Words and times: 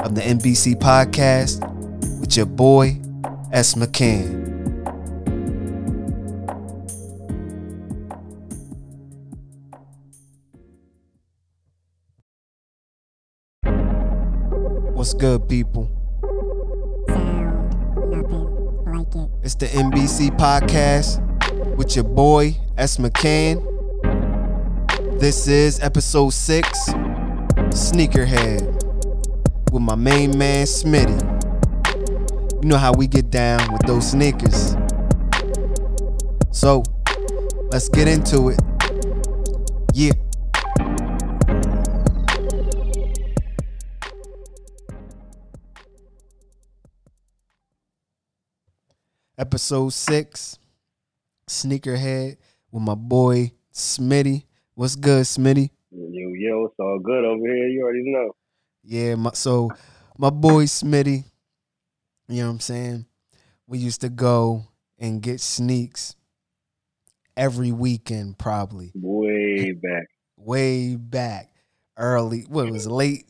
of 0.00 0.14
the 0.14 0.22
NBC 0.22 0.76
podcast 0.76 1.60
with 2.18 2.34
your 2.34 2.46
boy, 2.46 2.98
S. 3.52 3.74
McCann. 3.74 4.49
What's 15.10 15.20
good, 15.20 15.48
people? 15.48 15.90
Like. 18.86 19.16
It's 19.42 19.56
the 19.56 19.66
NBC 19.66 20.30
podcast 20.38 21.18
with 21.76 21.96
your 21.96 22.04
boy 22.04 22.56
S. 22.78 22.98
McCann. 22.98 23.58
This 25.18 25.48
is 25.48 25.80
episode 25.80 26.30
six, 26.30 26.90
Sneakerhead, 27.70 28.62
with 29.72 29.82
my 29.82 29.96
main 29.96 30.38
man 30.38 30.64
Smitty. 30.64 31.20
You 32.62 32.68
know 32.68 32.78
how 32.78 32.92
we 32.92 33.08
get 33.08 33.30
down 33.30 33.72
with 33.72 33.82
those 33.88 34.12
sneakers. 34.12 34.76
So, 36.52 36.84
let's 37.72 37.88
get 37.88 38.06
into 38.06 38.50
it. 38.50 38.60
Yeah. 39.92 40.12
Episode 49.40 49.88
six, 49.94 50.58
Sneakerhead 51.48 52.36
with 52.70 52.82
my 52.82 52.94
boy 52.94 53.52
Smitty. 53.72 54.44
What's 54.74 54.96
good, 54.96 55.22
Smitty? 55.24 55.70
Yo, 55.90 56.32
yo, 56.34 56.66
it's 56.66 56.74
all 56.78 56.98
good 57.02 57.24
over 57.24 57.46
here. 57.46 57.68
You 57.68 57.82
already 57.82 58.02
know. 58.04 58.32
Yeah, 58.84 59.14
my, 59.14 59.30
so 59.32 59.70
my 60.18 60.28
boy 60.28 60.64
Smitty, 60.64 61.24
you 62.28 62.42
know 62.42 62.48
what 62.48 62.52
I'm 62.52 62.60
saying? 62.60 63.06
We 63.66 63.78
used 63.78 64.02
to 64.02 64.10
go 64.10 64.66
and 64.98 65.22
get 65.22 65.40
sneaks 65.40 66.16
every 67.34 67.72
weekend, 67.72 68.36
probably 68.36 68.92
Way 68.94 69.72
back. 69.72 70.06
way 70.36 70.96
back, 70.96 71.48
early. 71.96 72.42
What 72.42 72.70
was 72.70 72.84
it, 72.84 72.90
late 72.90 73.24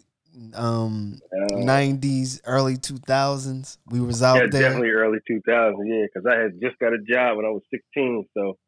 um 0.54 1.20
Uh, 1.32 1.56
90s, 1.56 2.40
early 2.44 2.76
2000s? 2.76 3.78
We 3.86 4.00
was 4.00 4.22
out 4.22 4.36
yeah, 4.36 4.46
there. 4.50 4.62
definitely 4.62 4.90
early 4.90 5.18
2000. 5.26 5.86
Yeah, 5.86 6.06
because 6.12 6.26
I 6.26 6.38
had 6.40 6.60
just 6.60 6.78
got 6.78 6.92
a 6.92 6.98
job 6.98 7.36
when 7.36 7.46
I 7.46 7.50
was 7.50 7.62
16, 7.70 8.26
so 8.36 8.58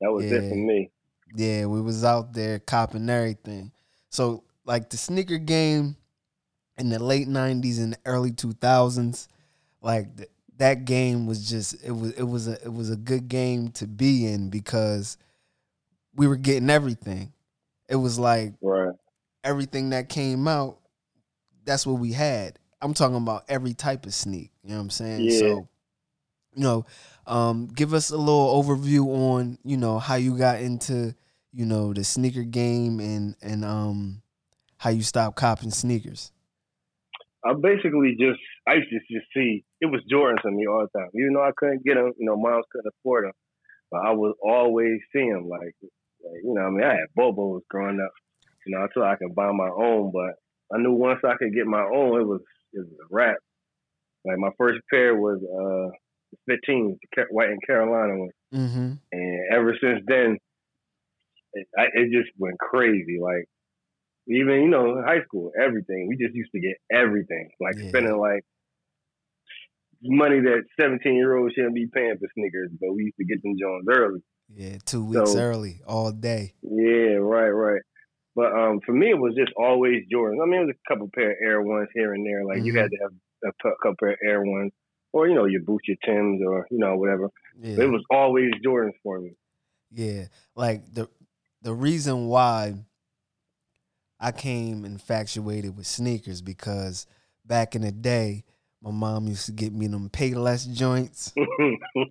that 0.00 0.10
was 0.12 0.24
it 0.30 0.48
for 0.48 0.56
me. 0.56 0.90
Yeah, 1.34 1.66
we 1.66 1.80
was 1.80 2.04
out 2.04 2.32
there 2.32 2.58
copping 2.58 3.08
everything. 3.08 3.72
So 4.10 4.44
like 4.64 4.90
the 4.90 4.96
sneaker 4.96 5.38
game 5.38 5.96
in 6.78 6.90
the 6.90 6.98
late 7.02 7.28
'90s 7.28 7.78
and 7.78 7.96
early 8.04 8.32
2000s, 8.32 9.28
like 9.82 10.16
th- 10.16 10.30
that 10.58 10.84
game 10.84 11.26
was 11.26 11.48
just 11.48 11.84
it 11.84 11.92
was 11.92 12.12
it 12.12 12.24
was 12.24 12.48
a 12.48 12.54
it 12.62 12.72
was 12.72 12.90
a 12.90 12.96
good 12.96 13.28
game 13.28 13.68
to 13.72 13.86
be 13.86 14.26
in 14.26 14.50
because 14.50 15.16
we 16.14 16.26
were 16.26 16.36
getting 16.36 16.70
everything. 16.70 17.32
It 17.88 17.96
was 17.96 18.18
like 18.18 18.54
Right. 18.60 18.94
everything 19.42 19.90
that 19.90 20.08
came 20.08 20.46
out. 20.48 20.78
That's 21.64 21.86
what 21.86 21.98
we 21.98 22.12
had. 22.12 22.58
I'm 22.80 22.94
talking 22.94 23.16
about 23.16 23.44
every 23.48 23.74
type 23.74 24.06
of 24.06 24.14
sneak. 24.14 24.50
You 24.62 24.70
know 24.70 24.76
what 24.76 24.82
I'm 24.82 24.90
saying? 24.90 25.20
Yeah. 25.24 25.38
So, 25.38 25.68
you 26.54 26.62
know, 26.62 26.86
um, 27.26 27.66
give 27.66 27.94
us 27.94 28.10
a 28.10 28.16
little 28.16 28.62
overview 28.62 29.06
on 29.06 29.58
you 29.64 29.76
know 29.76 29.98
how 29.98 30.16
you 30.16 30.36
got 30.36 30.60
into 30.60 31.14
you 31.52 31.64
know 31.64 31.92
the 31.92 32.04
sneaker 32.04 32.42
game 32.42 33.00
and 33.00 33.36
and 33.42 33.64
um 33.64 34.22
how 34.76 34.90
you 34.90 35.02
stopped 35.02 35.36
copping 35.36 35.70
sneakers. 35.70 36.30
I 37.44 37.52
basically 37.52 38.16
just, 38.18 38.40
I 38.66 38.74
used 38.74 38.88
to 38.90 39.14
just 39.18 39.26
see, 39.34 39.64
it 39.80 39.86
was 39.86 40.00
Jordans 40.10 40.40
to 40.42 40.50
me 40.50 40.66
all 40.66 40.86
the 40.86 40.98
time. 40.98 41.10
Even 41.14 41.34
though 41.34 41.44
I 41.44 41.52
couldn't 41.56 41.84
get 41.84 41.94
them, 41.94 42.12
you 42.18 42.26
know, 42.26 42.36
moms 42.36 42.64
couldn't 42.72 42.92
afford 43.00 43.26
them, 43.26 43.32
but 43.90 44.00
I 44.00 44.12
was 44.12 44.34
always 44.42 45.00
seeing 45.12 45.32
them. 45.32 45.48
Like, 45.48 45.74
like, 46.24 46.40
you 46.42 46.54
know, 46.54 46.62
I 46.62 46.70
mean, 46.70 46.82
I 46.82 46.94
had 46.94 47.12
Bobos 47.16 47.60
growing 47.68 48.00
up, 48.00 48.12
you 48.66 48.74
know, 48.74 48.84
until 48.84 49.02
I 49.02 49.16
could 49.16 49.34
buy 49.34 49.52
my 49.52 49.68
own, 49.68 50.10
but 50.10 50.36
I 50.72 50.78
knew 50.78 50.92
once 50.92 51.20
I 51.24 51.34
could 51.36 51.54
get 51.54 51.66
my 51.66 51.82
own, 51.82 52.20
it 52.20 52.24
was, 52.26 52.40
it 52.72 52.80
was 52.80 52.88
a 53.02 53.06
wrap. 53.10 53.36
Like, 54.24 54.38
my 54.38 54.50
first 54.58 54.80
pair 54.90 55.14
was, 55.14 55.40
uh, 55.42 55.94
15, 56.48 56.98
white 57.30 57.50
and 57.50 57.60
Carolina 57.66 58.18
one. 58.18 58.30
Mm-hmm. 58.52 58.92
And 59.12 59.38
ever 59.52 59.76
since 59.80 60.00
then, 60.06 60.36
it, 61.52 61.66
I, 61.78 61.84
it 61.94 62.10
just 62.10 62.30
went 62.38 62.58
crazy. 62.58 63.18
Like 63.20 63.44
even 64.26 64.62
you 64.62 64.68
know 64.68 65.00
high 65.06 65.22
school, 65.22 65.52
everything 65.60 66.06
we 66.08 66.16
just 66.16 66.34
used 66.34 66.50
to 66.52 66.60
get 66.60 66.76
everything. 66.92 67.50
Like 67.60 67.76
Yeah. 67.78 67.88
spending 67.90 68.16
like 68.16 68.42
money 70.02 70.40
that 70.40 70.62
seventeen 70.80 71.14
year 71.14 71.36
olds 71.36 71.54
shouldn't 71.54 71.74
be 71.74 71.86
paying 71.92 72.16
for 72.18 72.28
sneakers, 72.34 72.70
but 72.80 72.92
we 72.94 73.04
used 73.04 73.16
to 73.18 73.24
get 73.24 73.42
them 73.42 73.54
Jones 73.60 73.86
early. 73.88 74.20
Yeah, 74.52 74.76
two 74.84 75.04
weeks 75.04 75.32
So- 75.32 75.38
early, 75.40 75.80
all 75.86 76.10
day. 76.12 76.54
Yeah, 76.62 77.16
right, 77.16 77.48
right. 77.50 77.82
But 78.36 78.52
um, 78.52 78.80
for 78.84 78.92
me, 78.92 79.10
it 79.10 79.18
was 79.18 79.34
just 79.36 79.52
always 79.56 80.02
Jordans. 80.12 80.42
I 80.42 80.46
mean, 80.46 80.62
it 80.62 80.66
was 80.66 80.74
a 80.74 80.88
couple 80.92 81.08
pair 81.14 81.30
of 81.30 81.36
Air 81.40 81.62
Ones 81.62 81.88
here 81.94 82.14
and 82.14 82.26
there. 82.26 82.44
Like 82.44 82.64
you 82.64 82.72
Mhm. 82.72 82.80
had 82.80 82.90
to 82.90 82.96
have 83.02 83.12
a 83.44 83.52
couple 83.82 83.96
pair 84.00 84.10
of 84.10 84.18
Air 84.24 84.42
Ones, 84.42 84.72
or 85.12 85.28
you 85.28 85.34
know 85.34 85.44
your 85.44 85.62
boots, 85.62 85.86
your 85.86 85.96
Tims, 86.04 86.42
or 86.44 86.66
you 86.70 86.78
know 86.78 86.96
whatever. 86.96 87.30
Yeah. 87.58 87.76
But 87.76 87.84
it 87.84 87.90
was 87.90 88.04
always 88.10 88.50
Jordans 88.64 88.94
for 89.02 89.20
me. 89.20 89.36
Yeah, 89.90 90.26
like 90.56 90.92
the 90.92 91.08
the 91.62 91.72
reason 91.72 92.26
why 92.26 92.74
I 94.18 94.32
came 94.32 94.84
infatuated 94.84 95.76
with 95.76 95.86
sneakers 95.86 96.40
because 96.40 97.06
back 97.44 97.74
in 97.74 97.82
the 97.82 97.92
day, 97.92 98.44
my 98.82 98.90
mom 98.90 99.28
used 99.28 99.46
to 99.46 99.52
get 99.52 99.72
me 99.72 99.86
them 99.86 100.08
Payless 100.10 100.70
joints. 100.72 101.32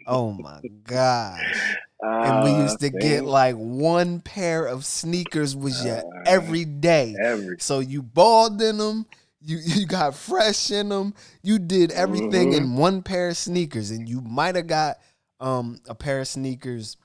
Oh 0.05 0.31
my 0.31 0.59
gosh. 0.84 1.75
And 2.22 2.41
we 2.41 2.52
Ah, 2.52 2.52
used 2.52 2.80
to 2.81 2.90
get 2.90 3.25
like 3.25 3.56
one 3.56 4.19
pair 4.22 4.66
of 4.66 4.86
sneakers 4.86 5.56
was 5.56 5.84
your 5.84 6.03
Uh, 6.03 6.24
every 6.25 6.66
day. 6.66 7.22
every 7.24 7.58
So 7.58 7.80
you 7.80 8.02
balled 8.02 8.62
in 8.62 8.78
them, 8.78 9.06
you 9.41 9.58
you 9.64 9.86
got 9.86 10.16
fresh 10.16 10.72
in 10.72 10.90
them, 10.90 11.14
you 11.41 11.59
did 11.59 11.91
everything 11.91 12.52
Mhm. 12.52 12.53
in 12.53 12.75
one 12.75 13.02
pair 13.02 13.30
of 13.30 13.38
sneakers, 13.38 13.91
and 13.91 14.08
you 14.08 14.22
might 14.22 14.56
have 14.56 14.68
got 14.68 14.97
um 15.40 15.80
a 15.88 15.96
pair 15.96 16.19
of 16.22 16.28
sneakers 16.28 16.97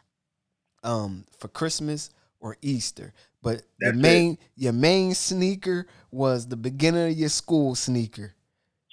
um 0.83 1.25
for 1.39 1.49
Christmas 1.49 2.11
or 2.41 2.57
Easter. 2.63 3.13
But 3.43 3.63
your 3.79 3.93
That's 3.93 4.05
it. 4.05 4.25
main 4.25 4.39
your 4.57 4.73
main 4.73 5.15
sneaker 5.15 5.87
was 6.11 6.47
the 6.47 6.57
beginning 6.57 7.11
of 7.13 7.19
your 7.19 7.29
school 7.29 7.75
sneaker. 7.75 8.35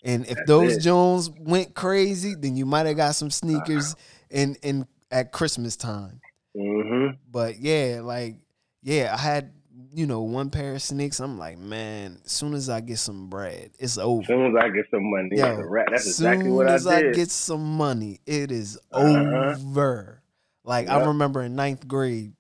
And 0.04 0.26
if 0.28 0.44
That's 0.44 0.46
those 0.46 0.78
it. 0.78 0.84
Jones 0.84 1.30
went 1.30 1.74
crazy, 1.76 2.36
then 2.36 2.56
you 2.56 2.66
might 2.66 2.86
have 2.86 2.98
got 2.98 3.16
some 3.16 3.32
sneakers 3.32 3.96
in 4.30 4.56
in 4.62 4.88
at 5.16 5.32
Christmas 5.32 5.78
time. 5.78 6.20
hmm 6.56 7.08
But 7.32 7.58
yeah, 7.60 8.02
like 8.04 8.36
yeah, 8.84 9.14
I 9.14 9.18
had 9.18 9.54
you 9.94 10.06
know 10.06 10.22
one 10.22 10.50
pair 10.50 10.74
of 10.74 10.82
sneaks. 10.82 11.20
I'm 11.22 11.38
like, 11.38 11.58
man, 11.58 12.20
as 12.26 12.32
soon 12.34 12.54
as 12.54 12.70
I 12.70 12.82
get 12.82 13.00
some 13.00 13.30
bread, 13.30 13.72
it's 13.80 13.98
over. 13.98 14.22
As 14.22 14.28
soon 14.28 14.56
as 14.56 14.62
I 14.62 14.70
get 14.70 14.86
some 14.92 15.10
money, 15.10 15.30
Yo, 15.32 15.44
that's 15.44 15.60
a 15.60 15.66
wrap. 15.66 15.88
That's 15.90 16.08
exactly 16.08 16.50
soon 16.50 16.58
what 16.58 16.68
I 16.70 16.76
as 16.76 16.86
I, 16.86 17.02
get 17.14 17.32
some 17.32 17.78
money, 17.78 18.20
it 18.26 18.52
is 18.52 18.78
Uh-huh. 18.92 19.56
over. 19.56 20.22
Like 20.66 20.90
I 20.90 21.06
remember 21.08 21.42
in 21.44 21.56
ninth 21.56 21.88
grade, 21.88 22.34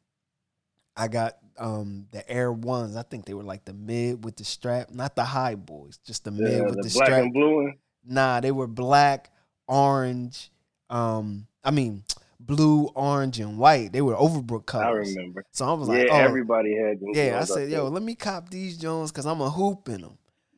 I 0.98 1.08
got 1.08 1.38
um 1.58 2.08
the 2.12 2.30
Air 2.30 2.52
Ones. 2.52 2.98
I 2.98 3.04
think 3.04 3.26
they 3.26 3.34
were 3.34 3.44
like 3.44 3.64
the 3.64 3.74
mid 3.74 4.26
with 4.26 4.36
the 4.36 4.44
strap, 4.44 4.92
not 4.92 5.16
the 5.16 5.24
high 5.24 5.56
boys, 5.56 5.98
just 6.06 6.26
the 6.26 6.32
mid 6.32 6.62
with 6.64 6.78
the 6.78 6.84
the, 6.84 6.90
black 6.90 7.08
strap. 7.08 7.24
and 7.24 7.34
blue 7.34 7.56
one. 7.64 7.74
Nah, 8.06 8.42
they 8.42 8.52
were 8.52 8.68
black, 8.68 9.32
orange. 9.68 10.52
Um, 10.90 11.48
I 11.64 11.72
mean 11.72 12.04
blue, 12.46 12.86
orange, 12.96 13.40
and 13.40 13.58
white. 13.58 13.92
They 13.94 14.02
were 14.02 14.16
Overbrook 14.16 14.74
I 14.76 14.90
remember. 14.90 15.46
So 15.52 15.66
I 15.66 15.74
was 15.74 15.88
yeah, 15.88 15.96
like, 15.96 16.12
oh, 16.12 16.20
everybody 16.20 16.76
had 16.76 17.00
them. 17.00 17.12
yeah, 17.14 17.40
I 17.42 17.46
said, 17.46 17.70
yo, 17.70 17.88
let 17.88 18.04
me 18.04 18.16
cop 18.16 18.50
these 18.50 18.78
Jones 18.78 19.12
because 19.12 19.26
I'm 19.26 19.42
a 19.42 19.50
hoop 19.50 19.88
in 19.90 20.02
them. 20.02 20.18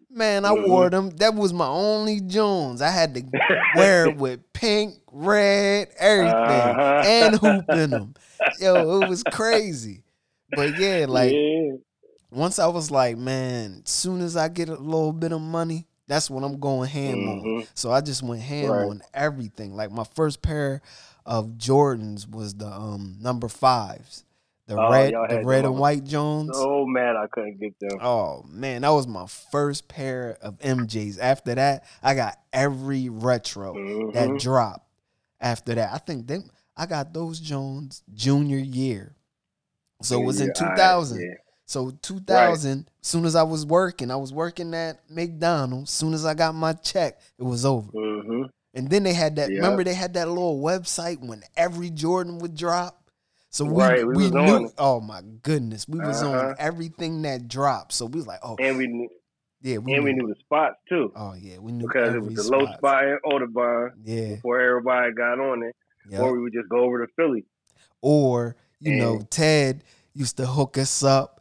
Man, 0.10 0.46
I 0.46 0.52
Mhm. 0.52 0.68
wore 0.68 0.90
them. 0.90 1.10
That 1.12 1.36
was 1.36 1.54
my 1.54 1.68
only 1.68 2.22
Jones. 2.22 2.82
I 2.82 2.90
had 2.90 3.14
to 3.16 3.22
wear 3.76 4.06
it 4.06 4.16
with 4.16 4.54
pink, 4.54 4.96
red, 5.12 5.90
everything, 5.98 6.36
Uh-huh. 6.40 7.02
and 7.06 7.36
hoop 7.36 7.70
in 7.72 7.92
them. 7.92 8.14
Yo, 8.60 9.02
it 9.04 9.08
was 9.08 9.24
crazy. 9.24 10.04
But 10.50 10.74
yeah, 10.74 11.06
like 11.08 11.34
yeah. 11.34 11.76
once 12.32 12.58
I 12.58 12.68
was 12.68 12.90
like, 12.90 13.18
man, 13.18 13.82
soon 13.86 14.22
as 14.22 14.36
I 14.38 14.48
get 14.48 14.70
a 14.70 14.76
little 14.76 15.14
bit 15.14 15.32
of 15.34 15.42
money, 15.42 15.86
that's 16.08 16.30
what 16.30 16.44
I'm 16.44 16.60
going 16.60 16.90
ham 16.90 17.28
on. 17.28 17.44
Mhm. 17.44 17.68
So 17.76 17.92
I 17.92 18.02
just 18.02 18.24
went 18.24 18.42
ham 18.42 18.70
Right. 18.72 18.86
on 18.90 19.02
everything. 19.14 19.76
Like 19.76 19.92
my 19.92 20.06
first 20.16 20.42
pair 20.42 20.82
of 21.28 21.50
Jordans 21.58 22.28
was 22.30 22.56
the 22.56 22.68
um 22.68 23.18
number 23.20 23.48
fives. 23.48 24.24
The 24.66 24.76
Oh, 24.76 24.90
red, 24.92 25.14
the 25.30 25.42
red 25.46 25.64
and 25.66 25.78
white 25.78 26.04
Jones. 26.04 26.58
So 26.58 26.86
mad 26.86 27.16
I 27.16 27.28
couldn't 27.32 27.60
get 27.60 27.80
them. 27.80 28.00
Oh 28.02 28.44
man, 28.50 28.82
that 28.82 28.90
was 28.90 29.08
my 29.08 29.26
first 29.28 29.88
pair 29.88 30.38
of 30.42 30.58
MJs. 30.60 31.20
After 31.20 31.56
that, 31.56 31.86
I 32.04 32.16
got 32.16 32.38
every 32.52 33.08
retro 33.10 33.74
that 34.14 34.30
Mhm. 34.30 34.40
dropped. 34.40 34.90
After 35.40 35.76
that, 35.76 35.94
I 35.94 36.00
think 36.00 36.28
them 36.28 36.50
I 36.76 36.86
got 36.86 37.14
those 37.14 37.40
Jones 37.40 38.04
junior 38.14 38.58
year. 38.58 39.16
So 40.02 40.22
it 40.22 40.26
was 40.26 40.42
in 40.42 40.50
alright, 40.50 40.76
2000. 40.78 41.22
yeah. 41.22 41.36
So 41.66 41.92
2000, 42.02 42.90
soon 43.02 43.26
as 43.26 43.36
I 43.36 43.44
was 43.44 43.66
working, 43.66 44.10
I 44.12 44.16
was 44.16 44.32
working 44.32 44.74
at 44.74 45.00
McDonald's. 45.10 45.92
Soon 45.92 46.14
as 46.14 46.26
I 46.26 46.34
got 46.34 46.56
my 46.56 46.74
check, 46.74 47.20
it 47.38 47.44
was 47.44 47.66
over. 47.66 47.90
hmm 47.92 48.44
And 48.74 48.90
then 48.90 49.04
they 49.04 49.14
had 49.14 49.38
that. 49.38 49.50
Yeah. 49.50 49.58
Remember, 49.58 49.84
they 49.84 49.94
had 49.94 50.14
that 50.16 50.28
little 50.28 50.60
website 50.62 51.20
when 51.26 51.42
every 51.56 51.90
Jordan 51.90 52.40
would 52.40 52.56
drop. 52.56 53.10
So 53.50 53.66
we 53.66 53.82
Right, 53.82 54.06
we 54.06 54.16
we, 54.16 54.30
knew. 54.30 54.70
Oh 54.78 55.00
my 55.00 55.22
goodness, 55.42 55.88
we 55.88 56.00
was 56.00 56.22
on 56.22 56.36
Uh-huh. 56.36 56.54
everything 56.60 57.22
that 57.24 57.48
dropped. 57.48 57.94
So 57.94 58.06
we 58.06 58.18
was 58.18 58.28
like, 58.28 58.40
oh 58.44 58.56
And 58.60 58.78
we 58.78 58.88
knew, 58.88 59.10
yeah, 59.62 59.78
we 59.78 59.94
and 59.94 60.04
we 60.04 60.14
knew. 60.14 60.24
knew 60.24 60.34
the 60.34 60.40
spots 60.40 60.76
too. 60.90 61.12
Oh 61.16 61.34
yeah, 61.34 61.58
we 61.58 61.72
knew 61.72 61.88
because 61.88 62.14
it 62.14 62.22
was 62.22 62.36
the 62.36 62.44
low 62.52 62.66
spot. 62.74 63.04
in 63.06 63.18
Audubon 63.26 63.94
Yeah, 64.04 64.36
before 64.36 64.60
everybody 64.60 65.14
got 65.14 65.40
on 65.40 65.64
it, 65.64 65.76
yeah. 66.10 66.20
or 66.20 66.34
we 66.34 66.42
would 66.42 66.54
just 66.54 66.70
go 66.70 66.80
over 66.84 67.04
to 67.06 67.12
Philly. 67.16 67.46
Or 68.02 68.56
you 68.80 68.96
know, 68.98 69.22
Ted 69.30 69.84
used 70.14 70.38
to 70.38 70.46
hook 70.46 70.78
us 70.78 71.02
up. 71.04 71.37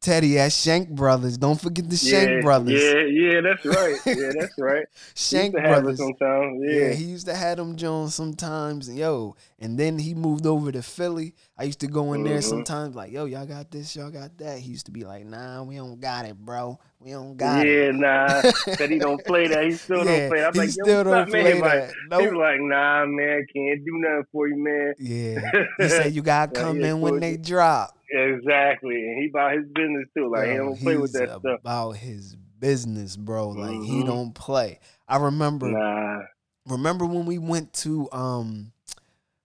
Teddy 0.00 0.38
at 0.38 0.50
Shank 0.52 0.88
Brothers. 0.88 1.36
Don't 1.36 1.60
forget 1.60 1.88
the 1.88 1.96
Shank 1.96 2.42
Brothers. 2.42 2.82
Yeah, 2.82 3.00
yeah, 3.02 3.40
that's 3.42 3.64
right. 3.66 3.96
Yeah, 4.06 4.30
that's 4.38 4.54
right. 4.58 4.86
Shank 5.14 5.52
Used 5.52 5.56
to 5.56 5.60
have 5.60 5.78
it 5.78 5.82
Brothers. 5.82 5.98
sometimes. 5.98 6.60
Yeah. 6.64 6.72
Yeah. 6.80 6.92
he 6.94 7.04
used 7.04 7.26
to 7.26 7.34
have 7.34 7.58
them 7.58 7.76
Jones 7.76 8.14
sometimes. 8.14 8.88
and 8.88 8.96
Yo, 8.96 9.36
and 9.58 9.78
then 9.78 9.98
he 9.98 10.14
moved 10.14 10.46
over 10.46 10.72
to 10.72 10.82
Philly. 10.82 11.34
I 11.60 11.64
used 11.64 11.80
to 11.80 11.88
go 11.88 12.14
in 12.14 12.24
there 12.24 12.38
Mhm. 12.38 12.44
sometimes, 12.44 12.96
like, 12.96 13.12
yo, 13.12 13.26
y'all 13.26 13.44
got 13.44 13.70
this, 13.70 13.94
y'all 13.94 14.10
got 14.10 14.38
that. 14.38 14.60
He 14.60 14.70
used 14.70 14.86
to 14.86 14.92
be 14.92 15.04
like, 15.04 15.26
nah, 15.26 15.62
we 15.62 15.76
don't 15.76 16.00
got 16.00 16.24
it, 16.24 16.34
bro. 16.38 16.78
We 17.00 17.10
don't 17.10 17.36
got 17.36 17.66
yeah, 17.66 17.72
it. 17.72 17.94
Yeah, 17.96 18.00
nah. 18.00 18.42
Said 18.78 18.90
he 18.90 18.98
don't 18.98 19.22
play 19.26 19.46
that. 19.48 19.64
He 19.66 19.72
still 19.76 19.98
Yeah, 19.98 20.04
don't 20.04 20.28
play. 20.30 20.40
that. 20.40 20.46
I'm 20.46 20.52
he 20.54 20.58
like, 20.60 20.68
yo, 20.74 20.84
still 20.84 21.04
don't 21.04 21.12
up, 21.12 21.28
man? 21.28 21.42
play 21.42 21.54
He 21.56 21.60
like, 21.60 21.72
that. 22.08 22.18
He 22.18 22.26
was 22.28 22.34
like, 22.34 22.60
nah, 22.60 23.04
man, 23.04 23.46
can't 23.54 23.84
do 23.84 23.92
nothing 23.98 24.24
for 24.32 24.48
you, 24.48 24.56
man. 24.56 24.94
Yeah. 24.98 25.50
He 25.78 25.88
said 25.90 26.12
you 26.14 26.22
gotta 26.22 26.50
come 26.50 26.82
in 26.82 27.02
when 27.02 27.12
cool. 27.12 27.20
they 27.20 27.36
drop. 27.36 27.94
exactly. 28.10 28.94
And 28.96 29.22
he 29.22 29.28
about 29.28 29.52
his 29.52 29.66
business 29.74 30.08
too. 30.16 30.30
Like 30.30 30.48
he 30.48 30.56
don't 30.56 30.80
play 30.80 30.96
with 30.96 31.12
that 31.12 31.28
stuff. 31.28 31.42
About 31.60 31.92
his 31.92 32.36
business, 32.58 33.16
bro. 33.18 33.48
Like 33.50 33.82
he 33.82 34.02
Mhm. 34.02 34.06
don't 34.06 34.34
play. 34.34 34.80
I 35.06 35.18
remember 35.18 35.68
Nah. 35.68 36.20
remember 36.66 37.04
when 37.04 37.26
we 37.26 37.36
went 37.36 37.74
to 37.74 38.08
um 38.12 38.72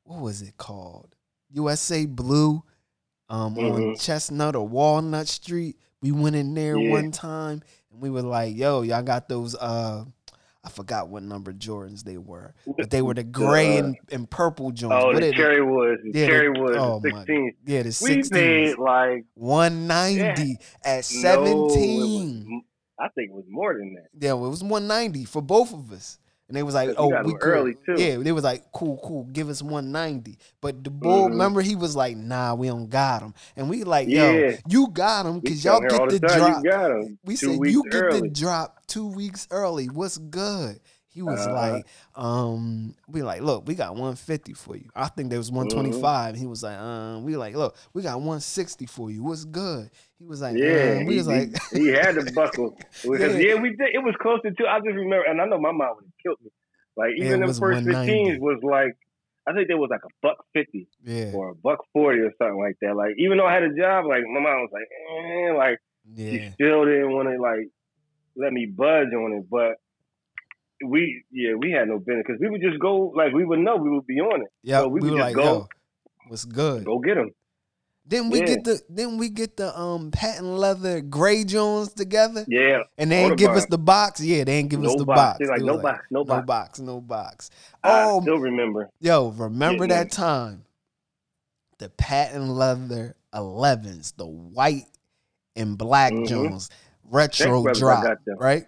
what 0.05 0.21
was 0.21 0.41
it 0.41 0.55
called 0.57 1.14
usa 1.51 2.05
blue 2.05 2.63
um 3.29 3.57
on 3.57 3.81
Mhm. 3.81 4.01
chestnut 4.01 4.55
or 4.55 4.67
walnut 4.67 5.27
street 5.27 5.77
we 6.01 6.11
went 6.11 6.35
in 6.35 6.53
there 6.53 6.77
Yeah. 6.77 6.91
one 6.91 7.11
time 7.11 7.61
and 7.91 8.01
we 8.01 8.09
were 8.09 8.21
like 8.21 8.55
yo 8.55 8.81
y'all 8.81 9.01
got 9.03 9.27
those 9.29 9.55
uh 9.55 10.05
i 10.63 10.69
forgot 10.69 11.09
what 11.09 11.23
number 11.23 11.53
jordans 11.53 12.03
they 12.03 12.17
were 12.17 12.53
but 12.77 12.89
they 12.89 13.01
were 13.01 13.13
the 13.13 13.23
gray 13.23 13.79
Uh, 13.79 13.83
and, 13.85 13.95
and 14.11 14.29
purple 14.29 14.71
Jordans. 14.71 15.01
Oh, 15.03 15.07
What 15.07 15.21
the 15.21 15.31
cherry 15.33 15.63
woods. 15.63 16.01
Yeah, 16.05 16.25
cherry 16.27 16.49
woods. 16.49 16.77
oh 16.79 16.99
the 17.01 17.09
my 17.11 17.17
16. 17.19 17.53
yeah 17.65 17.81
the 17.83 17.87
We 18.03 18.15
16s 18.17 18.31
paid 18.31 18.77
like 18.77 19.25
190 19.35 20.57
at 20.83 20.97
no, 20.97 21.01
17 21.01 22.45
was- 22.47 22.63
I 22.97 23.09
think 23.09 23.29
it 23.31 23.33
was 23.35 23.43
more 23.49 23.73
than 23.73 23.93
that. 23.95 24.07
Yeah, 24.17 24.31
it 24.31 24.37
was 24.37 24.63
190 24.63 25.25
for 25.25 25.41
both 25.41 25.73
of 25.73 25.91
us. 25.91 26.17
And 26.47 26.55
they 26.55 26.61
was 26.61 26.75
like, 26.75 26.91
"Oh, 26.97 27.07
we 27.07 27.15
them 27.15 27.39
cool." 27.39 27.41
early, 27.41 27.75
too. 27.85 27.95
Yeah, 27.97 28.17
they 28.17 28.31
was 28.31 28.43
like, 28.43 28.71
"Cool, 28.71 28.99
cool, 29.03 29.23
give 29.33 29.49
us 29.49 29.63
190." 29.63 30.37
But 30.61 30.83
the 30.83 30.91
bull, 30.91 31.25
Mhm. 31.27 31.31
remember, 31.31 31.61
he 31.61 31.75
was 31.75 31.95
like, 31.95 32.15
"Nah, 32.17 32.53
we 32.53 32.67
don't 32.67 32.87
got 32.89 33.23
him." 33.23 33.33
And 33.55 33.67
we 33.67 33.83
like, 33.83 34.09
"Yo, 34.09 34.31
Yeah. 34.37 34.57
you 34.67 34.89
got 34.89 35.25
him 35.25 35.39
because 35.39 35.65
y'all 35.65 35.81
get 35.81 36.07
the 36.09 36.19
time, 36.19 36.37
drop." 36.37 36.63
You 36.63 36.69
got 36.69 36.91
'em 36.91 37.17
We 37.25 37.35
two 37.35 37.47
said 37.47 37.59
you 37.71 37.83
get 37.89 38.11
the 38.11 38.21
drop 38.29 38.85
two 38.85 39.07
weeks 39.07 39.47
early. 39.49 39.87
What's 39.87 40.19
good? 40.19 40.79
He 41.15 41.21
was 41.21 41.39
Uh-huh. 41.47 41.53
like, 41.55 41.85
um, 42.15 42.93
we 43.07 43.23
like, 43.23 43.41
look, 43.41 43.65
we 43.65 43.73
got 43.73 43.93
150 43.93 44.51
for 44.53 44.75
you. 44.75 44.89
I 44.93 45.07
think 45.07 45.29
there 45.29 45.39
was 45.39 45.47
Mm-hmm. 45.49 45.57
125. 45.69 46.35
He 46.35 46.45
was 46.45 46.61
like, 46.61 46.77
um, 46.77 47.23
we 47.23 47.37
like, 47.37 47.55
look, 47.55 47.77
we 47.93 48.01
got 48.03 48.17
160 48.17 48.85
for 48.85 49.09
you. 49.09 49.23
What's 49.23 49.45
good? 49.45 49.89
He 50.19 50.25
was 50.25 50.41
like, 50.41 50.57
Yeah, 50.57 50.97
um, 50.99 51.05
we 51.05 51.13
he, 51.13 51.17
was 51.19 51.27
like, 51.27 51.49
he, 51.71 51.79
he 51.79 51.87
had 51.87 52.15
to 52.15 52.31
buckle 52.33 52.77
because 53.01 53.33
Yeah. 53.35 53.55
yeah. 53.55 53.61
we 53.61 53.69
did. 53.69 53.95
It 53.95 54.03
was 54.03 54.13
closer 54.21 54.49
to. 54.49 54.55
two. 54.55 54.67
I 54.67 54.79
just 54.79 54.93
remember, 54.93 55.23
and 55.23 55.39
I 55.41 55.45
know 55.45 55.57
my 55.57 55.71
mom 55.71 55.95
would 55.95 56.03
have 56.05 56.17
killed 56.21 56.37
me. 56.43 56.51
Like 56.97 57.11
even 57.17 57.41
it 57.41 57.47
the 57.47 57.53
first 57.53 57.85
190. 57.87 58.37
15s 58.37 58.39
was 58.39 58.59
like, 58.61 58.97
I 59.47 59.53
think 59.53 59.67
there 59.69 59.77
was 59.77 59.89
like 59.91 60.03
a 60.03 60.11
buck 60.21 60.37
fifty 60.53 60.87
yeah, 61.03 61.31
or 61.33 61.49
a 61.49 61.55
buck 61.55 61.79
forty 61.93 62.19
or 62.19 62.31
something 62.37 62.57
like 62.59 62.75
that. 62.81 62.95
Like 62.95 63.13
even 63.19 63.37
though 63.37 63.45
I 63.45 63.53
had 63.53 63.63
a 63.63 63.73
job, 63.73 64.05
like 64.05 64.23
my 64.25 64.39
mom 64.41 64.67
was 64.67 64.69
like, 64.73 64.89
eh, 64.91 65.53
like 65.55 65.79
yeah, 66.13 66.31
she 66.31 66.51
still 66.55 66.83
didn't 66.83 67.11
want 67.11 67.29
to 67.29 67.39
like 67.39 67.69
let 68.35 68.51
me 68.51 68.65
budge 68.65 69.13
on 69.13 69.31
it, 69.33 69.49
but. 69.49 69.75
We 70.83 71.23
yeah 71.31 71.53
we 71.55 71.71
had 71.71 71.87
no 71.87 71.99
business 71.99 72.23
because 72.27 72.41
we 72.41 72.49
would 72.49 72.61
just 72.61 72.79
go 72.79 73.13
like 73.15 73.33
we 73.33 73.45
would 73.45 73.59
know 73.59 73.77
we 73.77 73.89
would 73.89 74.05
be 74.07 74.19
on 74.19 74.41
it 74.41 74.47
yeah. 74.63 74.79
so 74.79 74.87
we 74.87 74.99
we 74.99 75.09
would 75.09 75.13
were 75.13 75.23
just 75.25 75.35
like, 75.37 75.45
go- 75.45 75.67
what's 76.27 76.45
good? 76.45 76.83
go 76.85 76.99
get 76.99 77.15
them 77.15 77.31
Then 78.05 78.29
we 78.29 78.39
Yeah. 78.39 78.45
get 78.45 78.63
the 78.65 78.81
then 78.89 79.17
we 79.17 79.29
get 79.29 79.55
the 79.57 79.77
um 79.79 80.11
patent 80.11 80.45
leather 80.47 81.01
gray 81.01 81.43
Jones 81.45 81.93
together, 81.93 82.45
yeah 82.47 82.79
and 82.97 83.09
they 83.11 83.17
ain't 83.25 83.37
give 83.37 83.51
us 83.51 83.65
the 83.67 83.77
box. 83.77 84.19
Yeah, 84.21 84.43
they 84.43 84.57
ain't 84.57 84.69
give 84.69 84.83
us 84.83 84.95
the 84.95 85.05
box 85.05 85.17
box. 85.17 85.39
they're 85.39 85.47
like 85.47 85.61
no 85.61 85.73
was 85.75 85.81
box 85.83 86.05
no 86.11 86.19
no 86.19 86.23
box 86.25 86.45
box, 86.45 86.79
no 86.81 87.01
box. 87.01 87.49
Oh, 87.83 88.21
still 88.21 88.37
remember 88.39 88.89
yo, 88.99 89.29
remember 89.29 89.85
Yeah, 89.85 90.03
that 90.03 90.11
time? 90.11 90.65
The 91.77 91.89
patent 91.89 92.49
leather 92.49 93.15
11s, 93.33 94.13
the 94.15 94.25
white 94.25 94.85
and 95.55 95.77
black 95.77 96.13
Mhm. 96.13 96.27
Jones 96.27 96.69
retro 97.03 97.63
drop, 97.73 98.05
right? 98.37 98.65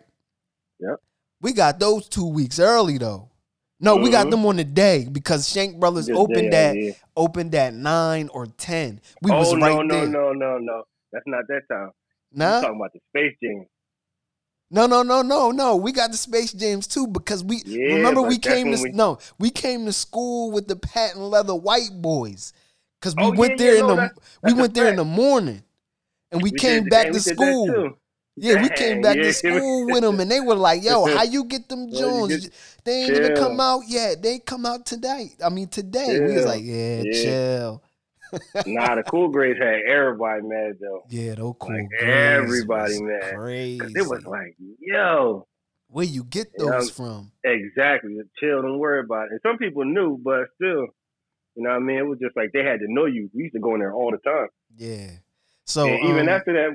Yep. 0.80 1.01
We 1.42 1.54
got 1.54 1.80
those 1.80 2.07
two 2.10 2.28
weeks 2.28 2.60
early 2.60 2.98
though. 2.98 3.30
No, 3.80 3.95
we 3.95 4.10
got 4.10 4.28
Mhm. 4.28 4.31
them 4.31 4.45
on 4.48 4.56
the 4.56 4.63
day 4.63 5.07
because 5.12 5.48
Shank 5.50 5.80
Brothers 5.80 6.07
Just 6.07 6.18
opened 6.19 6.51
there, 6.51 6.72
at 6.72 6.75
yeah. 6.78 6.92
opened 7.16 7.54
at 7.54 7.74
nine 7.75 8.28
or 8.34 8.48
ten. 8.48 9.00
We 9.22 9.31
oh 9.31 9.38
was 9.38 9.54
no 9.54 9.60
right 9.60 9.88
no 9.88 10.00
there. 10.00 10.07
no 10.07 10.34
no 10.34 10.57
no 10.57 10.84
that's 11.12 11.25
not 11.28 11.44
that 11.48 11.62
time 11.72 11.92
Nah? 12.34 12.62
Talking 12.62 12.75
about 12.78 12.94
the 12.94 13.00
Space 13.10 13.36
Jam 13.42 13.66
No, 14.72 14.86
no, 14.88 15.01
no, 15.04 15.22
no, 15.22 15.51
no. 15.51 15.75
We 15.78 15.92
got 15.94 16.12
the 16.12 16.18
Space 16.18 16.51
Jams 16.54 16.88
too 16.88 17.07
because 17.07 17.44
we 17.44 17.62
Yeah, 17.66 17.95
remember 17.95 18.22
we 18.24 18.38
came 18.39 18.72
to 18.72 18.81
we- 18.81 18.89
no, 18.89 19.19
we 19.39 19.51
came 19.51 19.86
to 19.86 19.94
school 19.94 20.51
with 20.51 20.68
the 20.68 20.75
patent 20.75 21.22
leather 21.24 21.56
white 21.56 21.92
boys 22.01 22.54
because 23.00 23.16
we 23.16 23.24
Oh, 23.28 23.31
went 23.31 23.60
yeah, 23.60 23.66
there 23.66 23.74
yeah, 23.75 23.80
in 23.81 23.88
no, 23.88 23.95
the 23.95 23.95
that's- 24.01 24.19
we 24.44 24.54
that's 24.54 24.60
went 24.62 24.74
there 24.74 24.88
in 24.89 24.95
the 24.98 25.06
morning, 25.06 25.63
and 26.32 26.41
we, 26.41 26.50
We 26.51 26.58
came 26.58 26.84
back 26.86 27.12
to 27.12 27.20
school. 27.22 27.94
Yeah, 28.39 28.62
we 28.62 28.70
came 28.70 29.01
back 29.01 29.15
yeah. 29.17 29.24
to 29.24 29.34
school 29.34 29.86
with 29.88 30.01
them, 30.01 30.20
and 30.20 30.29
they 30.29 30.39
were 30.39 30.53
like, 30.56 30.84
"Yo, 30.84 31.06
how 31.06 31.24
you 31.24 31.44
get 31.46 31.67
them 31.67 31.91
Jones? 31.94 32.46
get- 32.46 32.53
they 32.86 33.03
ain't 33.03 33.12
even 33.15 33.36
come 33.36 33.60
out 33.60 33.82
yet. 33.88 34.22
They 34.22 34.38
come 34.39 34.65
out 34.65 34.86
tonight. 34.86 35.32
I 35.44 35.50
mean 35.50 35.67
today." 35.70 36.20
We 36.20 36.36
was 36.36 36.46
like, 36.46 36.62
"Yeah, 36.63 37.01
Yeah. 37.03 37.24
chill." 37.24 37.84
nah 38.65 38.94
the 38.96 39.03
cool 39.03 39.29
greys 39.29 39.56
had 39.58 39.79
everybody 39.89 40.41
mad 40.41 40.74
though 40.82 41.01
Yeah, 41.10 41.36
those 41.36 41.56
cool. 41.60 41.74
Like, 41.74 41.88
girls 41.98 42.44
everybody 42.44 43.01
mad. 43.01 43.36
Crazy. 43.36 43.79
it 43.96 44.06
was 44.06 44.25
like 44.25 44.53
yo 44.82 45.48
Where 45.88 46.03
you 46.06 46.25
get 46.25 46.48
those 46.58 46.70
I'm- 46.70 46.88
from? 46.89 47.32
exactly 47.46 48.17
chill 48.38 48.62
don't 48.63 48.79
worry 48.79 49.00
about 49.00 49.27
it 49.27 49.32
and 49.32 49.39
some 49.44 49.58
people 49.58 49.86
knew 49.86 50.20
but 50.22 50.48
still 50.56 50.88
you 51.56 51.63
know 51.63 51.70
what 51.70 51.77
I 51.77 51.79
mean 51.79 52.00
it 52.00 52.01
was 52.06 52.20
just 52.20 52.36
like 52.36 52.51
they 52.51 52.65
had 52.65 52.82
to 52.82 52.88
know 52.91 53.06
you 53.06 53.29
we 53.34 53.44
used 53.44 53.53
to 53.56 53.62
go 53.62 53.75
in 53.75 53.79
there 53.79 53.94
all 53.94 54.12
the 54.12 54.17
time 54.17 54.50
Yeah. 54.75 55.12
So 55.63 55.88
and 55.88 56.03
even 56.10 56.27
um, 56.27 56.29
after 56.29 56.51
that 56.51 56.74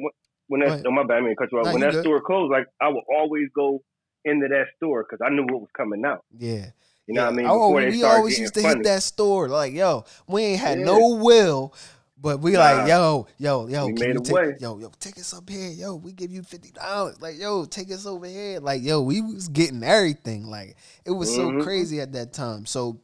when, 0.49 0.61
that 0.61 0.68
ahead. 0.70 0.84
oh 0.87 0.90
my 0.90 1.04
bad 1.04 1.18
I 1.18 1.20
mean 1.22 1.37
cut 1.37 1.49
you 1.52 1.62
Nah, 1.62 1.72
when 1.72 1.80
that 1.82 1.92
good. 1.92 2.02
store 2.04 2.20
closed 2.20 2.50
like 2.52 2.66
I 2.80 2.88
would 2.88 3.04
always 3.14 3.49
go 3.54 3.82
into 4.25 4.49
that 4.49 4.66
store 4.76 5.04
because 5.04 5.25
I 5.25 5.30
knew 5.34 5.42
what 5.44 5.61
was 5.62 5.70
coming 5.76 6.04
out 6.04 6.25
Yeah. 6.38 6.66
you 7.06 7.14
know 7.14 7.25
what 7.25 7.32
I 7.32 7.37
mean 7.37 7.46
Oh, 7.46 7.58
before 7.68 7.80
they 7.80 7.90
we 7.90 8.02
always 8.04 8.38
used 8.38 8.54
to 8.54 8.62
funny. 8.62 8.75
hit 8.76 8.84
that 8.84 9.02
store. 9.02 9.49
Like, 9.49 9.72
yo, 9.72 10.04
we 10.28 10.42
ain't 10.42 10.61
had 10.61 10.78
Yeah. 10.78 10.84
no 10.84 11.08
will, 11.16 11.75
but 12.16 12.40
we 12.40 12.56
like, 12.56 12.87
yo, 12.87 13.26
yo, 13.38 13.66
yo, 13.66 13.87
We 13.88 13.92
can 13.94 14.08
made 14.08 14.14
you 14.14 14.20
take, 14.22 14.34
way. 14.37 14.56
yo, 14.61 14.78
yo, 14.78 14.92
take 15.00 15.18
us 15.18 15.34
up 15.34 15.50
here, 15.50 15.70
yo, 15.70 15.96
we 15.96 16.12
give 16.12 16.30
you 16.30 16.42
fifty 16.44 16.70
dollars. 16.70 17.20
Like, 17.20 17.37
yo, 17.38 17.64
take 17.64 17.90
us 17.90 18.06
over 18.06 18.26
here. 18.26 18.61
Like, 18.61 18.82
yo, 18.82 19.02
we 19.02 19.20
was 19.20 19.49
getting 19.49 19.82
everything. 19.82 20.44
Like, 20.46 20.76
it 21.04 21.11
was 21.11 21.34
so 21.34 21.50
Mhm. 21.50 21.62
crazy 21.64 22.00
at 22.00 22.12
that 22.12 22.32
time. 22.32 22.64
So, 22.66 23.00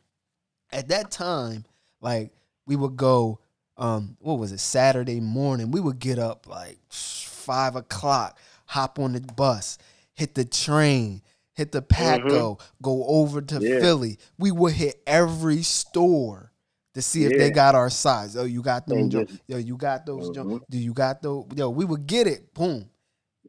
at 0.73 0.87
that 0.89 1.11
time, 1.11 1.65
like, 2.01 2.31
we 2.67 2.77
would 2.77 2.97
go. 2.97 3.41
Um, 3.79 4.17
what 4.21 4.39
was 4.39 4.53
it? 4.53 4.59
Saturday 4.59 5.21
morning. 5.21 5.71
We 5.71 5.81
would 5.81 5.99
get 6.01 6.19
up 6.19 6.47
like 6.49 6.79
five 6.91 7.77
o'clock, 7.77 8.37
hop 8.67 8.99
on 8.99 9.13
the 9.13 9.21
bus, 9.21 9.79
hit 10.15 10.35
the 10.35 10.45
train, 10.45 11.23
hit 11.55 11.71
the 11.73 11.81
PATCO, 11.83 12.61
go 12.83 13.05
over 13.07 13.41
to 13.41 13.55
Mm-hmm. 13.55 13.65
Yeah. 13.67 13.81
Philly. 13.81 14.19
We 14.37 14.51
would 14.51 14.73
hit 14.75 15.01
every 15.07 15.63
store 15.63 16.53
to 16.95 17.03
see 17.03 17.25
if 17.25 17.39
they 17.39 17.51
got 17.51 17.77
our 17.77 17.89
size. 17.91 18.37
Oh, 18.37 18.45
you 18.45 18.63
got 18.63 18.87
them? 18.89 19.09
Yo, 19.47 19.59
you 19.59 19.77
got 19.77 20.05
those? 20.05 20.31
Mhm. 20.31 20.61
Do 20.69 20.79
you 20.79 20.93
got 20.93 21.23
those? 21.23 21.47
Yo, 21.55 21.71
we 21.71 21.85
would 21.85 22.07
get 22.07 22.27
it. 22.27 22.53
Boom. 22.55 22.91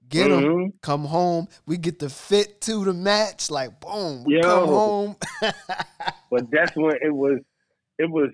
Get 0.07 0.29
them. 0.29 0.43
Mhm. 0.43 0.74
Come 0.81 1.05
home. 1.05 1.48
We 1.65 1.77
get 1.77 1.98
the 2.00 2.09
fit 2.09 2.62
to 2.62 2.83
the 2.86 2.93
match. 2.93 3.50
Like 3.50 3.79
boom. 3.79 4.24
We 4.25 4.36
Yo. 4.36 4.41
come 4.43 4.67
home. 4.67 5.15
but 6.29 6.50
that's 6.51 6.75
when 6.75 6.95
it 7.01 7.13
was 7.13 7.39
it 7.98 8.09
was 8.09 8.29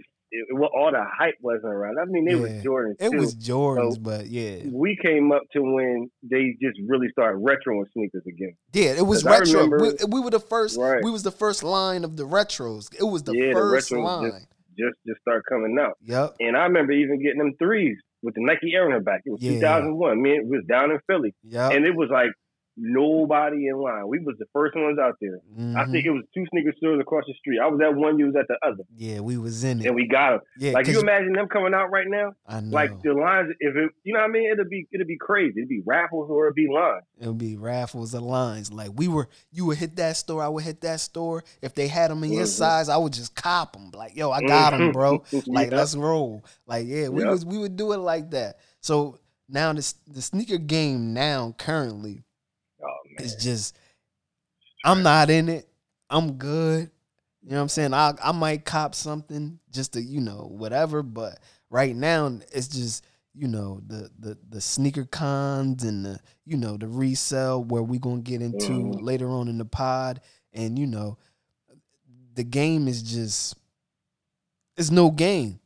it, 0.50 0.54
well, 0.54 0.70
all 0.76 0.92
the 0.92 1.04
hype 1.04 1.36
wasn't 1.42 1.74
around. 1.74 1.98
I 2.00 2.06
mean, 2.06 2.28
it 2.28 2.36
was 2.40 2.52
Yeah. 2.54 2.62
Jordan. 2.64 2.96
It 3.00 3.12
too. 3.12 3.18
was 3.18 3.36
Jordans, 3.36 3.94
So- 3.96 4.00
but 4.02 4.28
yeah, 4.28 4.58
We 4.72 4.98
came 5.02 5.32
up 5.32 5.42
to 5.54 5.62
when 5.62 6.10
they 6.24 6.56
just 6.62 6.80
really 6.88 7.10
started 7.10 7.42
retroing 7.44 7.86
sneakers 7.94 8.24
again. 8.28 8.56
yeah, 8.74 8.92
it 8.98 9.06
was 9.06 9.24
retro. 9.26 9.64
remember- 9.64 9.78
we, 9.84 9.92
we 10.10 10.20
were 10.22 10.32
the 10.32 10.40
first. 10.40 10.78
Right. 10.78 11.04
We 11.04 11.12
was 11.12 11.24
the 11.24 11.32
first 11.32 11.64
line 11.64 12.04
of 12.04 12.18
the 12.18 12.24
retros. 12.28 12.94
It 13.00 13.04
was 13.06 13.24
the 13.24 13.34
Yeah, 13.34 13.48
the 13.48 13.54
first 13.54 13.92
retros 13.92 14.04
line. 14.04 14.32
just- 14.32 14.48
Just 14.78 14.98
just 15.08 15.22
start 15.22 15.44
coming 15.48 15.78
out. 15.80 15.94
Yep. 16.06 16.36
And 16.42 16.58
I 16.58 16.64
remember 16.66 16.92
even 16.92 17.22
getting 17.24 17.38
them 17.40 17.54
threes 17.58 17.98
with 18.22 18.34
the 18.36 18.42
Nike 18.44 18.74
Air 18.76 18.90
in 18.90 18.94
the 18.98 19.00
back. 19.00 19.22
It 19.26 19.32
was 19.32 19.42
Yeah. 19.42 19.52
2001. 19.54 20.22
Me, 20.22 20.42
we 20.44 20.58
was 20.58 20.66
down 20.68 20.92
in 20.92 21.00
Philly, 21.08 21.34
Yep. 21.44 21.72
and 21.72 21.86
it 21.86 21.96
was 21.96 22.10
like 22.10 22.32
nobody 22.78 23.68
in 23.68 23.78
line. 23.78 24.08
We 24.08 24.20
was 24.20 24.36
the 24.40 24.46
first 24.54 24.76
ones 24.76 24.98
out 25.00 25.16
there. 25.22 25.40
I 25.58 25.60
Mhm. 25.86 25.92
think 25.92 26.06
it 26.06 26.12
was 26.12 26.24
two 26.34 26.46
sneaker 26.52 26.74
stores 26.78 27.00
across 27.00 27.24
the 27.28 27.34
street. 27.36 27.60
I 27.62 27.68
was 27.68 27.80
at 27.82 27.96
one, 27.96 28.20
you 28.20 28.26
was 28.28 28.36
at 28.36 28.48
the 28.48 28.58
other, 28.66 28.84
Yeah, 28.98 29.20
we 29.22 29.38
was 29.38 29.64
in 29.64 29.80
it. 29.82 29.86
and 29.88 29.96
we 29.96 30.08
got 30.08 30.32
them. 30.32 30.40
yeah, 30.60 30.72
Like 30.74 30.88
you 30.88 31.00
imagine 31.00 31.34
them 31.34 31.48
coming 31.48 31.74
out 31.74 31.90
right 31.92 32.08
now, 32.08 32.34
I 32.48 32.60
know. 32.62 32.70
like 32.76 33.02
the 33.02 33.14
lines. 33.14 33.54
If 33.60 33.76
it, 33.76 33.92
you 34.04 34.14
know 34.14 34.20
what 34.20 34.30
I 34.30 34.32
mean, 34.34 34.52
it'd 34.52 34.70
be 34.70 34.88
it'd 34.92 35.08
be 35.08 35.18
crazy. 35.18 35.60
It'd 35.60 35.70
be 35.70 35.82
raffles 35.86 36.30
or 36.30 36.46
it'd 36.48 36.56
be 36.56 36.68
lines. 36.68 37.04
it 37.20 37.28
would 37.28 37.38
be 37.38 37.56
raffles 37.58 38.14
of 38.14 38.24
lines. 38.24 38.72
Like 38.72 38.92
we 38.96 39.08
were, 39.08 39.28
you 39.52 39.66
would 39.66 39.78
hit 39.78 39.96
that 39.98 40.18
store, 40.18 40.44
I 40.44 40.48
would 40.50 40.64
hit 40.64 40.82
that 40.82 41.00
store. 41.00 41.44
If 41.62 41.74
they 41.76 41.88
had 41.88 42.12
them 42.12 42.24
in 42.24 42.34
your 42.34 42.44
Mhm. 42.44 42.48
size, 42.48 42.90
I 42.90 42.98
would 42.98 43.14
just 43.14 43.36
cop 43.36 43.74
them. 43.74 43.92
Like, 43.94 44.16
yo, 44.16 44.32
I 44.32 44.42
got 44.42 44.72
them, 44.72 44.92
bro. 44.92 45.24
Like, 45.48 45.72
Yeah. 45.72 45.78
let's 45.78 45.96
roll. 45.96 46.44
Like, 46.68 46.86
yeah, 46.88 47.08
we 47.10 47.22
Yep. 47.24 47.32
was 47.32 47.46
we 47.46 47.58
would 47.58 47.76
do 47.78 47.94
it 47.94 47.98
like 47.98 48.32
that. 48.32 48.58
So 48.82 49.18
now 49.48 49.72
the 49.74 49.94
the 50.08 50.22
sneaker 50.22 50.58
game 50.58 51.14
now 51.14 51.54
currently 51.58 52.24
Is 53.20 53.36
just, 53.36 53.78
I'm 54.84 55.04
not 55.04 55.30
in 55.30 55.50
it. 55.50 55.68
I'm 56.10 56.34
good. 56.34 56.90
You 57.44 57.52
know 57.52 57.58
what 57.58 57.62
I'm 57.64 57.70
saying? 57.70 57.94
I 57.94 58.14
I 58.24 58.32
might 58.32 58.66
cop 58.66 58.96
something 58.96 59.60
just 59.72 59.94
to 59.94 60.02
you 60.02 60.20
know 60.22 60.48
whatever, 60.52 61.04
but 61.04 61.40
right 61.70 61.96
now 61.96 62.26
it's 62.52 62.68
just 62.68 63.06
you 63.34 63.48
know 63.48 63.82
the 63.86 64.10
the 64.20 64.38
the 64.50 64.62
sneaker 64.62 65.06
cons 65.06 65.84
and 65.84 66.06
the 66.06 66.20
you 66.46 66.58
know 66.58 66.78
the 66.78 66.88
resale 66.88 67.64
where 67.64 67.84
we 67.84 68.00
gonna 68.00 68.22
get 68.22 68.42
into 68.42 68.72
Mhm. 68.72 69.02
later 69.02 69.30
on 69.30 69.48
in 69.48 69.58
the 69.60 69.66
pod, 69.66 70.22
and 70.54 70.78
you 70.80 70.88
know 70.88 71.18
the 72.34 72.44
game 72.44 72.88
is 72.88 73.02
just 73.04 73.56
it's 74.78 74.92
no 74.92 75.10
game. 75.12 75.60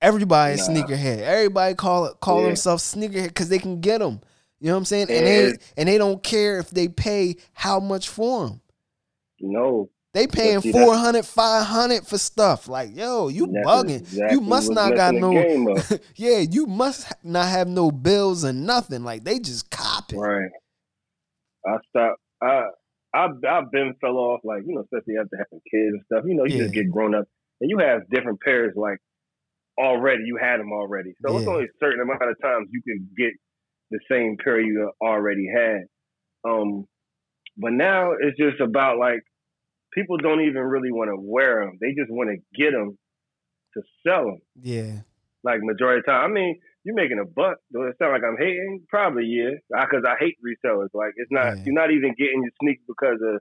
Everybody 0.00 0.54
is 0.54 0.68
Nah. 0.68 0.74
sneakerhead. 0.74 1.18
Everybody 1.20 1.74
call 1.76 2.06
it 2.06 2.20
call 2.20 2.40
Yeah. 2.40 2.48
themselves 2.48 2.82
sneakerhead 2.94 3.28
because 3.28 3.48
they 3.48 3.58
can 3.60 3.80
get 3.80 3.98
them. 3.98 4.20
You 4.62 4.68
know 4.68 4.74
what 4.74 4.78
I'm 4.78 4.84
saying? 4.84 5.06
And 5.10 5.26
Yeah. 5.26 5.42
they 5.50 5.52
and 5.76 5.88
they 5.88 5.98
don't 5.98 6.22
care 6.22 6.58
if 6.60 6.70
they 6.70 6.86
pay 6.86 7.34
how 7.52 7.80
much 7.80 8.08
for 8.08 8.46
them. 8.46 8.60
no. 9.40 9.90
They 10.14 10.26
paying 10.26 10.60
see, 10.60 10.72
that's- 10.72 10.86
400, 10.86 11.24
500 11.24 12.06
for 12.06 12.18
stuff. 12.18 12.68
Like, 12.68 12.94
yo, 12.94 13.28
you 13.28 13.46
That's 13.46 13.66
bugging. 13.66 13.96
exactly 14.00 14.34
you 14.36 14.42
must 14.42 14.70
not 14.70 14.94
got 14.94 15.14
no. 15.14 15.32
yeah, 16.16 16.40
you 16.40 16.66
must 16.66 17.10
not 17.24 17.48
have 17.48 17.66
no 17.66 17.90
bills 17.90 18.44
and 18.44 18.66
nothing. 18.66 19.04
Like 19.04 19.24
they 19.24 19.38
just 19.38 19.70
copy. 19.70 20.18
Right. 20.18 20.50
I 21.66 21.76
stopped. 21.88 22.20
I 22.42 22.64
I've 23.14 23.30
I've 23.48 23.70
been 23.72 23.94
fell 24.02 24.18
off 24.18 24.40
like 24.44 24.62
you 24.66 24.74
know 24.74 24.82
especially 24.82 25.14
after 25.18 25.36
having 25.38 25.60
kids 25.70 25.94
and 25.94 26.02
stuff. 26.04 26.24
You 26.26 26.34
know 26.34 26.44
you 26.44 26.58
just 26.58 26.74
get 26.74 26.90
grown 26.90 27.14
up 27.14 27.24
and 27.62 27.70
you 27.70 27.78
have 27.78 28.02
different 28.10 28.38
pairs 28.42 28.74
like 28.76 28.98
already. 29.80 30.24
You 30.26 30.36
had 30.36 30.60
them 30.60 30.72
already, 30.72 31.14
so 31.26 31.38
it's 31.38 31.46
only 31.48 31.64
a 31.64 31.68
certain 31.80 32.00
amount 32.02 32.20
of 32.22 32.36
times 32.42 32.68
you 32.70 32.82
can 32.82 33.08
get 33.16 33.32
the 33.92 34.00
same 34.10 34.36
pair 34.42 34.60
you 34.60 34.90
already 35.00 35.46
had. 35.54 35.82
Um, 36.44 36.86
but 37.56 37.72
now 37.72 38.12
it's 38.18 38.36
just 38.36 38.60
about 38.60 38.98
like 38.98 39.20
people 39.92 40.16
don't 40.16 40.40
even 40.40 40.62
really 40.62 40.90
want 40.90 41.10
to 41.10 41.16
wear 41.20 41.64
them. 41.64 41.78
They 41.80 41.88
just 41.88 42.10
want 42.10 42.30
to 42.30 42.60
get 42.60 42.72
them 42.72 42.98
to 43.74 43.82
sell 44.06 44.24
them. 44.24 44.38
Yeah. 44.60 45.00
Like 45.44 45.60
majority 45.62 45.98
of 46.00 46.04
the 46.06 46.12
time, 46.12 46.30
I 46.30 46.32
mean, 46.32 46.60
you're 46.84 46.94
making 46.94 47.18
a 47.20 47.24
buck. 47.24 47.58
Does 47.72 47.90
it 47.90 47.96
sound 47.98 48.12
like 48.12 48.22
I'm 48.26 48.36
hating? 48.38 48.84
Probably, 48.88 49.24
yeah. 49.26 49.50
Because 49.70 50.04
I 50.06 50.16
hate 50.18 50.36
resellers. 50.42 50.88
Like 50.94 51.12
it's 51.16 51.30
not. 51.30 51.56
Yeah. 51.58 51.62
You're 51.64 51.74
not 51.74 51.90
even 51.90 52.14
getting 52.18 52.42
your 52.42 52.52
sneakers 52.60 52.84
because 52.88 53.18
of 53.22 53.40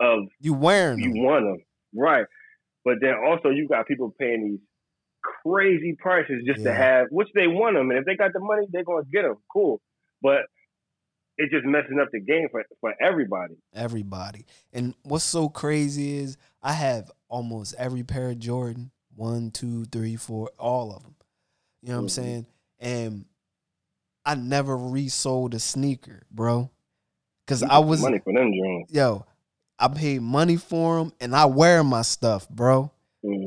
of 0.00 0.20
You 0.40 0.54
wearing 0.54 1.00
you 1.00 1.12
them. 1.12 1.22
want 1.24 1.44
them, 1.44 1.58
right? 1.94 2.24
But 2.84 2.94
then 3.00 3.14
also 3.26 3.50
you 3.50 3.68
got 3.68 3.86
people 3.86 4.14
paying 4.18 4.44
these 4.44 4.60
crazy 5.46 5.94
prices 5.98 6.42
just 6.46 6.62
to 6.64 6.72
have, 6.74 7.06
which 7.10 7.28
they 7.34 7.46
want 7.46 7.76
them, 7.76 7.90
and 7.90 7.98
if 8.00 8.04
they 8.04 8.16
got 8.16 8.32
the 8.32 8.40
money, 8.40 8.66
they're 8.70 8.84
gonna 8.84 9.04
get 9.12 9.22
them. 9.22 9.36
Cool, 9.52 9.80
but 10.22 10.40
it's 11.36 11.52
just 11.52 11.64
messing 11.64 11.98
up 12.00 12.08
the 12.12 12.20
game 12.20 12.48
for 12.50 12.64
for 12.80 12.94
everybody. 13.00 13.54
Everybody. 13.74 14.44
And 14.72 14.94
what's 15.04 15.24
so 15.24 15.48
crazy 15.48 16.16
is 16.18 16.36
I 16.62 16.72
have 16.72 17.10
almost 17.28 17.74
every 17.78 18.02
pair 18.02 18.30
of 18.30 18.38
Jordan. 18.38 18.90
One, 19.14 19.50
two, 19.50 19.84
three, 19.86 20.16
four, 20.16 20.50
all 20.58 20.92
of 20.94 21.02
them. 21.02 21.14
You 21.82 21.88
know 21.90 21.94
what 21.96 22.00
I'm 22.02 22.06
Mhm. 22.06 22.10
saying? 22.10 22.46
And 22.80 23.24
I 24.24 24.34
never 24.34 24.76
resold 24.76 25.54
a 25.54 25.58
sneaker, 25.58 26.22
bro. 26.30 26.70
Cause 27.46 27.62
I 27.62 27.78
was 27.78 28.00
money 28.00 28.18
for 28.18 28.32
them 28.32 28.52
joints. 28.52 28.92
yo, 28.92 29.24
I 29.78 29.88
paid 29.88 30.20
money 30.22 30.56
for 30.56 30.98
them 30.98 31.12
and 31.20 31.34
I 31.34 31.46
wear 31.46 31.82
my 31.82 32.02
stuff, 32.02 32.48
bro. 32.48 32.90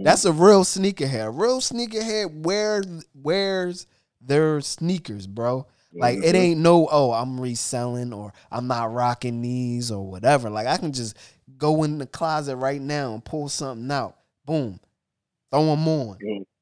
Mhm. 0.02 0.04
That's 0.06 0.26
a 0.26 0.32
real 0.32 0.64
sneakerhead. 0.64 1.28
A 1.28 1.30
real 1.30 1.60
sneakerhead 1.62 2.44
wears 2.44 3.06
wears 3.14 3.88
their 4.20 4.62
sneakers, 4.62 5.28
bro. 5.28 5.68
Like 5.94 6.20
it 6.24 6.36
ain't 6.36 6.62
no 6.62 6.88
oh 6.92 7.12
I'm 7.12 7.40
reselling 7.40 8.14
or 8.14 8.32
I'm 8.52 8.68
not 8.68 8.94
rocking 8.94 9.42
these 9.42 9.92
or 9.92 10.06
whatever. 10.10 10.50
Like 10.50 10.68
I 10.68 10.78
can 10.78 10.94
just 10.94 11.18
go 11.58 11.84
in 11.84 11.98
the 11.98 12.06
closet 12.08 12.56
right 12.56 12.82
now 12.82 13.14
and 13.14 13.24
pull 13.24 13.50
something 13.50 13.92
out. 13.92 14.16
Boom, 14.46 14.80
throw 15.52 15.66
them 15.66 15.88
on, 15.88 16.18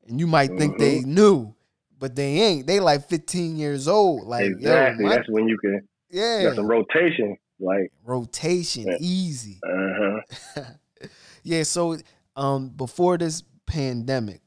and 0.07 0.19
you 0.19 0.25
might 0.27 0.49
think 0.57 0.77
they 0.77 0.99
Mm-hmm. 0.99 1.13
new, 1.13 1.53
but 1.97 2.15
they 2.15 2.39
ain't. 2.41 2.67
They 2.67 2.79
like 2.79 3.07
15 3.07 3.55
years 3.57 3.87
old. 3.87 4.27
Like 4.27 4.45
exactly. 4.45 5.05
yo, 5.05 5.09
my, 5.09 5.15
That's 5.17 5.29
when 5.29 5.47
you 5.47 5.57
can 5.59 5.87
yeah, 6.09 6.43
got 6.43 6.55
some 6.55 6.67
rotation. 6.67 7.37
Like, 7.59 7.91
rotation 8.03 8.85
Yeah. 8.87 8.97
easy. 8.99 9.59
uh 9.63 10.21
huh. 10.55 10.63
yeah. 11.43 11.63
So 11.63 11.97
um 12.35 12.69
before 12.69 13.17
this 13.17 13.43
pandemic. 13.65 14.41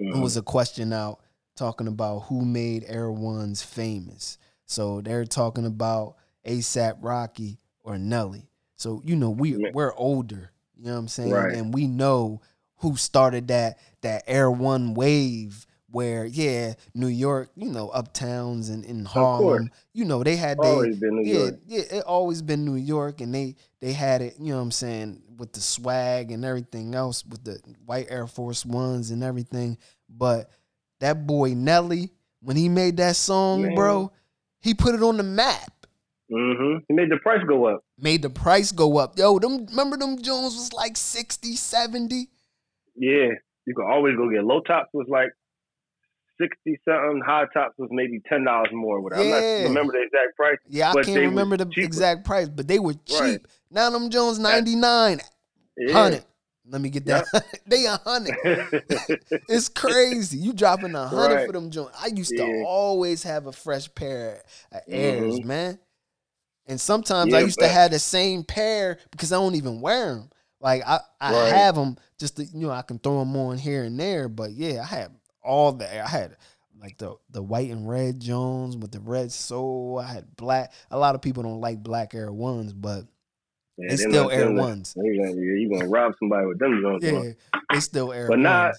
Mm-hmm. 0.00 0.16
it 0.18 0.20
was 0.22 0.36
a 0.38 0.42
question 0.42 0.92
out 0.92 1.20
talking 1.56 1.86
about 1.86 2.20
who 2.20 2.44
made 2.44 2.84
Air 2.88 3.12
Ones 3.12 3.62
famous. 3.62 4.38
So 4.64 5.00
they're 5.02 5.26
talking 5.26 5.66
about 5.66 6.16
ASAP 6.46 6.96
Rocky 7.02 7.58
or 7.84 7.98
Nelly. 7.98 8.48
So 8.76 9.02
you 9.04 9.14
know 9.16 9.30
we 9.30 9.56
Yeah. 9.56 9.70
we're 9.74 9.94
older, 9.94 10.52
you 10.76 10.84
know 10.86 10.92
what 10.92 10.98
I'm 11.00 11.08
saying, 11.08 11.30
Right. 11.32 11.54
and 11.54 11.74
we 11.74 11.86
know 11.86 12.40
who 12.78 12.96
started 12.96 13.48
that 13.48 13.78
that 14.00 14.24
Air 14.26 14.50
One 14.50 14.94
wave. 14.94 15.66
Where 15.92 16.24
yeah, 16.24 16.74
New 16.94 17.08
York, 17.08 17.50
you 17.56 17.70
know, 17.70 17.90
uptowns 17.94 18.70
and 18.70 18.84
in. 18.84 19.04
Harlem, 19.04 19.70
you 19.92 20.04
know, 20.04 20.22
they 20.22 20.36
had 20.36 20.58
they 20.58 20.68
always 20.68 20.96
been 20.98 21.16
New 21.16 21.32
yeah, 21.32 21.38
York. 21.38 21.60
yeah, 21.66 21.82
it 21.90 22.04
always 22.04 22.42
been 22.42 22.64
New 22.64 22.76
York, 22.76 23.20
and 23.20 23.34
they 23.34 23.56
they 23.80 23.92
had 23.92 24.22
it. 24.22 24.36
You 24.38 24.50
know 24.50 24.56
what 24.56 24.62
I'm 24.62 24.70
saying 24.70 25.22
with 25.36 25.52
the 25.52 25.60
swag 25.60 26.30
and 26.30 26.44
everything 26.44 26.94
else, 26.94 27.24
with 27.26 27.42
the 27.42 27.58
white 27.86 28.06
Air 28.08 28.26
Force 28.26 28.64
Ones 28.64 29.10
and 29.10 29.24
everything. 29.24 29.78
But 30.08 30.50
that 31.00 31.26
boy 31.26 31.54
Nelly, 31.54 32.10
when 32.40 32.56
he 32.56 32.68
made 32.68 32.98
that 32.98 33.16
song, 33.16 33.62
Man. 33.62 33.74
bro, 33.74 34.12
he 34.60 34.74
put 34.74 34.94
it 34.94 35.02
on 35.02 35.16
the 35.16 35.22
map. 35.22 35.86
Mm-hmm. 36.30 36.84
He 36.86 36.94
made 36.94 37.10
the 37.10 37.16
price 37.16 37.42
go 37.48 37.66
up. 37.66 37.82
Made 37.98 38.22
the 38.22 38.30
price 38.30 38.70
go 38.70 38.98
up. 38.98 39.18
Yo, 39.18 39.38
them 39.38 39.66
remember 39.66 39.96
them 39.96 40.22
Jones 40.22 40.54
was 40.54 40.72
like 40.72 40.96
60, 40.96 41.56
70? 41.56 42.28
Yeah, 42.94 43.28
you 43.66 43.74
could 43.74 43.86
always 43.86 44.16
go 44.16 44.30
get 44.30 44.44
low 44.44 44.60
tops 44.60 44.90
was 44.92 45.08
like 45.08 45.30
sixty 46.40 46.80
something. 46.84 47.22
High 47.24 47.44
tops 47.52 47.74
was 47.78 47.88
maybe 47.92 48.20
ten 48.28 48.44
dollars 48.44 48.70
more. 48.72 49.00
Whatever. 49.00 49.22
I'm 49.22 49.30
not 49.30 49.44
remember 49.68 49.92
the 49.92 50.02
exact 50.02 50.36
price. 50.36 50.58
Yeah, 50.68 50.90
I 50.90 50.94
But 50.94 51.06
can't 51.06 51.20
remember 51.20 51.56
the 51.56 51.66
cheaper. 51.66 51.86
exact 51.86 52.24
price, 52.24 52.48
but 52.48 52.66
they 52.68 52.78
were 52.78 52.94
cheap. 52.94 53.20
Right. 53.20 53.40
Now 53.70 53.90
them 53.90 54.10
Jones 54.10 54.38
99, 54.38 55.20
Yeah. 55.76 55.92
100. 55.94 56.24
Let 56.68 56.80
me 56.80 56.90
get 56.90 57.06
that. 57.06 57.26
they 57.66 57.86
a 57.86 57.96
hundred. 57.96 58.36
It's 59.48 59.68
crazy. 59.68 60.38
You 60.38 60.52
dropping 60.52 60.94
a 60.94 61.06
hundred 61.08 61.36
Right. 61.36 61.46
for 61.46 61.52
them 61.52 61.70
joints. 61.70 61.98
I 62.00 62.06
used 62.08 62.36
Yeah. 62.36 62.44
to 62.44 62.64
always 62.64 63.24
have 63.24 63.46
a 63.46 63.52
fresh 63.52 63.92
pair 63.94 64.42
of 64.70 64.80
Airs, 64.88 65.40
Mhm. 65.40 65.44
man. 65.44 65.78
And 66.66 66.80
sometimes 66.80 67.34
I 67.34 67.38
Yeah, 67.40 67.44
used 67.46 67.58
to 67.58 67.66
have 67.66 67.90
the 67.90 67.98
same 67.98 68.44
pair 68.44 68.98
because 69.10 69.32
I 69.32 69.36
don't 69.36 69.56
even 69.56 69.80
wear 69.80 70.14
them. 70.14 70.30
Like 70.60 70.82
I, 70.86 71.00
I 71.20 71.32
Right. 71.32 71.48
have 71.48 71.74
them 71.74 71.96
just 72.18 72.36
to, 72.36 72.44
you 72.44 72.60
know 72.60 72.70
I 72.70 72.82
can 72.82 72.98
throw 73.00 73.18
them 73.18 73.34
on 73.34 73.58
here 73.58 73.82
and 73.82 73.98
there. 73.98 74.28
But 74.28 74.52
yeah, 74.52 74.82
I 74.82 74.86
had 74.86 75.10
all 75.42 75.72
the 75.72 75.86
I 76.02 76.08
had 76.08 76.36
like 76.80 76.98
the 76.98 77.14
the 77.30 77.42
white 77.42 77.70
and 77.70 77.88
red 77.88 78.20
Jones 78.20 78.76
with 78.76 78.92
the 78.92 79.00
red 79.00 79.32
sole. 79.32 79.98
I 80.02 80.12
had 80.12 80.36
black. 80.36 80.72
A 80.90 80.98
lot 80.98 81.14
of 81.14 81.22
people 81.22 81.42
don't 81.42 81.60
like 81.60 81.82
black 81.82 82.14
Air 82.14 82.32
Ones, 82.32 82.72
but 82.72 83.04
Yeah, 83.76 83.90
they 83.90 83.96
still 83.96 84.30
Air 84.30 84.50
Ones. 84.52 84.94
Gonna, 84.94 85.08
you 85.34 85.70
gonna 85.72 85.88
rob 85.88 86.12
somebody 86.18 86.46
with 86.46 86.58
them 86.58 86.80
joints. 86.82 87.06
on. 87.06 87.24
Yeah, 87.24 87.60
they 87.72 87.80
still 87.80 88.12
Air 88.12 88.28
Ones. 88.28 88.30
But 88.30 88.38
not- 88.40 88.74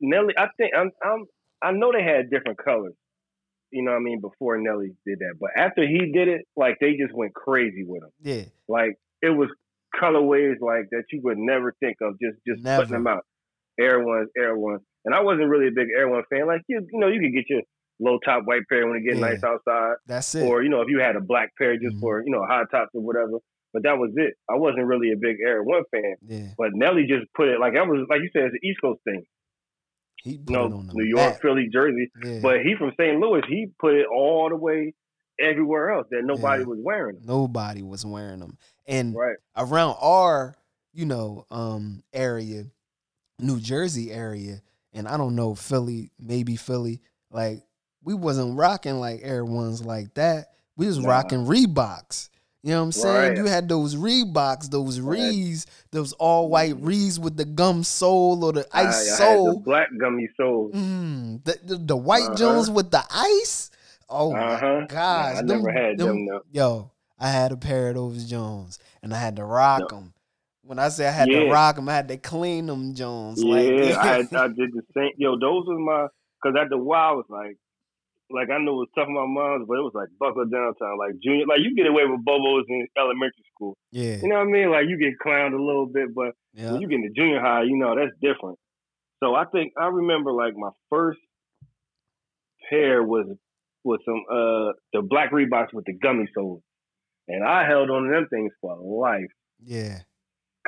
Nelly, 0.00 0.34
I 0.38 0.46
think 0.56 0.72
I'm, 0.76 0.90
I'm 1.04 1.24
I 1.60 1.72
know 1.72 1.90
they 1.92 2.04
had 2.04 2.30
different 2.30 2.58
colors. 2.58 2.94
You 3.72 3.82
know 3.82 3.90
what 3.90 3.96
I 3.98 4.00
mean? 4.00 4.20
Before 4.20 4.56
Nelly 4.58 4.92
did 5.04 5.18
that, 5.18 5.34
but 5.40 5.50
after 5.56 5.82
he 5.86 6.10
did 6.12 6.28
it, 6.28 6.46
like 6.56 6.78
they 6.80 6.92
just 6.96 7.12
went 7.12 7.34
crazy 7.34 7.84
with 7.84 8.02
him. 8.02 8.10
Yeah, 8.22 8.42
Like 8.68 8.94
it 9.22 9.30
was 9.30 9.48
colorways 10.00 10.60
like 10.60 10.88
that 10.90 11.04
you 11.12 11.20
would 11.24 11.38
never 11.38 11.74
think 11.80 11.96
of 12.00 12.14
just 12.20 12.38
just 12.46 12.62
Never. 12.62 12.82
putting 12.82 12.92
them 12.94 13.06
out. 13.06 13.24
Air 13.78 14.02
Ones, 14.04 14.28
Air 14.38 14.56
Ones, 14.56 14.80
and 15.08 15.14
I 15.14 15.20
wasn't 15.22 15.48
really 15.48 15.68
a 15.68 15.72
big 15.72 15.88
Air 15.96 16.06
One 16.08 16.22
fan. 16.28 16.46
Like 16.46 16.60
you, 16.68 16.84
you 16.92 17.00
know, 17.00 17.08
you 17.08 17.20
could 17.20 17.32
get 17.32 17.48
your 17.48 17.62
low 17.98 18.18
top 18.24 18.42
white 18.44 18.62
pair 18.68 18.86
when 18.86 18.98
it 18.98 19.04
gets 19.04 19.16
Yeah. 19.18 19.26
nice 19.28 19.42
outside, 19.42 19.94
That's 20.06 20.34
it. 20.34 20.44
or 20.46 20.62
you 20.62 20.68
know, 20.68 20.82
if 20.82 20.88
you 20.88 21.00
had 21.00 21.16
a 21.16 21.20
black 21.20 21.56
pair 21.56 21.76
just 21.78 21.96
Mhm. 21.96 22.00
for 22.00 22.22
you 22.24 22.30
know 22.30 22.44
high 22.46 22.64
tops 22.70 22.90
or 22.94 23.00
whatever. 23.02 23.38
But 23.72 23.82
that 23.84 23.98
was 23.98 24.12
it. 24.16 24.34
I 24.48 24.56
wasn't 24.56 24.86
really 24.86 25.10
a 25.12 25.16
big 25.16 25.36
Air 25.46 25.62
One 25.62 25.84
fan. 25.90 26.16
yeah, 26.26 26.48
But 26.58 26.74
Nelly 26.74 27.06
just 27.06 27.26
put 27.34 27.48
it 27.48 27.58
like 27.60 27.74
I 27.76 27.82
was 27.82 28.06
like 28.10 28.20
you 28.22 28.30
said, 28.32 28.44
it's 28.44 28.54
an 28.54 28.60
East 28.68 28.80
Coast 28.82 29.00
thing. 29.04 29.24
he 30.22 30.36
put 30.38 30.50
You 30.50 30.56
know, 30.56 30.64
on 30.76 30.86
the 30.88 30.92
New 30.94 31.04
York. 31.06 31.40
Philly, 31.40 31.68
Jersey. 31.72 32.10
Yeah. 32.24 32.40
But 32.42 32.62
he 32.62 32.74
from 32.76 32.92
St. 33.00 33.18
Louis, 33.20 33.40
he 33.48 33.68
put 33.80 33.94
it 33.94 34.06
all 34.12 34.48
the 34.48 34.56
way 34.56 34.92
everywhere 35.40 35.90
else 35.90 36.06
that 36.10 36.22
nobody 36.24 36.62
Yeah. 36.62 36.68
was 36.68 36.78
wearing. 36.82 37.16
them. 37.16 37.24
nobody 37.26 37.82
was 37.82 38.04
wearing 38.04 38.40
them, 38.40 38.58
and 38.86 39.14
Right. 39.14 39.36
around 39.56 39.96
our 40.00 40.54
you 40.92 41.04
know 41.06 41.44
um 41.50 42.02
area, 42.12 42.64
New 43.38 43.60
Jersey 43.60 44.10
area, 44.10 44.62
and 44.92 45.06
I 45.08 45.16
don't 45.16 45.34
know 45.36 45.54
Philly, 45.54 46.10
maybe 46.18 46.56
Philly, 46.56 47.00
like 47.30 47.62
we 48.02 48.14
wasn't 48.14 48.56
rocking 48.56 49.00
like 49.00 49.20
Air 49.22 49.44
Ones 49.44 49.84
like 49.84 50.14
that. 50.14 50.48
We 50.76 50.86
was 50.86 51.00
Nah. 51.00 51.08
rocking 51.08 51.44
Reeboks. 51.46 52.30
You 52.62 52.70
know 52.70 52.78
what 52.80 52.84
I'm 52.86 52.92
saying? 52.92 53.28
Right. 53.30 53.36
You 53.38 53.44
had 53.46 53.68
those 53.68 53.94
Reeboks, 53.94 54.70
those 54.70 54.98
Right. 55.00 55.18
Rees, 55.18 55.66
those 55.92 56.12
all 56.14 56.48
white 56.48 56.76
Rees 56.80 57.18
with 57.18 57.36
the 57.36 57.44
gum 57.44 57.84
sole 57.84 58.44
or 58.44 58.52
the 58.52 58.66
ice 58.72 58.94
I 58.94 59.24
had 59.24 59.34
sole. 59.36 59.54
the 59.54 59.60
black 59.60 59.88
gummy 59.98 60.28
soles. 60.36 60.72
Mm, 60.74 61.44
the, 61.44 61.58
the 61.64 61.76
the 61.76 61.96
white 61.96 62.22
Uh-huh. 62.24 62.34
Jones 62.36 62.70
with 62.70 62.90
the 62.90 63.04
ice. 63.10 63.70
Oh 64.10 64.32
Uh-huh. 64.34 64.80
my 64.80 64.86
gosh! 64.86 65.34
Nah, 65.34 65.38
I 65.38 65.42
never 65.42 65.70
had 65.70 65.98
them, 65.98 66.26
though. 66.26 66.42
Yo, 66.50 66.90
I 67.18 67.28
had 67.30 67.52
a 67.52 67.56
pair 67.56 67.90
of 67.90 67.94
those 67.94 68.24
Jones, 68.28 68.78
and 69.02 69.14
I 69.14 69.18
had 69.18 69.36
to 69.36 69.44
rock 69.44 69.80
No. 69.90 69.96
them. 69.98 70.14
When 70.68 70.78
I 70.78 70.90
say 70.90 71.08
I 71.08 71.12
had 71.12 71.30
to 71.30 71.48
rock 71.48 71.76
them, 71.76 71.88
I 71.88 71.94
had 71.94 72.08
to 72.08 72.18
clean 72.18 72.66
them 72.66 72.92
Jones. 72.92 73.42
Yeah, 73.42 73.54
like, 73.54 74.32
I, 74.36 74.44
I 74.44 74.48
did 74.48 74.68
the 74.76 74.82
same. 74.94 75.12
Yo, 75.16 75.38
those 75.40 75.64
was 75.64 75.80
my 75.80 76.08
because 76.36 76.60
at 76.60 76.68
the 76.68 76.76
while 76.76 77.08
I 77.08 77.12
was 77.12 77.24
like, 77.30 77.56
like 78.28 78.50
I 78.50 78.60
know 78.60 78.84
it 78.84 78.84
was 78.84 78.88
tough 78.94 79.08
on 79.08 79.14
my 79.14 79.24
mom's, 79.24 79.64
but 79.66 79.78
it 79.80 79.88
was 79.88 79.96
like 79.96 80.08
buckle 80.20 80.44
down 80.44 80.74
time, 80.76 80.98
like 80.98 81.16
junior. 81.24 81.46
Like 81.46 81.60
you 81.64 81.74
get 81.74 81.86
away 81.86 82.04
with 82.04 82.20
bobos 82.20 82.68
in 82.68 82.86
elementary 82.98 83.48
school, 83.54 83.78
yeah, 83.92 84.20
you 84.20 84.28
know 84.28 84.36
what 84.36 84.48
I 84.48 84.52
mean? 84.52 84.70
Like 84.70 84.84
you 84.92 84.98
get 84.98 85.16
clowned 85.24 85.56
a 85.56 85.62
little 85.62 85.86
bit, 85.86 86.14
but 86.14 86.36
yeah, 86.52 86.72
when 86.72 86.82
you 86.82 86.88
get 86.88 86.96
into 86.96 87.16
junior 87.16 87.40
high, 87.40 87.62
you 87.62 87.78
know 87.78 87.96
that's 87.96 88.12
different. 88.20 88.58
So 89.24 89.34
I 89.34 89.46
think 89.46 89.72
I 89.80 89.86
remember 89.86 90.32
like 90.32 90.52
my 90.54 90.68
first 90.90 91.18
pair 92.68 93.02
was 93.02 93.24
with 93.84 94.00
some 94.04 94.20
uh 94.28 94.76
the 94.92 95.00
black 95.00 95.32
Reeboks 95.32 95.72
with 95.72 95.86
the 95.86 95.94
gummy 95.94 96.28
soles, 96.34 96.60
and 97.26 97.42
I 97.42 97.66
held 97.66 97.88
on 97.88 98.04
to 98.04 98.10
them 98.10 98.28
things 98.28 98.52
for 98.60 98.76
life. 98.76 99.32
yeah, 99.64 100.00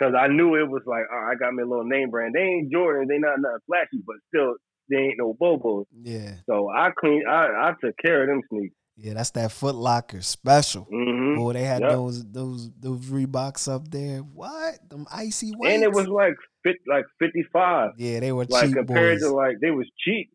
Cause 0.00 0.14
I 0.18 0.28
knew 0.28 0.54
it 0.54 0.66
was 0.68 0.82
like, 0.86 1.10
right, 1.10 1.32
I 1.32 1.34
got 1.34 1.52
me 1.52 1.62
a 1.62 1.66
little 1.66 1.84
name 1.84 2.08
brand. 2.10 2.34
They 2.34 2.40
ain't 2.40 2.72
Jordan, 2.72 3.06
they 3.06 3.18
not 3.18 3.38
nothing 3.38 3.58
flashy, 3.66 4.02
but 4.06 4.16
still, 4.28 4.54
they 4.88 4.96
ain't 4.96 5.18
no 5.18 5.34
bobos. 5.40 5.84
yeah, 6.02 6.36
So 6.46 6.70
I 6.70 6.88
clean, 6.98 7.24
I, 7.28 7.46
I 7.68 7.72
took 7.84 7.94
care 8.02 8.22
of 8.22 8.28
them 8.28 8.40
sneakers. 8.48 8.76
yeah. 8.96 9.12
That's 9.14 9.30
that 9.32 9.52
Foot 9.52 9.74
Locker 9.74 10.22
special. 10.22 10.84
hmm 10.84 11.36
Boy, 11.36 11.52
they 11.52 11.64
had 11.64 11.82
Yep. 11.82 11.90
those 11.90 12.24
those 12.32 12.70
those 12.80 13.00
Reeboks 13.06 13.70
up 13.70 13.90
there. 13.90 14.20
What 14.20 14.88
them 14.88 15.06
icy 15.12 15.50
whites? 15.52 15.74
And 15.74 15.84
it 15.84 15.92
was 15.92 16.06
like 16.08 16.34
fit, 16.64 16.76
like 16.88 17.04
fifty 17.18 17.44
five, 17.52 17.90
yeah, 17.98 18.20
they 18.20 18.32
were 18.32 18.46
like 18.48 18.68
cheap 18.68 18.74
compared 18.76 19.18
boys. 19.18 19.28
to 19.28 19.34
like 19.34 19.56
they 19.60 19.70
was 19.70 19.86
cheap. 19.98 20.30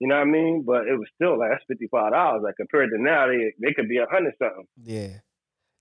You 0.00 0.08
know 0.08 0.16
what 0.16 0.22
I 0.22 0.30
mean? 0.30 0.64
But 0.66 0.88
it 0.88 0.98
was 0.98 1.08
still 1.14 1.38
like 1.38 1.50
that's 1.52 1.64
fifty 1.68 1.86
five 1.92 2.12
dollars. 2.12 2.42
Like 2.44 2.56
compared 2.56 2.90
to 2.90 3.00
now, 3.00 3.28
they 3.28 3.54
they 3.64 3.72
could 3.72 3.88
be 3.88 3.98
a 3.98 4.06
hundred 4.10 4.34
something. 4.42 4.66
Yeah. 4.82 5.20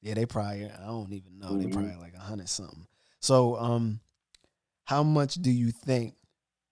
Yeah, 0.01 0.13
they 0.13 0.25
probably 0.27 0.65
I 0.69 0.85
don't 0.85 1.11
even 1.11 1.39
know. 1.39 1.57
They 1.57 1.65
Mhm. 1.65 1.73
probably 1.73 1.95
like 1.95 2.13
a 2.15 2.19
hundred 2.21 2.47
something. 2.47 2.85
So 3.25 3.57
um 3.57 4.01
how 4.85 5.01
much 5.01 5.33
do 5.33 5.49
you 5.49 5.71
think 5.71 6.13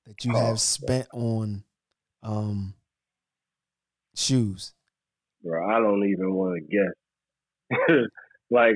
that 0.06 0.24
you 0.24 0.36
Oh, 0.36 0.40
have 0.50 0.62
spent 0.62 1.08
on 1.12 1.64
um 2.22 2.76
shoes? 4.16 4.76
Bro, 5.44 5.68
I 5.68 5.80
don't 5.80 6.08
even 6.08 6.32
want 6.36 6.62
to 6.62 6.78
guess. 6.78 8.06
like 8.52 8.76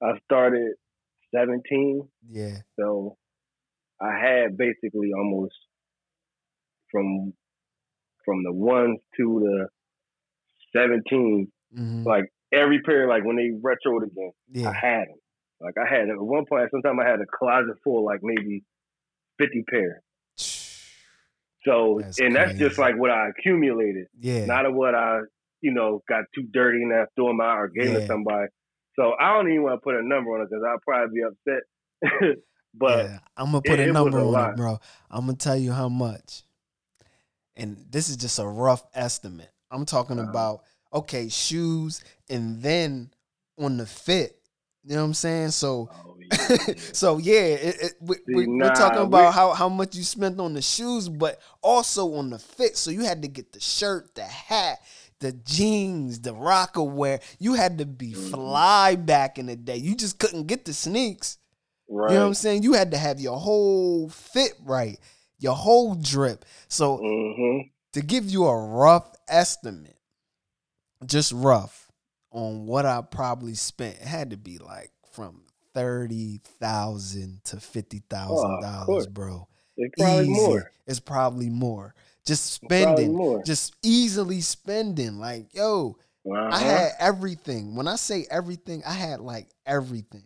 I 0.00 0.12
started 0.26 0.74
seventeen, 1.34 2.08
Yeah. 2.30 2.58
so 2.78 3.16
I 4.00 4.16
had 4.16 4.56
basically 4.56 5.10
almost 5.12 5.56
from 6.92 7.32
from 8.24 8.44
the 8.44 8.52
ones 8.52 9.00
to 9.16 9.40
the 9.40 9.68
seventeen, 10.72 11.50
hmm 11.74 12.04
like 12.04 12.26
every 12.52 12.80
pair, 12.82 13.08
like 13.08 13.24
when 13.24 13.34
they 13.34 13.50
retroed 13.50 14.04
again, 14.06 14.30
yeah. 14.52 14.68
I 14.70 14.72
had 14.72 15.08
them. 15.08 15.18
Like 15.60 15.74
I 15.78 15.86
had 15.92 16.08
at 16.08 16.18
one 16.20 16.44
point, 16.46 16.70
sometimes 16.70 16.98
I 17.04 17.08
had 17.08 17.20
a 17.20 17.26
closet 17.26 17.76
full, 17.82 18.04
like 18.04 18.20
maybe 18.22 18.64
fifty 19.38 19.64
pair. 19.68 20.02
So, 21.64 21.98
That's 22.00 22.20
and 22.20 22.34
that's 22.34 22.54
just 22.56 22.78
like 22.78 22.96
what 22.96 23.10
I 23.10 23.28
accumulated, 23.28 24.06
Yeah. 24.18 24.46
not 24.46 24.64
of 24.64 24.74
what 24.74 24.94
I, 24.94 25.18
you 25.60 25.72
know, 25.72 26.02
got 26.08 26.24
too 26.34 26.44
dirty 26.50 26.82
and 26.82 26.94
I 26.94 27.04
threw 27.14 27.26
them 27.26 27.40
out 27.40 27.58
or 27.58 27.68
gave 27.68 27.92
Yeah. 27.92 27.98
to 27.98 28.06
somebody. 28.06 28.46
So 28.96 29.12
I 29.20 29.34
don't 29.34 29.50
even 29.50 29.64
want 29.64 29.74
to 29.74 29.80
put 29.84 29.96
a 29.96 30.02
number 30.02 30.30
on 30.36 30.42
it 30.42 30.48
because 30.48 30.64
I'll 30.66 30.78
probably 30.86 31.16
be 31.20 31.22
upset. 31.24 32.36
but 32.74 33.04
yeah. 33.06 33.18
I'm 33.36 33.46
gonna 33.46 33.60
put 33.62 33.80
it- 33.80 33.86
a 33.86 33.90
it 33.90 33.92
number 33.92 34.18
a 34.18 34.24
on 34.26 34.32
lot. 34.32 34.50
it, 34.50 34.56
bro. 34.56 34.78
I'm 35.10 35.26
gonna 35.26 35.36
tell 35.36 35.56
you 35.56 35.72
how 35.72 35.88
much. 35.88 36.42
And 37.56 37.84
this 37.90 38.08
is 38.08 38.16
just 38.16 38.38
a 38.38 38.46
rough 38.46 38.84
estimate. 38.94 39.50
I'm 39.70 39.84
talking 39.84 40.18
Uh-huh. 40.20 40.30
about 40.30 40.62
okay, 40.94 41.28
shoes 41.28 42.02
and 42.30 42.62
then 42.62 43.10
on 43.58 43.76
the 43.78 43.84
fit. 43.84 44.37
You 44.84 44.94
know 44.96 45.02
what 45.02 45.06
I'm 45.08 45.14
saying? 45.14 45.50
So 45.50 45.90
oh, 45.90 46.16
yeah, 46.20 46.48
yeah. 46.68 46.74
so 46.92 47.18
yeah, 47.18 47.40
it, 47.40 47.76
it, 47.82 47.92
we, 48.00 48.48
we're 48.58 48.70
nah, 48.70 48.70
talking 48.70 49.02
about 49.02 49.32
we- 49.32 49.34
how, 49.34 49.52
how 49.52 49.68
much 49.68 49.94
you 49.96 50.02
spent 50.04 50.38
on 50.40 50.54
the 50.54 50.62
shoes, 50.62 51.08
but 51.08 51.40
also 51.62 52.14
on 52.14 52.30
the 52.30 52.38
fit. 52.38 52.76
So 52.76 52.90
you 52.90 53.02
had 53.04 53.22
to 53.22 53.28
get 53.28 53.52
the 53.52 53.60
shirt, 53.60 54.14
the 54.14 54.24
hat, 54.24 54.78
the 55.20 55.32
jeans, 55.32 56.20
the 56.20 56.34
Rocawear. 56.34 57.20
You 57.38 57.54
had 57.54 57.78
to 57.78 57.86
be 57.86 58.12
Mhm. 58.12 58.14
fly 58.14 58.96
back 58.96 59.38
in 59.38 59.46
the 59.46 59.56
day. 59.56 59.76
You 59.76 59.94
just 59.94 60.18
couldn't 60.18 60.46
get 60.46 60.64
the 60.64 60.72
sneaks. 60.74 61.38
right. 61.88 62.12
You 62.12 62.16
know 62.16 62.22
what 62.22 62.28
I'm 62.28 62.34
saying? 62.34 62.62
You 62.62 62.72
had 62.74 62.90
to 62.92 62.98
have 62.98 63.20
your 63.20 63.38
whole 63.38 64.08
fit 64.08 64.52
right, 64.64 64.98
your 65.38 65.54
whole 65.54 65.94
drip. 65.94 66.44
So 66.68 66.98
hmm 66.98 67.60
to 67.92 68.00
give 68.02 68.30
you 68.30 68.46
a 68.46 68.56
rough 68.66 69.14
estimate, 69.28 69.98
just 71.06 71.32
rough 71.32 71.87
on 72.30 72.66
what 72.66 72.86
I 72.86 73.00
probably 73.02 73.54
spent, 73.54 73.96
it 73.96 74.06
had 74.06 74.30
to 74.30 74.36
be 74.36 74.58
like 74.58 74.90
from 75.12 75.42
thirty 75.74 76.40
thousand 76.60 77.40
to 77.44 77.60
fifty 77.60 78.02
thousand 78.10 78.58
oh, 78.58 78.62
dollars, 78.62 79.06
bro. 79.06 79.48
It's 79.76 79.94
probably 80.00 80.24
Easy. 80.30 80.32
more. 80.32 80.72
It's 80.86 81.00
probably 81.00 81.50
more. 81.50 81.94
Just 82.26 82.52
spending, 82.52 83.14
more. 83.16 83.42
just 83.44 83.74
easily 83.82 84.40
spending. 84.40 85.18
Like, 85.18 85.54
yo, 85.54 85.96
Uh-huh. 86.26 86.48
I 86.52 86.58
had 86.58 86.90
everything. 86.98 87.74
When 87.76 87.88
I 87.88 87.96
say 87.96 88.26
everything, 88.30 88.82
I 88.84 88.92
had 88.92 89.20
like 89.20 89.48
everything. 89.64 90.24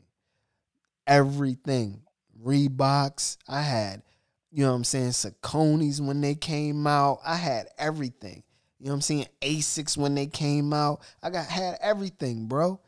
Everything. 1.07 2.03
Reeboks. 2.43 3.37
I 3.47 3.63
had, 3.63 4.03
you 4.51 4.65
know 4.65 4.71
what 4.71 4.77
I'm 4.79 4.85
saying, 4.85 5.11
Saucony's 5.11 6.01
when 6.03 6.21
they 6.21 6.35
came 6.35 6.87
out. 6.87 7.21
I 7.25 7.37
had 7.37 7.67
everything. 7.79 8.43
You 8.83 8.89
know 8.89 8.95
what 8.95 8.97
I'm 8.97 9.03
saying? 9.03 9.27
Asics 9.43 9.97
when 9.97 10.17
they 10.17 10.27
came 10.27 10.75
out. 10.75 11.03
I 11.23 11.31
got 11.31 11.47
had 11.47 11.79
everything, 11.81 12.47
bro. 12.49 12.81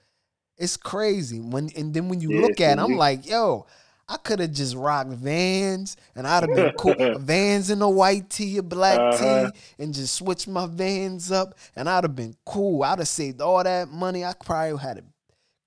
It's 0.59 0.77
crazy. 0.77 1.41
When 1.41 1.71
and 1.77 1.95
then 1.95 2.09
when 2.09 2.21
you 2.21 2.31
Yeah, 2.31 2.41
look 2.41 2.61
at 2.61 2.79
it, 2.79 2.83
I'm 2.83 2.97
like, 2.97 3.27
yo, 3.29 3.67
I 4.09 4.17
could 4.19 4.41
have 4.41 4.53
just 4.53 4.77
rocked 4.77 5.11
Vans 5.11 5.97
and 6.17 6.27
I'd 6.27 6.43
have 6.45 6.55
been 6.55 6.73
cool. 6.73 6.97
Vans 7.15 7.71
in 7.71 7.83
a 7.83 7.91
white 7.91 8.31
tee, 8.31 8.59
a 8.59 8.63
black 8.63 9.11
Uh-huh. 9.11 9.11
tee, 9.11 9.55
and 9.79 9.95
just 9.95 10.15
switch 10.15 10.49
my 10.49 10.67
Vans 10.67 11.33
up, 11.33 11.55
and 11.77 11.89
I'd 11.89 12.05
have 12.05 12.17
been 12.17 12.37
cool. 12.45 12.83
I'd 12.85 12.99
have 13.01 13.09
saved 13.09 13.41
all 13.41 13.63
that 13.65 13.89
money. 13.89 14.25
I 14.25 14.35
probably 14.35 14.79
had 14.81 14.99
a 14.99 15.05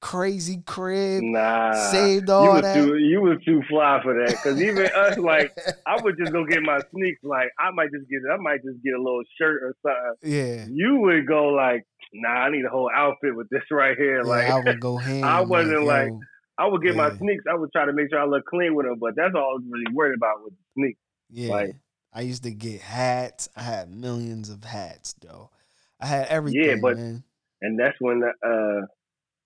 crazy 0.01 0.61
crib, 0.65 1.23
Nah, 1.23 1.73
saved 1.91 2.27
you 2.29 2.33
all 2.33 2.53
was 2.53 2.61
that. 2.61 2.75
too 2.75 2.97
you 2.97 3.21
was 3.21 3.37
too 3.45 3.61
fly 3.69 3.99
for 4.03 4.13
that. 4.13 4.35
Cause 4.43 4.61
even 4.61 4.85
us, 4.95 5.17
like, 5.31 5.57
I 5.85 6.01
would 6.01 6.17
just 6.17 6.31
go 6.31 6.45
get 6.45 6.61
my 6.63 6.79
sneaks. 6.91 7.19
Like, 7.23 7.49
I 7.59 7.71
might 7.71 7.91
just 7.91 8.09
get 8.09 8.19
I 8.31 8.37
might 8.37 8.63
just 8.63 8.81
get 8.83 8.93
a 8.93 9.01
little 9.01 9.23
shirt 9.39 9.63
or 9.63 9.75
something. 9.83 10.31
yeah, 10.31 10.65
You 10.69 10.99
would 11.01 11.25
go 11.27 11.47
like, 11.47 11.83
nah, 12.13 12.29
I 12.29 12.51
need 12.51 12.65
a 12.65 12.69
whole 12.69 12.89
outfit 12.93 13.35
with 13.35 13.49
this 13.49 13.63
right 13.71 13.97
here. 13.97 14.17
yeah, 14.17 14.29
like, 14.29 14.49
I 14.49 14.59
would 14.59 14.79
go 14.79 14.97
ham. 14.97 15.23
I 15.23 15.41
wasn't 15.41 15.83
like- 15.83 16.09
yo, 16.09 16.19
I 16.59 16.67
would 16.67 16.81
get 16.81 16.95
my 16.95 17.09
Yeah. 17.09 17.17
sneaks. 17.17 17.43
I 17.51 17.55
would 17.55 17.71
try 17.71 17.85
to 17.85 17.93
make 17.93 18.09
sure 18.09 18.19
I 18.19 18.25
look 18.25 18.45
clean 18.45 18.73
with 18.75 18.85
them, 18.87 18.97
but 18.99 19.15
that's 19.15 19.33
all 19.35 19.41
I 19.41 19.53
was 19.53 19.63
really 19.69 19.93
worried 19.93 20.17
about 20.17 20.43
with 20.43 20.53
the 20.53 20.63
sneaks. 20.81 20.99
yeah. 21.29 21.49
like- 21.51 21.75
I 22.13 22.21
used 22.21 22.43
to 22.43 22.51
get 22.51 22.81
hats. 22.81 23.47
I 23.55 23.61
had 23.61 23.91
millions 23.91 24.49
of 24.49 24.63
hats, 24.63 25.13
though. 25.21 25.51
I 25.99 26.07
had 26.07 26.27
everything, 26.27 26.61
Yeah, 26.63 26.75
but- 26.81 26.97
man. 26.97 27.23
And 27.61 27.79
that's 27.79 27.95
when 27.99 28.19
the, 28.21 28.27
uh, 28.47 28.85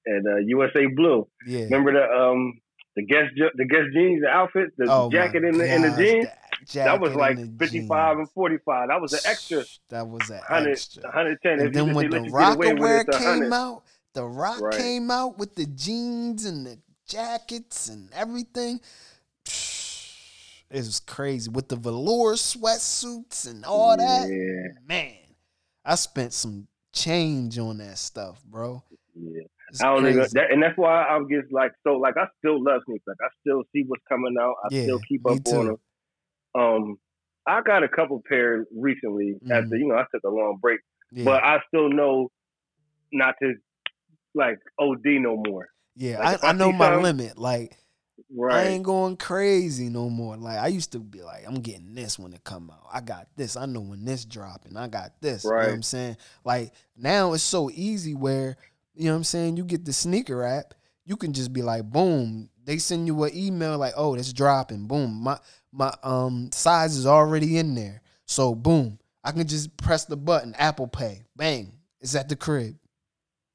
at 0.08 0.26
uh, 0.26 0.38
USA 0.48 0.86
Blue. 0.88 1.28
Yeah. 1.48 1.64
Remember 1.66 1.94
the 1.94 2.04
um 2.04 2.60
the 2.96 3.06
Guess 3.06 3.26
the 3.56 3.66
Guess 3.66 3.86
jeans, 3.94 4.22
the 4.22 4.28
outfits, 4.30 4.72
the 4.78 4.88
Oh, 4.90 5.10
jacket 5.12 5.44
and 5.44 5.60
the 5.60 5.70
and 5.70 5.84
the 5.84 5.96
jeans. 6.04 6.28
That 6.74 7.00
was 7.02 7.16
like 7.16 7.38
fifty 7.58 7.88
five 7.88 8.18
and 8.18 8.30
forty 8.32 8.58
five. 8.66 8.90
That 8.90 9.02
was 9.02 9.14
an 9.14 9.20
extra 9.26 9.64
That 9.90 10.08
was 10.08 10.30
an 10.30 10.38
100, 10.38 10.72
extra. 10.72 11.04
110. 11.04 11.52
And 11.54 11.62
if 11.68 11.74
then 11.74 11.94
when 11.94 12.10
the 12.10 12.20
let 12.20 12.26
you 12.26 12.32
get 12.32 12.34
away 12.56 12.68
rocker 12.68 12.74
with 12.76 12.80
wear 12.80 13.02
it, 13.02 13.12
came 13.12 13.54
out, 13.54 13.84
the 14.14 14.24
rock 14.26 14.62
Right. 14.62 14.78
came 14.78 15.10
out 15.10 15.38
with 15.40 15.56
the 15.56 15.66
jeans 15.66 16.46
and 16.46 16.66
the 16.68 16.78
jackets 17.08 17.88
and 17.90 18.10
everything. 18.14 18.80
It 20.70 20.78
was 20.78 21.00
crazy 21.02 21.50
with 21.50 21.68
the 21.68 21.76
velour 21.76 22.36
sweatsuits 22.36 23.50
and 23.50 23.66
all 23.66 23.98
that. 23.98 24.30
Yeah. 24.30 24.68
Man, 24.88 25.16
I 25.84 25.96
spent 25.96 26.32
some 26.32 26.68
change 26.94 27.58
on 27.60 27.80
that 27.80 27.98
stuff, 27.98 28.42
bro. 28.46 28.82
Yeah. 29.16 29.42
It's 29.72 29.82
I 29.82 29.88
don't 29.96 30.08
even, 30.08 30.26
that, 30.34 30.52
and 30.52 30.62
that's 30.64 30.78
why 30.78 31.04
I'm 31.04 31.28
just 31.30 31.52
like 31.52 31.72
so. 31.86 31.94
Like 31.98 32.16
I 32.18 32.28
still 32.40 32.64
love 32.64 32.82
sneakers. 32.86 33.04
Like 33.08 33.18
I 33.22 33.30
still 33.42 33.64
see 33.74 33.84
what's 33.88 34.04
coming 34.08 34.36
out. 34.40 34.56
I 34.64 34.68
Yeah, 34.72 34.84
still 34.84 35.00
keep 35.08 35.26
up 35.26 35.40
on 35.48 35.66
them. 35.68 35.78
Um, 36.54 36.98
I 37.48 37.62
got 37.62 37.84
a 37.84 37.88
couple 37.88 38.22
pairs 38.28 38.68
recently 38.76 39.36
after 39.52 39.70
Mhm. 39.76 39.80
you 39.80 39.88
know 39.88 39.96
I 39.96 40.06
took 40.14 40.24
a 40.26 40.30
long 40.30 40.58
break, 40.62 40.80
yeah, 41.12 41.24
but 41.26 41.44
I 41.44 41.60
still 41.70 41.90
know 41.90 42.30
not 43.12 43.36
to 43.42 43.56
like 44.36 44.60
OD 44.80 45.20
no 45.20 45.42
more. 45.48 45.68
yeah. 45.96 46.20
like, 46.20 46.44
I, 46.44 46.48
I 46.48 46.50
I 46.50 46.54
know 46.54 46.72
my 46.72 46.86
something- 46.88 47.04
limit. 47.04 47.38
Like 47.38 47.78
Right. 48.34 48.54
I 48.68 48.70
ain't 48.70 48.84
going 48.84 49.18
crazy 49.18 49.90
no 49.90 50.10
more. 50.10 50.38
Like 50.38 50.58
I 50.60 50.68
used 50.68 50.92
to 50.94 51.00
be 51.00 51.22
like, 51.22 51.44
I'm 51.46 51.56
getting 51.56 51.96
this 51.96 52.18
when 52.20 52.34
it 52.34 52.44
come 52.46 52.70
out. 52.70 52.86
I 52.94 53.02
got 53.02 53.28
this. 53.36 53.58
I 53.58 53.66
know 53.66 53.82
when 53.82 54.06
this 54.06 54.24
dropping. 54.24 54.78
I 54.78 54.88
got 54.88 55.20
this. 55.22 55.44
You 55.44 55.50
know 55.50 55.56
what 55.58 55.70
I'm 55.70 55.82
saying? 55.84 56.18
Like 56.46 56.72
now 56.96 57.34
it's 57.34 57.44
so 57.44 57.70
easy 57.74 58.14
where, 58.14 58.56
you 58.94 59.06
know 59.06 59.12
what 59.12 59.18
I'm 59.18 59.24
saying, 59.24 59.58
you 59.58 59.64
get 59.64 59.86
the 59.86 59.94
sneaker 59.94 60.44
app, 60.44 60.74
you 61.06 61.16
can 61.18 61.34
just 61.34 61.54
be 61.54 61.62
like, 61.62 61.84
boom. 61.90 62.50
They 62.64 62.78
send 62.78 63.08
you 63.08 63.24
an 63.24 63.32
email 63.36 63.78
like, 63.78 63.94
oh, 63.98 64.14
it's 64.14 64.34
dropping. 64.34 64.86
Boom. 64.88 65.22
My 65.24 65.40
my 65.72 65.94
um 66.04 66.50
size 66.52 66.96
is 66.96 67.08
already 67.08 67.58
in 67.58 67.74
there. 67.76 68.02
So 68.26 68.54
boom. 68.54 69.00
I 69.24 69.32
can 69.32 69.48
just 69.48 69.76
press 69.78 70.06
the 70.06 70.18
button, 70.18 70.54
Apple 70.56 70.88
Pay. 70.88 71.24
Bang. 71.36 71.74
It's 72.02 72.16
at 72.16 72.30
the 72.30 72.36
crib. 72.36 72.76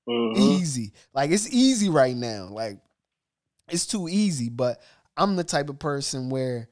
Mhm. 0.09 0.37
Easy. 0.37 0.93
Like 1.15 1.31
it's 1.31 1.49
easy 1.53 1.89
right 1.89 2.17
now. 2.17 2.49
Like 2.51 2.79
it's 3.69 3.87
too 3.87 4.09
easy, 4.09 4.49
but 4.49 4.81
I'm 5.17 5.37
the 5.37 5.45
type 5.45 5.69
of 5.69 5.79
person 5.79 6.31
where 6.31 6.69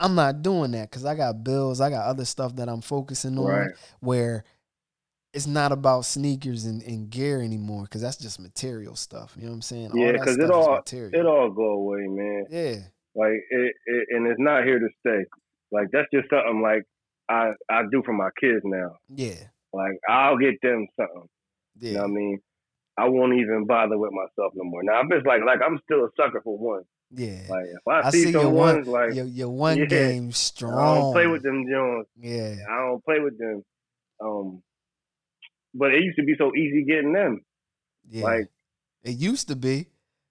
I'm 0.00 0.14
not 0.14 0.42
doing 0.42 0.72
that 0.72 0.90
because 0.90 1.04
I 1.04 1.14
got 1.14 1.44
bills, 1.44 1.80
I 1.80 1.90
got 1.90 2.06
other 2.06 2.24
stuff 2.24 2.56
that 2.56 2.68
I'm 2.68 2.80
focusing 2.80 3.38
on 3.38 3.44
Right. 3.44 3.70
where 4.00 4.44
it's 5.34 5.46
not 5.46 5.72
about 5.72 6.04
sneakers 6.04 6.64
and, 6.64 6.82
and 6.82 7.10
gear 7.10 7.42
anymore 7.42 7.82
because 7.82 8.00
that's 8.00 8.16
just 8.16 8.38
material 8.40 8.94
stuff. 8.96 9.34
You 9.36 9.42
know 9.44 9.48
what 9.50 9.54
I'm 9.56 9.62
saying? 9.62 9.90
Yeah, 9.94 10.12
because 10.12 10.38
it 10.38 10.50
all- 10.50 10.82
It 10.86 11.26
all 11.26 11.50
go 11.50 11.64
away, 11.72 12.06
man. 12.08 12.46
yeah. 12.50 12.76
Like 13.16 13.32
it, 13.50 13.74
it, 13.86 14.08
and 14.10 14.26
it's 14.26 14.40
not 14.40 14.64
here 14.64 14.78
to 14.78 14.88
stay. 15.00 15.24
Like 15.70 15.88
that's 15.92 16.08
just 16.12 16.28
something 16.30 16.60
like 16.62 16.82
I 17.28 17.52
I 17.70 17.82
do 17.90 18.02
for 18.04 18.12
my 18.12 18.30
kids 18.40 18.62
now. 18.64 18.96
Yeah. 19.08 19.36
Like 19.72 19.98
I'll 20.08 20.36
get 20.36 20.60
them 20.62 20.86
something. 20.96 21.28
Yeah. 21.78 21.88
You 21.90 21.94
know 21.96 22.02
what 22.02 22.10
I 22.10 22.12
mean? 22.12 22.38
I 22.98 23.08
won't 23.08 23.34
even 23.34 23.66
bother 23.66 23.96
with 23.98 24.10
myself 24.12 24.52
no 24.54 24.64
more. 24.64 24.82
Now 24.82 25.00
if 25.02 25.06
it's 25.12 25.26
like 25.26 25.42
like 25.46 25.60
I'm 25.64 25.78
still 25.84 26.04
a 26.04 26.08
sucker 26.16 26.40
for 26.42 26.56
one. 26.58 26.82
yeah. 27.12 27.42
Like 27.48 27.66
if 27.66 27.86
I, 27.88 28.08
I 28.08 28.10
see, 28.10 28.24
see 28.24 28.30
your 28.32 28.50
one- 28.50 28.74
ones 28.76 28.88
like 28.88 29.14
your, 29.14 29.26
your 29.26 29.50
one 29.50 29.78
yeah. 29.78 29.84
game 29.86 30.28
I 30.28 30.32
strong. 30.32 31.00
don't 31.00 31.12
play 31.12 31.26
with 31.28 31.42
them 31.44 31.66
Jones. 31.70 32.06
Yeah. 32.20 32.56
I 32.68 32.76
don't 32.86 33.04
play 33.04 33.20
with 33.20 33.38
them. 33.38 33.62
Um 34.20 34.62
but 35.74 35.92
it 35.94 36.02
used 36.02 36.16
to 36.18 36.24
be 36.24 36.34
so 36.38 36.52
easy 36.54 36.84
getting 36.84 37.12
them. 37.12 37.40
Yeah. 38.08 38.24
Like 38.24 38.48
it 39.02 39.16
used 39.16 39.48
to 39.48 39.56
be. 39.56 39.86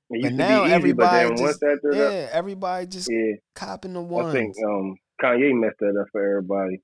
But 0.10 0.34
now 0.34 0.66
easy, 0.66 0.74
everybody 0.74 1.28
once 1.30 1.42
just 1.42 1.60
threw 1.60 1.92
up, 1.92 1.96
Yeah, 2.14 2.30
everybody 2.32 2.86
just 2.88 3.10
yeah. 3.12 3.34
copping 3.56 3.94
the 3.94 4.02
I 4.02 4.04
ones. 4.06 4.34
think 4.34 4.56
um 4.68 4.96
Kanye 5.22 5.54
messed 5.60 5.80
that 5.80 5.98
up 6.00 6.08
for 6.12 6.22
everybody. 6.28 6.82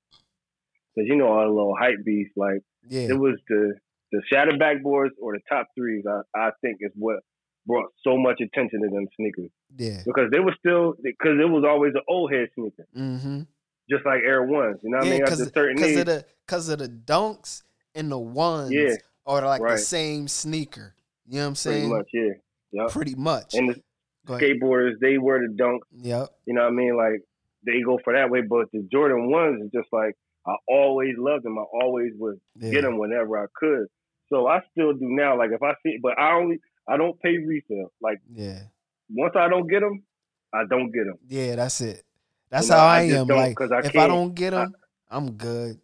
Cause 0.96 1.04
you 1.06 1.16
know 1.16 1.28
all 1.28 1.42
the 1.46 1.48
little 1.52 1.76
hype 1.78 2.04
beasts 2.04 2.32
like 2.36 2.62
yeah. 2.88 3.02
it 3.08 3.18
was 3.18 3.38
the 3.48 3.74
the 4.12 4.20
shadow 4.26 4.52
backboards 4.56 5.10
or 5.22 5.34
the 5.34 5.40
top 5.48 5.68
threes. 5.76 6.04
I, 6.08 6.22
I 6.36 6.50
think 6.60 6.78
is 6.80 6.90
what 6.96 7.20
brought 7.66 7.90
so 8.02 8.16
much 8.16 8.40
attention 8.40 8.82
to 8.82 8.88
them 8.88 9.06
sneakers 9.16 9.50
yeah. 9.76 10.00
because 10.04 10.30
they 10.32 10.40
were 10.40 10.54
still 10.58 10.94
because 11.02 11.38
it 11.40 11.48
was 11.48 11.64
always 11.64 11.92
an 11.94 12.00
old 12.08 12.32
head 12.32 12.48
sneaker, 12.56 12.86
Mm-hmm. 12.96 13.42
just 13.88 14.04
like 14.04 14.22
Air 14.24 14.42
Ones. 14.42 14.78
You 14.82 14.90
know 14.90 14.96
what 14.98 15.06
I 15.06 15.08
Yeah, 15.08 15.12
mean? 15.14 15.22
After 15.22 15.36
because 15.36 15.52
certain 15.54 15.76
because 15.76 15.90
age, 15.92 15.98
of 15.98 16.06
the 16.06 16.24
because 16.46 16.68
of 16.70 16.78
the 16.80 16.88
dunks 16.88 17.62
and 18.00 18.10
the 18.10 18.18
ones 18.18 18.72
Yeah, 18.72 18.94
are 19.26 19.42
like 19.42 19.62
the 19.62 19.78
same 19.78 20.26
sneaker. 20.26 20.94
You 21.28 21.36
know 21.36 21.42
what 21.42 21.46
I'm 21.46 21.52
pretty 21.52 21.78
saying? 21.80 21.88
much, 21.90 22.08
yeah, 22.12 22.32
yep. 22.72 22.90
Pretty 22.90 23.14
much. 23.14 23.54
And 23.54 23.68
the 23.70 23.82
Go 24.26 24.34
ahead. 24.34 24.48
skateboarders, 24.50 24.92
they 25.00 25.18
wear 25.18 25.38
the 25.46 25.54
dunk. 25.56 25.82
Yep. 25.92 26.28
You 26.46 26.54
know 26.54 26.62
what 26.62 26.68
I 26.68 26.72
mean? 26.72 26.96
Like 26.96 27.20
they 27.64 27.82
go 27.82 27.98
for 28.02 28.12
that 28.14 28.30
way, 28.30 28.40
but 28.42 28.66
the 28.72 28.86
Jordan 28.90 29.30
ones 29.30 29.62
is 29.62 29.70
just 29.72 29.88
like 29.92 30.16
I 30.46 30.54
always 30.66 31.14
loved 31.18 31.44
them. 31.44 31.58
I 31.58 31.62
always 31.62 32.12
would 32.16 32.40
Yeah. 32.56 32.70
get 32.70 32.82
them 32.82 32.98
whenever 32.98 33.38
I 33.38 33.46
could. 33.54 33.86
So 34.30 34.46
I 34.46 34.60
still 34.72 34.92
do 34.94 34.98
now. 35.02 35.36
Like 35.38 35.50
if 35.52 35.62
I 35.62 35.74
see, 35.84 35.98
but 36.02 36.18
I 36.18 36.32
only 36.36 36.58
I 36.88 36.96
don't 36.96 37.18
pay 37.20 37.36
resale. 37.38 37.92
Like 38.00 38.18
Yeah. 38.32 38.60
once 39.10 39.34
I 39.36 39.48
don't 39.48 39.68
get 39.68 39.80
them, 39.80 40.02
I 40.52 40.64
don't 40.68 40.90
get 40.90 41.04
them. 41.04 41.18
Yeah, 41.28 41.56
that's 41.56 41.80
it. 41.80 42.02
That's 42.50 42.68
know, 42.68 42.76
how 42.76 42.86
I 42.86 42.98
I, 42.98 43.02
am. 43.02 43.26
don't- 43.28 43.38
I 43.38 43.78
if 43.84 43.96
I 43.96 44.06
don't 44.08 44.34
get 44.34 44.52
I- 44.54 44.64
them, 44.64 44.74
I'm 45.08 45.32
good. 45.32 45.78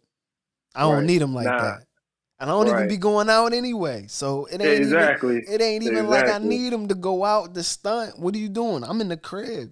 I 0.75 0.81
don't 0.81 0.95
Right. 0.95 1.05
need 1.05 1.19
them 1.21 1.33
like 1.33 1.45
Nah. 1.45 1.57
that. 1.61 1.86
And 2.39 2.49
I 2.49 2.53
don't 2.53 2.67
even 2.67 2.87
be 2.87 2.97
going 2.97 3.29
out 3.29 3.53
anyway. 3.53 4.05
So 4.07 4.45
it 4.45 4.61
ain't 4.61 4.83
even. 4.91 5.15
It 5.47 5.61
ain't 5.61 5.83
even 5.83 6.07
like 6.07 6.27
I 6.27 6.37
need 6.37 6.73
him 6.73 6.87
to 6.89 6.95
go 6.95 7.23
out 7.25 7.53
to 7.55 7.63
stunt. 7.63 8.19
What 8.19 8.35
are 8.35 8.37
you 8.37 8.49
doing? 8.49 8.83
I'm 8.83 9.01
in 9.01 9.07
the 9.09 9.17
crib. 9.17 9.71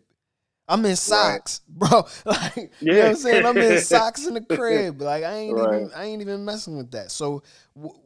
I'm 0.68 0.84
in 0.86 0.96
socks, 0.96 1.62
bro. 1.68 2.08
Like 2.26 2.56
you 2.82 2.88
know 2.88 3.00
what 3.02 3.10
I'm 3.10 3.16
saying? 3.18 3.46
I'm 3.46 3.58
in 3.62 3.78
socks 3.78 4.26
in 4.26 4.34
the 4.34 4.42
crib. 4.56 5.00
Like 5.02 5.24
I 5.24 5.34
ain't 5.36 5.60
even 5.60 5.92
I 5.96 6.06
ain't 6.06 6.22
even 6.22 6.44
messing 6.44 6.78
with 6.78 6.92
that. 6.92 7.12
So 7.12 7.44
w- 7.76 8.00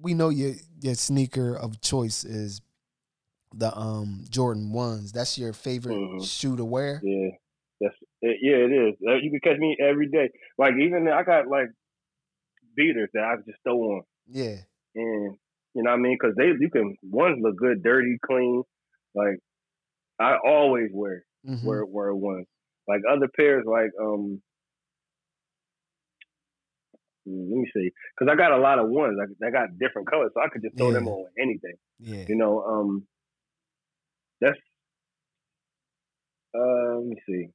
we 0.00 0.14
know 0.14 0.28
your 0.28 0.54
your 0.80 0.94
sneaker 0.94 1.56
of 1.56 1.80
choice 1.80 2.22
is 2.24 2.60
the 3.54 3.76
um 3.76 4.24
Jordan 4.30 4.72
ones. 4.72 5.10
That's 5.10 5.36
your 5.38 5.52
favorite 5.52 5.96
Mhm. 5.96 6.24
shoe 6.24 6.56
to 6.56 6.64
wear. 6.64 7.00
Yeah, 7.02 7.30
that's 7.80 7.96
it, 8.22 8.36
yeah. 8.42 8.56
It 8.58 8.70
is. 8.72 8.94
Uh, 9.04 9.16
You 9.16 9.30
can 9.32 9.40
catch 9.40 9.58
me 9.58 9.76
every 9.80 10.08
day. 10.08 10.30
Like 10.56 10.74
even 10.80 11.08
I 11.08 11.24
got 11.24 11.48
like 11.48 11.68
beaters 12.78 13.10
that 13.14 13.24
I 13.24 13.36
just 13.46 13.58
throw 13.64 13.78
on, 13.98 14.02
Yeah, 14.28 14.58
and 14.96 15.36
you 15.74 15.82
know 15.84 15.90
what 15.92 15.98
I 15.98 16.02
mean? 16.02 16.18
Because 16.20 16.36
they 16.36 16.46
you 16.60 16.70
can 16.70 16.96
ones 17.02 17.38
look 17.42 17.56
good, 17.58 17.82
dirty, 17.82 18.18
clean. 18.26 18.62
Like 19.14 19.38
I 20.20 20.36
always 20.44 20.90
wear 20.92 21.24
Mhm. 21.46 21.64
wear 21.64 21.84
wear 21.86 22.14
ones. 22.14 22.46
Like 22.88 23.02
other 23.10 23.28
pairs, 23.36 23.64
like 23.66 23.90
um. 24.00 24.42
Let 27.26 27.58
me 27.58 27.70
see, 27.74 27.90
because 28.18 28.32
I 28.32 28.36
got 28.36 28.52
a 28.52 28.58
lot 28.58 28.78
of 28.78 28.88
ones. 28.88 29.18
I, 29.20 29.46
I 29.46 29.50
got 29.50 29.78
different 29.78 30.08
colors, 30.10 30.32
so 30.34 30.40
I 30.42 30.48
could 30.48 30.62
just 30.62 30.76
throw 30.78 30.92
them 30.92 31.08
on 31.08 31.26
anything. 31.40 31.74
yeah, 32.00 32.24
You 32.28 32.36
know, 32.36 32.62
um, 32.64 33.06
that's 34.40 34.58
uh, 36.54 36.96
let 36.98 37.06
me 37.06 37.16
see. 37.28 37.48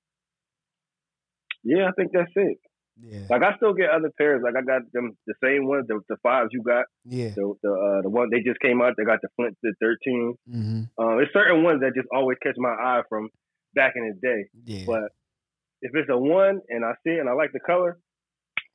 Yeah, 1.64 1.88
I 1.88 1.92
think 1.98 2.12
that's 2.14 2.32
it. 2.36 2.58
Yeah, 3.02 3.26
Like 3.30 3.44
I 3.44 3.56
still 3.58 3.74
get 3.74 3.90
other 3.90 4.12
pairs. 4.18 4.42
Like 4.44 4.56
I 4.56 4.62
got 4.62 4.84
them 4.94 5.18
the 5.26 5.34
same 5.44 5.66
ones, 5.68 5.86
the, 5.88 6.00
the 6.10 6.18
fives 6.24 6.50
you 6.52 6.62
got, 6.62 6.86
yeah. 7.06 7.30
the 7.36 7.54
the 7.64 7.72
uh, 7.72 8.02
the 8.04 8.10
one 8.10 8.30
they 8.30 8.42
just 8.42 8.60
came 8.60 8.82
out. 8.82 8.94
They 8.98 9.04
got 9.06 9.20
the 9.22 9.30
Flint 9.36 9.58
the 9.64 9.74
thirteen. 9.82 10.36
hmm 10.50 10.82
Um, 10.98 11.18
there's 11.18 11.34
certain 11.34 11.64
ones 11.64 11.82
that 11.82 11.96
just 11.96 12.08
always 12.14 12.38
catch 12.44 12.56
my 12.58 12.70
eye 12.70 13.02
from 13.10 13.30
back 13.76 13.94
in 13.96 14.04
the 14.10 14.28
day. 14.28 14.46
Yeah, 14.66 14.86
But 14.86 15.12
if 15.82 15.92
it's 15.96 16.10
a 16.10 16.18
one 16.18 16.62
and 16.70 16.86
I 16.86 16.94
see 17.04 17.14
it 17.14 17.20
and 17.20 17.28
I 17.30 17.34
like 17.34 17.52
the 17.52 17.60
color, 17.60 17.98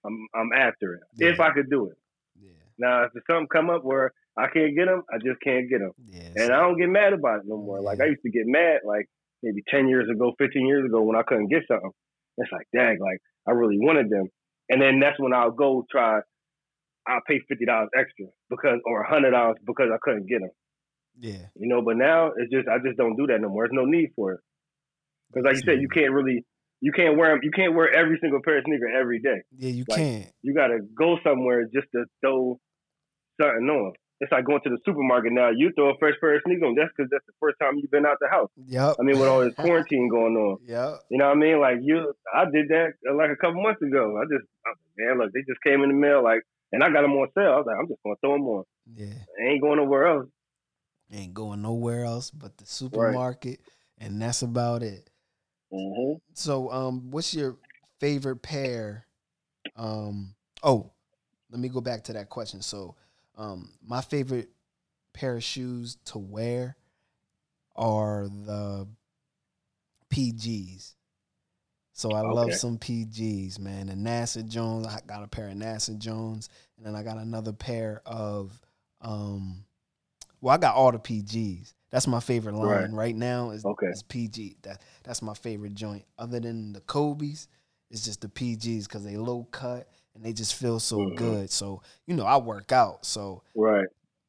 I'm 0.04 0.16
I'm 0.34 0.50
after 0.52 0.94
it. 0.94 1.00
If 1.18 1.40
I 1.40 1.52
could 1.52 1.70
do 1.70 1.86
it. 1.86 1.96
yeah, 2.40 2.50
Now, 2.78 3.04
if 3.04 3.12
something 3.30 3.46
come 3.52 3.70
up 3.70 3.84
where 3.84 4.12
I 4.36 4.46
can't 4.48 4.74
get 4.76 4.86
them, 4.86 5.02
I 5.12 5.18
just 5.18 5.40
can't 5.42 5.68
get 5.68 5.80
them. 5.80 5.92
yeah. 6.06 6.30
And 6.36 6.52
I 6.52 6.60
don't 6.60 6.78
get 6.78 6.88
mad 6.88 7.12
about 7.12 7.40
it 7.40 7.46
no 7.46 7.56
more. 7.56 7.80
Like 7.80 8.00
I 8.00 8.06
used 8.06 8.22
to 8.22 8.30
get 8.30 8.46
mad 8.46 8.80
like 8.84 9.06
maybe 9.42 9.62
ten 9.68 9.88
years 9.88 10.08
ago, 10.10 10.32
fifteen 10.38 10.66
years 10.66 10.84
ago 10.84 11.02
when 11.02 11.16
I 11.16 11.22
couldn't 11.22 11.48
get 11.48 11.62
something. 11.68 11.90
It's 12.38 12.50
like, 12.52 12.66
dang, 12.74 12.98
like 13.00 13.20
I 13.46 13.52
really 13.52 13.78
wanted 13.78 14.08
them. 14.10 14.28
And 14.70 14.80
then 14.80 15.00
that's 15.00 15.18
when 15.18 15.32
I'll 15.34 15.50
go 15.50 15.84
try. 15.90 16.20
I'll 17.06 17.20
pay 17.26 17.40
fifty 17.48 17.64
dollars 17.64 17.88
extra 17.98 18.26
because, 18.50 18.80
or 18.84 19.02
hundred 19.04 19.30
dollars 19.32 19.56
because 19.66 19.88
I 19.92 19.98
couldn't 20.02 20.26
get 20.28 20.40
them. 20.40 20.50
yeah, 21.20 21.46
You 21.56 21.68
know, 21.68 21.82
but 21.82 21.96
now 21.96 22.32
it's 22.36 22.52
just 22.52 22.68
I 22.68 22.78
just 22.84 22.98
don't 22.98 23.16
do 23.16 23.26
that 23.28 23.40
no 23.40 23.48
more. 23.48 23.64
There's 23.66 23.72
no 23.76 23.84
need 23.86 24.10
for 24.14 24.32
it. 24.34 24.40
Because 25.32 25.44
like 25.46 25.56
you 25.56 25.62
said, 25.62 25.80
you 25.80 25.88
can't 25.88 26.12
really, 26.12 26.44
you 26.80 26.92
can't 26.92 27.16
wear 27.18 27.30
them. 27.30 27.40
You 27.42 27.50
can't 27.50 27.74
wear 27.74 27.92
every 27.92 28.18
single 28.20 28.40
pair 28.44 28.58
of 28.58 28.64
sneakers 28.66 28.92
every 28.98 29.20
day. 29.20 29.42
yeah. 29.56 29.70
You 29.70 29.84
Like, 29.88 29.98
can't. 29.98 30.26
You 30.42 30.54
got 30.54 30.68
to 30.68 30.78
go 30.96 31.18
somewhere 31.24 31.64
just 31.64 31.86
to 31.94 32.04
throw 32.20 32.58
something 33.40 33.68
on. 33.68 33.92
It's 34.20 34.32
like 34.32 34.44
going 34.44 34.60
to 34.64 34.70
the 34.70 34.78
supermarket 34.84 35.32
now. 35.32 35.50
You 35.50 35.70
throw 35.76 35.90
a 35.90 35.98
fresh 35.98 36.14
pair 36.20 36.34
of 36.34 36.42
sneakers 36.44 36.64
on. 36.66 36.74
That's 36.74 36.90
because 36.96 37.08
that's 37.10 37.24
the 37.26 37.38
first 37.38 37.56
time 37.62 37.78
you've 37.78 37.90
been 37.90 38.04
out 38.04 38.18
the 38.20 38.28
house. 38.28 38.50
Yep. 38.66 38.96
I 38.98 39.02
mean, 39.02 39.18
with 39.18 39.28
all 39.28 39.40
this 39.44 39.54
quarantine 39.58 40.08
going 40.08 40.34
on. 40.34 40.58
Yep. 40.66 41.00
You 41.10 41.18
know 41.18 41.26
what 41.26 41.36
I 41.36 41.40
mean? 41.40 41.60
Like 41.60 41.78
you, 41.82 42.12
I 42.34 42.44
did 42.50 42.68
that 42.68 42.98
uh, 43.08 43.14
like 43.14 43.30
a 43.30 43.36
couple 43.36 43.62
months 43.62 43.80
ago. 43.80 44.18
I 44.18 44.24
just, 44.24 44.44
I 44.66 44.74
man, 44.98 45.18
look, 45.18 45.32
they 45.32 45.40
just 45.46 45.62
came 45.62 45.82
in 45.82 45.90
the 45.90 45.94
mail, 45.94 46.22
like, 46.22 46.42
and 46.72 46.82
I 46.82 46.90
got 46.90 47.02
them 47.02 47.12
on 47.12 47.28
sale. 47.36 47.52
I 47.52 47.56
was 47.56 47.66
like, 47.66 47.76
I'm 47.78 47.86
just 47.86 48.02
gonna 48.02 48.16
throw 48.20 48.32
them 48.32 48.46
on. 48.48 48.64
Yeah. 48.94 49.22
I 49.38 49.52
ain't 49.52 49.62
going 49.62 49.76
nowhere 49.76 50.06
else. 50.06 50.26
Ain't 51.12 51.34
going 51.34 51.62
nowhere 51.62 52.04
else 52.04 52.30
but 52.30 52.58
the 52.58 52.66
supermarket, 52.66 53.60
and 53.98 54.20
that's 54.20 54.42
about 54.42 54.82
it. 54.82 55.08
Mm-hmm. 55.72 56.18
So, 56.34 56.70
um, 56.70 57.10
what's 57.10 57.34
your 57.34 57.56
favorite 58.00 58.42
pair? 58.42 59.06
Um, 59.76 60.34
oh, 60.62 60.90
let 61.50 61.60
me 61.60 61.68
go 61.68 61.80
back 61.80 62.04
to 62.04 62.12
that 62.14 62.28
question. 62.28 62.60
So, 62.62 62.96
um, 63.38 63.70
my 63.86 64.00
favorite 64.02 64.50
pair 65.14 65.36
of 65.36 65.44
shoes 65.44 65.96
to 66.06 66.18
wear 66.18 66.76
are 67.76 68.28
the 68.28 68.86
PGs. 70.12 70.94
So 71.92 72.12
I 72.12 72.20
love 72.20 72.54
some 72.54 72.78
PGs, 72.78 73.58
man. 73.58 73.86
The 73.86 73.94
NASA 73.94 74.46
Jones, 74.46 74.86
I 74.86 75.00
got 75.06 75.24
a 75.24 75.28
pair 75.28 75.48
of 75.48 75.54
NASA 75.54 75.98
Jones, 75.98 76.48
and 76.76 76.86
then 76.86 76.94
I 76.94 77.02
got 77.02 77.16
another 77.16 77.52
pair 77.52 78.02
of 78.06 78.60
um 79.00 79.64
well, 80.40 80.54
I 80.54 80.58
got 80.58 80.76
all 80.76 80.92
the 80.92 80.98
PGs. 80.98 81.72
That's 81.90 82.06
my 82.06 82.20
favorite 82.20 82.54
line 82.54 82.92
right, 82.92 83.16
now 83.16 83.50
is, 83.50 83.64
Okay. 83.64 83.88
is 83.88 84.02
PG. 84.02 84.58
That 84.62 84.82
that's 85.02 85.22
my 85.22 85.34
favorite 85.34 85.74
joint. 85.74 86.04
Other 86.18 86.38
than 86.38 86.72
the 86.72 86.80
Kobe's, 86.80 87.48
it's 87.90 88.04
just 88.04 88.20
the 88.20 88.28
PGs 88.28 88.84
because 88.84 89.04
they 89.04 89.16
low 89.16 89.48
cut 89.50 89.88
and 90.18 90.26
they 90.26 90.32
just 90.32 90.54
feel 90.54 90.80
so 90.80 90.98
Mhm. 90.98 91.16
good. 91.16 91.50
So, 91.50 91.80
you 92.06 92.14
know, 92.14 92.26
I 92.26 92.36
work 92.38 92.72
out. 92.72 93.06
So 93.06 93.42
Right. 93.54 93.86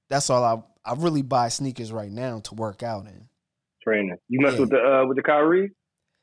that's 0.08 0.30
all 0.30 0.44
I 0.44 0.64
I 0.86 0.94
really 0.94 1.22
buy 1.24 1.50
sneakers 1.50 1.92
right 1.92 2.12
now 2.12 2.40
to 2.42 2.56
work 2.56 2.84
out 2.84 3.06
in. 3.06 3.28
Training. 3.82 4.16
You 4.28 4.40
mess 4.42 4.54
Yeah. 4.54 4.60
with 4.62 4.70
the 4.70 4.80
uh 4.80 5.06
with 5.08 5.18
the 5.18 5.24
Kyrie? 5.24 5.72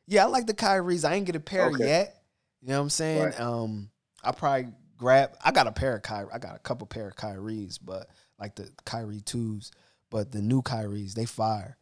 Yeah, 0.07 0.25
I 0.25 0.29
like 0.29 0.47
the 0.47 0.55
Kyries. 0.55 1.05
I 1.09 1.15
ain't 1.15 1.27
get 1.27 1.37
a 1.37 1.41
pair 1.41 1.67
Okay. 1.69 1.85
yet. 1.85 2.25
You 2.63 2.69
know 2.69 2.79
what 2.79 2.83
I'm 2.85 2.91
saying? 2.91 3.23
Right. 3.25 3.41
Um, 3.41 3.91
I 4.25 4.33
probably 4.33 4.73
grab. 4.97 5.37
I 5.45 5.51
got 5.53 5.67
a 5.67 5.73
pair 5.73 5.97
of 5.97 6.03
Kyrie. 6.03 6.31
I 6.33 6.39
got 6.39 6.57
a 6.57 6.61
couple 6.61 6.87
pair 6.87 7.09
of 7.09 7.17
Kyries, 7.17 7.79
but 7.85 8.09
like 8.39 8.55
the 8.55 8.71
Kyrie 8.85 9.21
twos. 9.21 9.73
But 10.11 10.31
the 10.33 10.41
new 10.41 10.63
Kyries, 10.63 11.15
they 11.15 11.27
fire. 11.27 11.77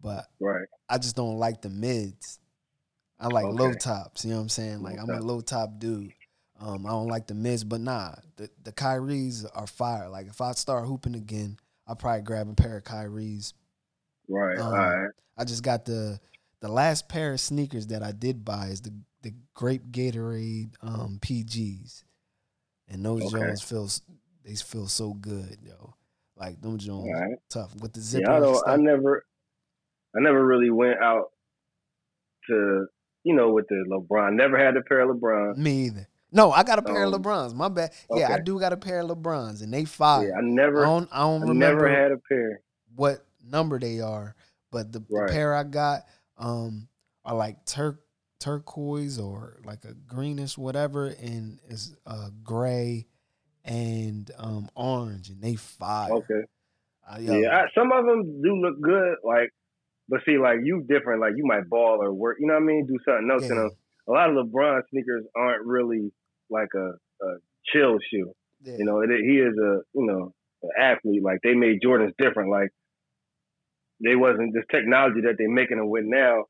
But 0.00 0.26
Right. 0.40 0.66
I 0.88 0.98
just 0.98 1.16
don't 1.16 1.38
like 1.38 1.60
the 1.62 1.70
mids. 1.70 2.38
I 3.18 3.28
like 3.28 3.46
low 3.46 3.72
tops. 3.74 4.24
You 4.24 4.30
know 4.30 4.36
what 4.36 4.42
I'm 4.42 4.48
saying? 4.48 4.82
Like 4.82 4.96
Low 4.96 5.02
I'm 5.02 5.10
a 5.10 5.20
low 5.24 5.40
top 5.40 5.78
dude. 5.78 6.12
Um, 6.60 6.86
I 6.86 6.90
don't 6.90 7.08
like 7.08 7.26
the 7.26 7.34
mids, 7.34 7.64
but 7.64 7.80
nah, 7.80 8.14
the 8.36 8.48
the 8.62 8.72
Kyries 8.72 9.44
are 9.54 9.66
fire. 9.66 10.08
Like 10.08 10.26
if 10.26 10.40
I 10.40 10.52
start 10.52 10.86
hooping 10.86 11.14
again, 11.14 11.58
I'll 11.86 11.96
probably 11.96 12.22
grab 12.22 12.48
a 12.48 12.54
pair 12.54 12.78
of 12.78 12.84
Kyries. 12.84 13.52
Right. 14.28 14.58
Um, 14.58 14.66
All 14.66 14.72
right. 14.72 15.10
I 15.36 15.44
just 15.44 15.62
got 15.62 15.84
the 15.84 16.18
the 16.60 16.68
last 16.68 17.08
pair 17.08 17.32
of 17.34 17.40
sneakers 17.40 17.88
that 17.88 18.02
I 18.02 18.12
did 18.12 18.44
buy 18.44 18.66
is 18.68 18.80
the 18.80 18.92
the 19.22 19.34
grape 19.54 19.90
Gatorade 19.90 20.74
um 20.82 21.18
PGs, 21.20 22.04
and 22.88 23.04
those 23.04 23.22
Okay. 23.22 23.44
Jones 23.44 23.62
feel 23.62 23.88
they 24.44 24.54
feel 24.54 24.86
so 24.86 25.12
good, 25.12 25.58
yo. 25.62 25.94
Like 26.36 26.60
them 26.60 26.78
Jones 26.78 27.10
right. 27.12 27.38
tough 27.50 27.74
with 27.80 27.92
the 27.92 28.00
zipper. 28.00 28.30
Yeah, 28.30 28.36
I 28.36 28.40
don't. 28.40 28.68
I 28.68 28.76
never, 28.76 29.24
I 30.14 30.20
never 30.20 30.44
really 30.44 30.70
went 30.70 31.02
out 31.02 31.32
to, 32.48 32.86
you 33.24 33.34
know, 33.34 33.52
with 33.52 33.66
the 33.68 33.84
LeBron. 33.90 34.34
Never 34.34 34.58
had 34.62 34.76
a 34.76 34.82
pair 34.82 35.00
of 35.00 35.16
LeBron. 35.16 35.56
Me 35.56 35.86
either. 35.86 36.08
No, 36.36 36.52
I 36.52 36.62
got 36.62 36.78
a 36.78 36.82
pair 36.82 37.04
Um, 37.04 37.14
of 37.14 37.20
LeBrons. 37.22 37.54
My 37.54 37.68
bad. 37.68 37.92
Yeah, 38.10 38.28
I 38.28 38.34
okay. 38.34 38.42
do 38.44 38.60
got 38.60 38.72
a 38.72 38.76
pair 38.76 39.00
of 39.00 39.08
LeBrons, 39.08 39.62
and 39.62 39.72
they 39.72 39.84
fire. 39.86 40.28
Yeah, 40.28 40.34
I 40.36 40.38
I 40.38 40.42
never, 40.42 40.82
don't. 40.84 41.08
I 41.10 41.20
don't 41.20 41.42
I 41.44 41.46
remember 41.48 41.88
never 41.88 41.88
had 41.88 42.12
a 42.12 42.18
pair. 42.28 42.60
what 42.94 43.24
number 43.44 43.78
they 43.78 44.00
are, 44.00 44.34
but 44.70 44.92
the, 44.92 45.00
the 45.00 45.26
pair 45.28 45.54
I 45.54 45.64
got 45.64 46.02
um 46.38 46.88
are 47.24 47.34
like 47.34 47.64
tur- 47.64 48.00
turquoise 48.38 49.18
or 49.18 49.58
like 49.64 49.84
a 49.84 49.94
greenish 49.94 50.58
whatever, 50.58 51.06
and 51.06 51.58
it's 51.68 51.94
uh 52.06 52.28
gray 52.44 53.06
and 53.64 54.30
um 54.38 54.68
orange, 54.74 55.30
and 55.30 55.40
they 55.42 55.54
fire. 55.54 56.12
Okay. 56.12 56.42
Uh, 57.08 57.18
yo, 57.20 57.38
Yeah, 57.40 57.56
I, 57.56 57.64
some 57.74 57.92
of 57.92 58.04
them 58.04 58.42
do 58.42 58.56
look 58.56 58.80
good. 58.80 59.16
Like, 59.24 59.50
but 60.08 60.20
see, 60.26 60.38
like 60.38 60.58
you 60.64 60.84
different. 60.88 61.20
Like 61.20 61.34
you 61.36 61.46
might 61.46 61.68
ball 61.68 62.02
or 62.02 62.12
work. 62.12 62.36
You 62.40 62.46
know 62.48 62.54
what 62.54 62.62
I 62.62 62.66
mean? 62.66 62.86
Do 62.86 62.98
something 63.04 63.28
else. 63.30 63.42
yeah, 63.44 63.48
You 63.50 63.54
know, 63.54 63.70
a 64.08 64.12
lot 64.12 64.30
of 64.30 64.36
LeBron 64.46 64.82
sneakers 64.90 65.24
aren't 65.36 65.64
really 65.66 66.12
like 66.50 66.68
a, 66.74 66.90
a 67.24 67.36
chill 67.72 67.98
shoe. 68.10 68.32
yeah. 68.62 68.76
You 68.78 68.84
know, 68.84 69.00
it, 69.00 69.10
he 69.10 69.38
is 69.38 69.56
a 69.56 69.80
you 69.94 70.06
know 70.06 70.32
an 70.62 70.70
athlete. 70.78 71.22
Like 71.22 71.38
they 71.42 71.54
made 71.54 71.80
Jordans 71.84 72.12
different. 72.18 72.50
Like 72.50 72.70
they 74.02 74.16
wasn't 74.16 74.54
this 74.54 74.64
technology 74.70 75.22
that 75.22 75.36
they're 75.38 75.50
making 75.50 75.78
them 75.78 75.88
with 75.88 76.04
now. 76.04 76.44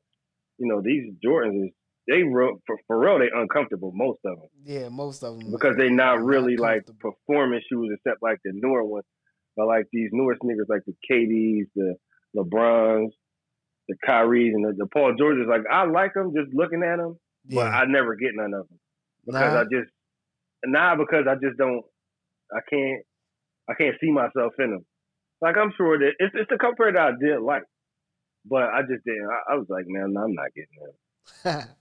You 0.57 0.67
know, 0.67 0.81
these 0.81 1.13
Jordans 1.23 1.65
is 1.65 1.71
they 2.07 2.23
real 2.23 2.61
for, 2.65 2.77
for 2.87 2.99
real. 2.99 3.19
They 3.19 3.29
uncomfortable 3.33 3.91
most 3.93 4.19
of 4.25 4.39
them 4.39 4.49
yeah, 4.63 4.89
most 4.89 5.23
of 5.23 5.37
them 5.37 5.51
because 5.51 5.75
they 5.77 5.89
not 5.89 6.23
really 6.23 6.57
like 6.57 6.85
performance 6.99 7.63
shoes 7.69 7.91
except 7.93 8.21
like 8.21 8.39
the 8.43 8.51
newer 8.53 8.83
ones. 8.83 9.05
But 9.55 9.67
like 9.67 9.85
these 9.91 10.09
newer 10.11 10.37
sneakers, 10.41 10.67
like 10.69 10.83
the 10.85 10.93
KDs, 11.09 11.65
the 11.75 11.95
LeBrons, 12.35 13.09
the 13.87 13.95
Kyries, 14.07 14.53
and 14.53 14.65
the, 14.65 14.73
the 14.77 14.85
Paul 14.85 15.15
Georges. 15.17 15.47
Like 15.49 15.63
I 15.71 15.85
like 15.85 16.13
them 16.13 16.33
just 16.35 16.53
looking 16.53 16.83
at 16.83 16.97
them, 16.97 17.17
but 17.49 17.67
I 17.67 17.85
never 17.85 18.15
get 18.15 18.31
none 18.35 18.53
of 18.53 18.67
them 18.67 18.79
because 19.27 19.53
Nah. 19.53 19.59
I 19.61 19.63
just 19.65 19.91
nah 20.65 20.95
because 20.95 21.25
I 21.29 21.35
just 21.35 21.57
don't 21.57 21.83
I 22.51 22.61
can't 22.69 23.03
I 23.69 23.73
can't 23.75 23.95
see 24.01 24.09
myself 24.11 24.53
in 24.59 24.71
them. 24.71 24.85
Like 25.41 25.55
I'm 25.57 25.71
sure 25.77 25.99
that 25.99 26.11
it's 26.19 26.33
it's 26.33 26.49
the 26.49 26.57
comfort 26.57 26.93
that 26.93 27.01
I 27.01 27.11
did 27.19 27.41
like, 27.41 27.63
but 28.45 28.63
I 28.63 28.81
just 28.81 29.03
didn't. 29.05 29.27
I, 29.29 29.53
I 29.53 29.55
was 29.57 29.67
like, 29.69 29.85
man, 29.87 30.15
I'm 30.17 30.33
not 30.33 30.49
getting 30.55 30.79
them. 30.81 31.67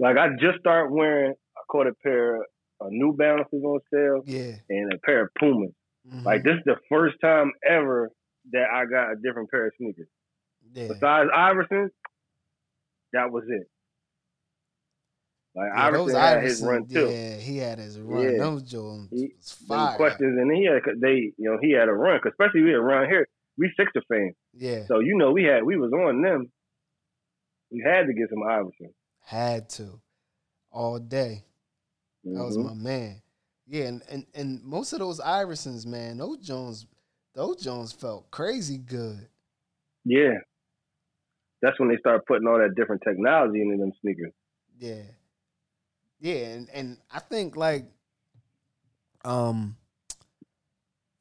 Like 0.00 0.16
I 0.16 0.28
just 0.40 0.60
started 0.60 0.92
wearing. 0.92 1.32
I 1.56 1.60
caught 1.72 1.88
a 1.88 1.94
pair 2.04 2.36
of 2.36 2.88
New 2.90 3.14
Balances 3.16 3.64
on 3.64 3.80
sale 3.92 4.22
yeah. 4.26 4.52
and 4.68 4.92
a 4.92 4.98
pair 4.98 5.24
of 5.24 5.30
Pumas. 5.40 5.72
mhm, 6.08 6.24
Like 6.24 6.44
this 6.44 6.54
is 6.54 6.62
the 6.66 6.76
first 6.88 7.16
time 7.20 7.50
ever 7.68 8.10
that 8.52 8.66
I 8.72 8.84
got 8.86 9.10
a 9.10 9.16
different 9.16 9.50
pair 9.50 9.66
of 9.66 9.72
sneakers. 9.76 10.06
yeah. 10.72 10.86
Besides 10.88 11.30
Iverson, 11.34 11.90
that 13.12 13.32
was 13.32 13.42
it. 13.48 13.66
Like 15.54 15.70
Yeah, 15.74 15.90
those 15.90 16.14
Iverson 16.14 16.20
had 16.20 16.42
his 16.44 16.62
Iverson- 16.62 16.68
run 16.68 16.86
too. 16.86 17.10
Yeah, 17.10 17.36
he 17.36 17.56
had 17.58 17.78
his 17.78 17.98
run. 18.00 18.22
Yeah. 18.22 18.38
Those 18.38 18.62
Jones 18.62 19.10
was 19.12 19.52
fire. 19.66 19.96
questions, 19.96 20.38
and 20.38 20.52
he 20.56 20.64
had 20.66 20.82
they, 21.00 21.32
you 21.36 21.50
know, 21.50 21.58
he 21.60 21.72
had 21.72 21.88
a 21.88 21.92
run, 21.92 22.20
especially 22.26 22.62
we 22.62 22.72
around 22.74 23.08
here, 23.08 23.26
we 23.56 23.72
Sixer 23.76 24.02
fans, 24.08 24.34
Yeah, 24.52 24.86
so 24.86 25.00
you 25.00 25.16
know 25.16 25.32
we 25.32 25.44
had 25.44 25.64
we 25.64 25.76
was 25.76 25.92
on 25.92 26.22
them. 26.22 26.52
We 27.70 27.82
had 27.84 28.06
to 28.06 28.14
get 28.14 28.30
some 28.30 28.42
Iverson. 28.42 28.94
had 29.24 29.68
to 29.70 30.00
all 30.70 30.98
day. 30.98 31.44
That 32.24 32.44
was 32.44 32.56
Mhm. 32.56 32.64
my 32.66 32.74
man. 32.74 33.22
Yeah, 33.66 33.84
and, 33.86 34.02
and 34.10 34.26
and 34.34 34.62
most 34.64 34.92
of 34.92 34.98
those 35.00 35.20
Iversons, 35.20 35.86
man, 35.86 36.18
those 36.18 36.38
Jones, 36.38 36.86
those 37.34 37.56
Jones 37.62 37.92
felt 37.92 38.30
crazy 38.30 38.78
good. 38.78 39.28
Yeah, 40.04 40.38
that's 41.60 41.78
when 41.80 41.88
they 41.88 41.96
start 41.98 42.26
putting 42.26 42.46
all 42.48 42.58
that 42.58 42.74
different 42.76 43.02
technology 43.02 43.60
into 43.60 43.76
them 43.76 43.92
sneakers. 44.00 44.32
Yeah, 44.78 45.02
yeah, 46.20 46.34
and 46.54 46.68
and 46.70 46.98
I 47.12 47.20
think 47.20 47.56
like, 47.56 47.84
um, 49.24 49.76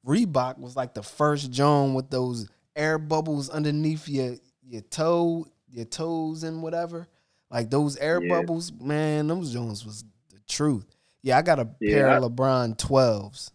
Reebok 0.06 0.58
was 0.60 0.76
like 0.76 0.94
the 0.94 1.04
first 1.04 1.52
Joan 1.52 1.94
with 1.94 2.10
those 2.10 2.50
air 2.76 2.98
bubbles 2.98 3.50
underneath 3.50 4.08
your 4.08 4.36
your 4.64 4.82
toe, 4.82 5.46
your 5.70 5.86
toes, 5.86 6.44
and 6.44 6.62
whatever. 6.62 7.08
Like 7.50 7.70
those 7.70 7.98
air 7.98 8.22
Yeah. 8.22 8.30
bubbles, 8.42 8.72
man, 8.74 9.28
those 9.28 9.54
Jones 9.54 9.86
was 9.86 10.04
the 10.30 10.40
truth. 10.48 10.86
Yeah, 11.24 11.38
I 11.38 11.42
got 11.42 11.60
a 11.60 11.70
Yeah, 11.80 11.94
pair 11.94 12.10
I- 12.10 12.18
of 12.18 12.24
LeBron 12.24 12.78
twelves. 12.78 13.52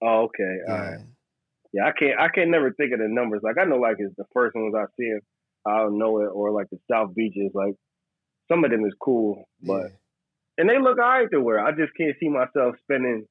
Oh, 0.00 0.24
okay, 0.24 0.58
Yeah. 0.66 0.72
right. 0.90 1.00
Yeah, 1.72 1.86
I 1.86 1.92
can't 1.92 2.18
I 2.18 2.28
can't 2.28 2.50
never 2.50 2.72
think 2.72 2.92
of 2.92 2.98
the 3.00 3.08
numbers. 3.08 3.40
Like 3.42 3.58
I 3.58 3.64
know 3.64 3.76
like 3.76 3.96
it's 3.98 4.14
the 4.16 4.24
first 4.32 4.54
ones 4.56 4.74
I 4.74 4.84
see, 4.98 5.12
I'll 5.66 5.90
know 5.90 6.20
it, 6.22 6.26
or 6.28 6.50
like 6.50 6.70
the 6.70 6.78
South 6.90 7.14
Beaches. 7.14 7.50
Like 7.52 7.74
some 8.48 8.64
of 8.64 8.70
them 8.70 8.84
is 8.86 8.94
cool, 9.00 9.44
but. 9.62 9.92
And 10.58 10.68
they 10.68 10.78
look 10.78 10.98
alright 10.98 11.30
to 11.32 11.40
wear. 11.40 11.60
I 11.64 11.70
just 11.70 11.94
can't 11.96 12.14
see 12.20 12.28
myself 12.28 12.74
spending 12.82 13.26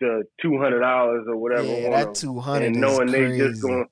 the 0.00 0.24
two 0.42 0.58
hundred 0.58 0.80
dollars 0.80 1.24
or 1.28 1.36
whatever 1.36 1.64
yeah, 1.66 1.86
on 1.86 1.90
that 1.92 2.14
two 2.14 2.38
hundred 2.40 2.66
and 2.66 2.80
knowing 2.80 3.06
they 3.10 3.38
just 3.38 3.62
going 3.62 3.86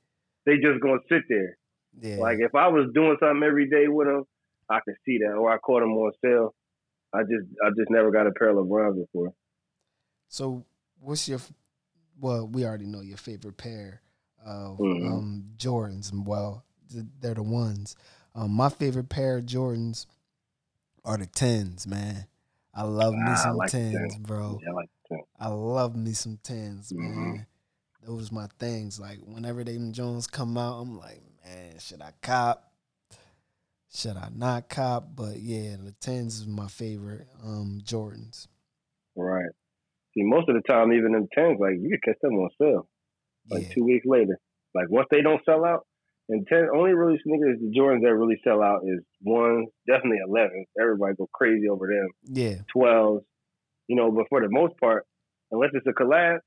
they 0.45 0.57
just 0.57 0.81
gonna 0.83 0.99
sit 1.09 1.23
there. 1.29 1.57
yeah. 2.01 2.17
Like 2.17 2.39
if 2.41 2.55
I 2.55 2.69
was 2.69 2.91
doing 2.93 3.17
something 3.21 3.43
every 3.43 3.71
day 3.71 3.87
with 3.89 4.09
them, 4.09 4.25
I 4.69 4.81
could 4.85 4.97
see 5.07 5.19
that. 5.19 5.33
Or 5.35 5.51
I 5.53 5.59
caught 5.59 5.81
them 5.81 5.93
on 5.93 6.13
sale. 6.25 6.55
I 7.15 7.23
just 7.23 7.47
I 7.65 7.69
just 7.71 7.91
never 7.91 8.11
got 8.11 8.27
a 8.27 8.33
pair 8.33 8.49
of 8.49 8.57
LeBrons 8.57 8.97
before. 8.97 9.33
So, 10.29 10.65
what's 10.99 11.29
your? 11.29 11.39
Well, 12.21 12.49
we 12.49 12.65
already 12.65 12.87
know 12.87 13.01
your 13.01 13.17
favorite 13.19 13.57
pair 13.57 14.01
of 14.45 14.79
Mhm. 14.79 15.07
um, 15.13 15.45
Jordans. 15.57 16.11
Well, 16.13 16.65
they're 17.21 17.35
the 17.35 17.43
ones. 17.43 17.97
Um, 18.35 18.53
my 18.53 18.71
favorite 18.71 19.09
pair 19.09 19.37
of 19.39 19.45
Jordans 19.45 20.07
are 21.05 21.19
the 21.19 21.27
tens, 21.27 21.87
man. 21.87 22.27
I 22.75 22.83
love 22.83 23.15
me 23.15 23.35
Ah, 23.35 23.43
I 23.49 23.51
some 23.51 23.57
like 23.59 23.71
tens, 23.71 24.15
10s. 24.15 24.19
bro. 24.19 24.59
Yeah, 24.63 24.71
I 24.71 24.73
like 24.75 24.89
that. 25.11 25.21
I 25.39 25.49
love 25.49 25.97
me 25.97 26.13
some 26.13 26.39
10s 26.43 26.93
Mhm. 26.93 26.99
man. 27.35 27.47
Those 28.05 28.33
my 28.33 28.47
things. 28.59 28.99
Like 28.99 29.19
whenever 29.21 29.63
them 29.65 29.93
Jones 29.93 30.27
come 30.27 30.57
out, 30.59 30.81
I'm 30.81 30.99
like, 30.99 31.23
man, 31.45 31.79
should 31.79 32.01
I 32.03 32.13
cop? 32.23 32.73
Should 33.95 34.17
I 34.17 34.29
not 34.35 34.69
cop? 34.69 35.15
But 35.15 35.39
yeah, 35.41 35.77
the 35.77 35.93
tens 36.01 36.41
is 36.41 36.47
my 36.47 36.69
favorite 36.69 37.29
um, 37.45 37.81
Jordans. 37.85 38.47
Right. 39.15 39.51
See, 40.15 40.23
most 40.25 40.49
of 40.49 40.55
the 40.57 40.63
time, 40.63 40.93
even 40.93 41.13
them 41.13 41.29
tens, 41.33 41.59
like 41.61 41.75
you 41.81 41.91
could 41.91 42.03
catch 42.03 42.21
them 42.23 42.35
on 42.35 42.51
sale 42.61 42.89
like 43.51 43.63
Yeah, 43.63 43.75
two 43.75 43.85
weeks 43.85 44.07
later. 44.07 44.39
Like 44.75 44.89
once 44.91 45.09
they 45.11 45.21
don't 45.23 45.45
sell 45.45 45.65
out, 45.65 45.87
and 46.33 46.47
ten 46.47 46.69
only 46.75 46.93
really 46.95 47.19
sneakers 47.23 47.59
the 47.61 47.73
Jordans 47.79 48.03
that 48.03 48.15
really 48.15 48.41
sell 48.43 48.63
out 48.63 48.83
is 48.85 49.01
one, 49.21 49.67
definitely 49.87 50.19
eleven. 50.27 50.65
Everybody 50.81 51.15
go 51.17 51.29
crazy 51.33 51.69
over 51.69 51.87
them. 51.87 52.09
yeah, 52.25 52.57
Twelves, 52.73 53.25
you 53.89 53.97
know. 53.97 54.11
But 54.11 54.27
for 54.29 54.41
the 54.41 54.49
most 54.51 54.75
part, 54.81 55.07
unless 55.51 55.71
it's 55.75 55.87
a 55.87 55.93
collab, 55.93 56.39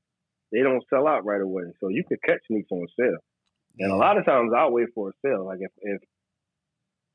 they 0.51 0.59
don't 0.61 0.83
sell 0.89 1.07
out 1.07 1.25
right 1.25 1.41
away. 1.41 1.63
So 1.79 1.89
you 1.89 2.03
could 2.07 2.19
catch 2.25 2.39
sneaks 2.47 2.69
on 2.71 2.85
sale. 2.99 3.17
And 3.77 3.91
a 3.91 3.95
lot 3.95 4.17
of 4.17 4.25
times 4.25 4.51
I'll 4.57 4.71
wait 4.71 4.87
for 4.95 5.09
a 5.09 5.13
sale. 5.25 5.45
Like 5.45 5.59
if 5.61 5.71
if 5.81 6.01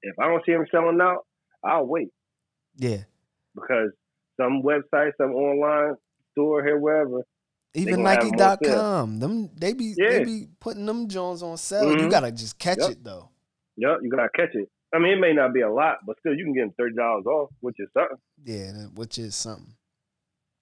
if 0.02 0.18
I 0.18 0.26
don't 0.28 0.42
see 0.46 0.52
them 0.52 0.66
selling 0.70 0.98
out, 1.00 1.26
I'll 1.64 1.86
wait. 1.86 2.08
Yeah. 2.76 3.02
because 3.54 3.90
some 4.40 4.62
websites, 4.62 5.12
some 5.18 5.32
online 5.32 5.96
store 6.32 6.64
here, 6.64 6.78
wherever, 6.78 7.22
Even 7.74 8.02
gonna 8.02 8.08
have 8.10 8.18
'em. 8.24 8.30
Nike.com, 8.36 9.18
them 9.20 9.50
they 9.54 9.72
be 9.72 9.94
Yeah. 9.96 10.18
they 10.18 10.24
be 10.24 10.48
putting 10.58 10.86
them 10.86 11.08
Jones 11.08 11.42
on 11.42 11.56
sale. 11.56 11.90
You 11.90 12.06
Mhm. 12.06 12.10
gotta 12.10 12.32
just 12.32 12.58
catch 12.58 12.78
Yep. 12.78 12.90
it 12.90 13.04
though. 13.04 13.28
yep, 13.76 13.98
you 14.02 14.10
gotta 14.10 14.28
catch 14.34 14.54
it. 14.54 14.68
I 14.92 14.98
mean, 14.98 15.12
it 15.12 15.20
may 15.20 15.32
not 15.32 15.52
be 15.54 15.60
a 15.60 15.70
lot, 15.72 15.98
but 16.04 16.18
still, 16.18 16.34
you 16.34 16.44
can 16.44 16.52
get 16.52 16.62
them 16.62 16.72
thirty 16.76 16.96
dollars 16.96 17.24
off, 17.26 17.50
which 17.60 17.76
is 17.78 17.88
something. 17.92 18.18
Yeah, 18.44 18.86
which 18.94 19.18
is 19.18 19.34
something. 19.36 19.74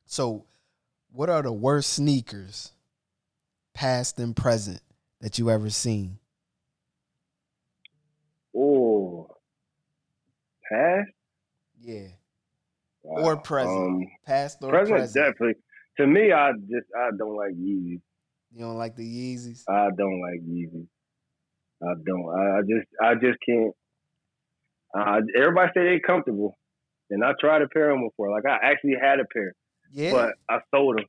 So, 0.05 0.45
what 1.11 1.31
are 1.31 1.43
the 1.43 1.53
worst 1.53 1.95
sneakers, 1.95 2.73
past 3.73 4.19
and 4.19 4.37
present, 4.37 4.83
that 5.21 5.39
you 5.39 5.51
ever 5.51 5.71
seen? 5.71 6.19
Oh, 8.55 9.29
past 10.71 11.11
Yeah, 11.81 12.09
Wow. 13.03 13.23
or 13.25 13.37
present, 13.39 13.79
Um, 13.79 14.07
past 14.27 14.59
or 14.63 14.71
present, 14.71 14.99
present. 14.99 15.15
definitely. 15.15 15.63
To 15.99 16.07
me, 16.07 16.33
I 16.33 16.53
just 16.53 16.87
I 16.97 17.11
don't 17.17 17.37
like 17.37 17.53
Yeezys. 17.53 18.01
You 18.53 18.61
don't 18.61 18.77
like 18.77 18.97
the 18.97 19.03
Yeezys? 19.05 19.65
I 19.69 19.89
don't 19.97 20.21
like 20.21 20.41
Yeezys. 20.41 20.87
I 21.83 21.95
don't. 22.05 22.29
I, 22.31 22.59
I 22.59 22.61
just 22.63 22.87
I 23.01 23.15
just 23.15 23.39
can't. 23.45 23.75
Uh, 24.97 25.21
everybody 25.37 25.71
say 25.75 25.85
they 25.85 26.01
comfortable, 26.01 26.57
and 27.11 27.25
I 27.25 27.33
tried 27.41 27.63
a 27.63 27.69
pair 27.69 27.91
of 27.91 27.97
them 27.97 28.09
before. 28.09 28.31
Like 28.31 28.47
I 28.47 28.59
actually 28.71 28.95
had 29.01 29.21
a 29.21 29.25
pair, 29.25 29.55
Yeah, 29.93 30.13
but 30.13 30.33
I 30.49 30.61
sold 30.75 30.99
them. 30.99 31.05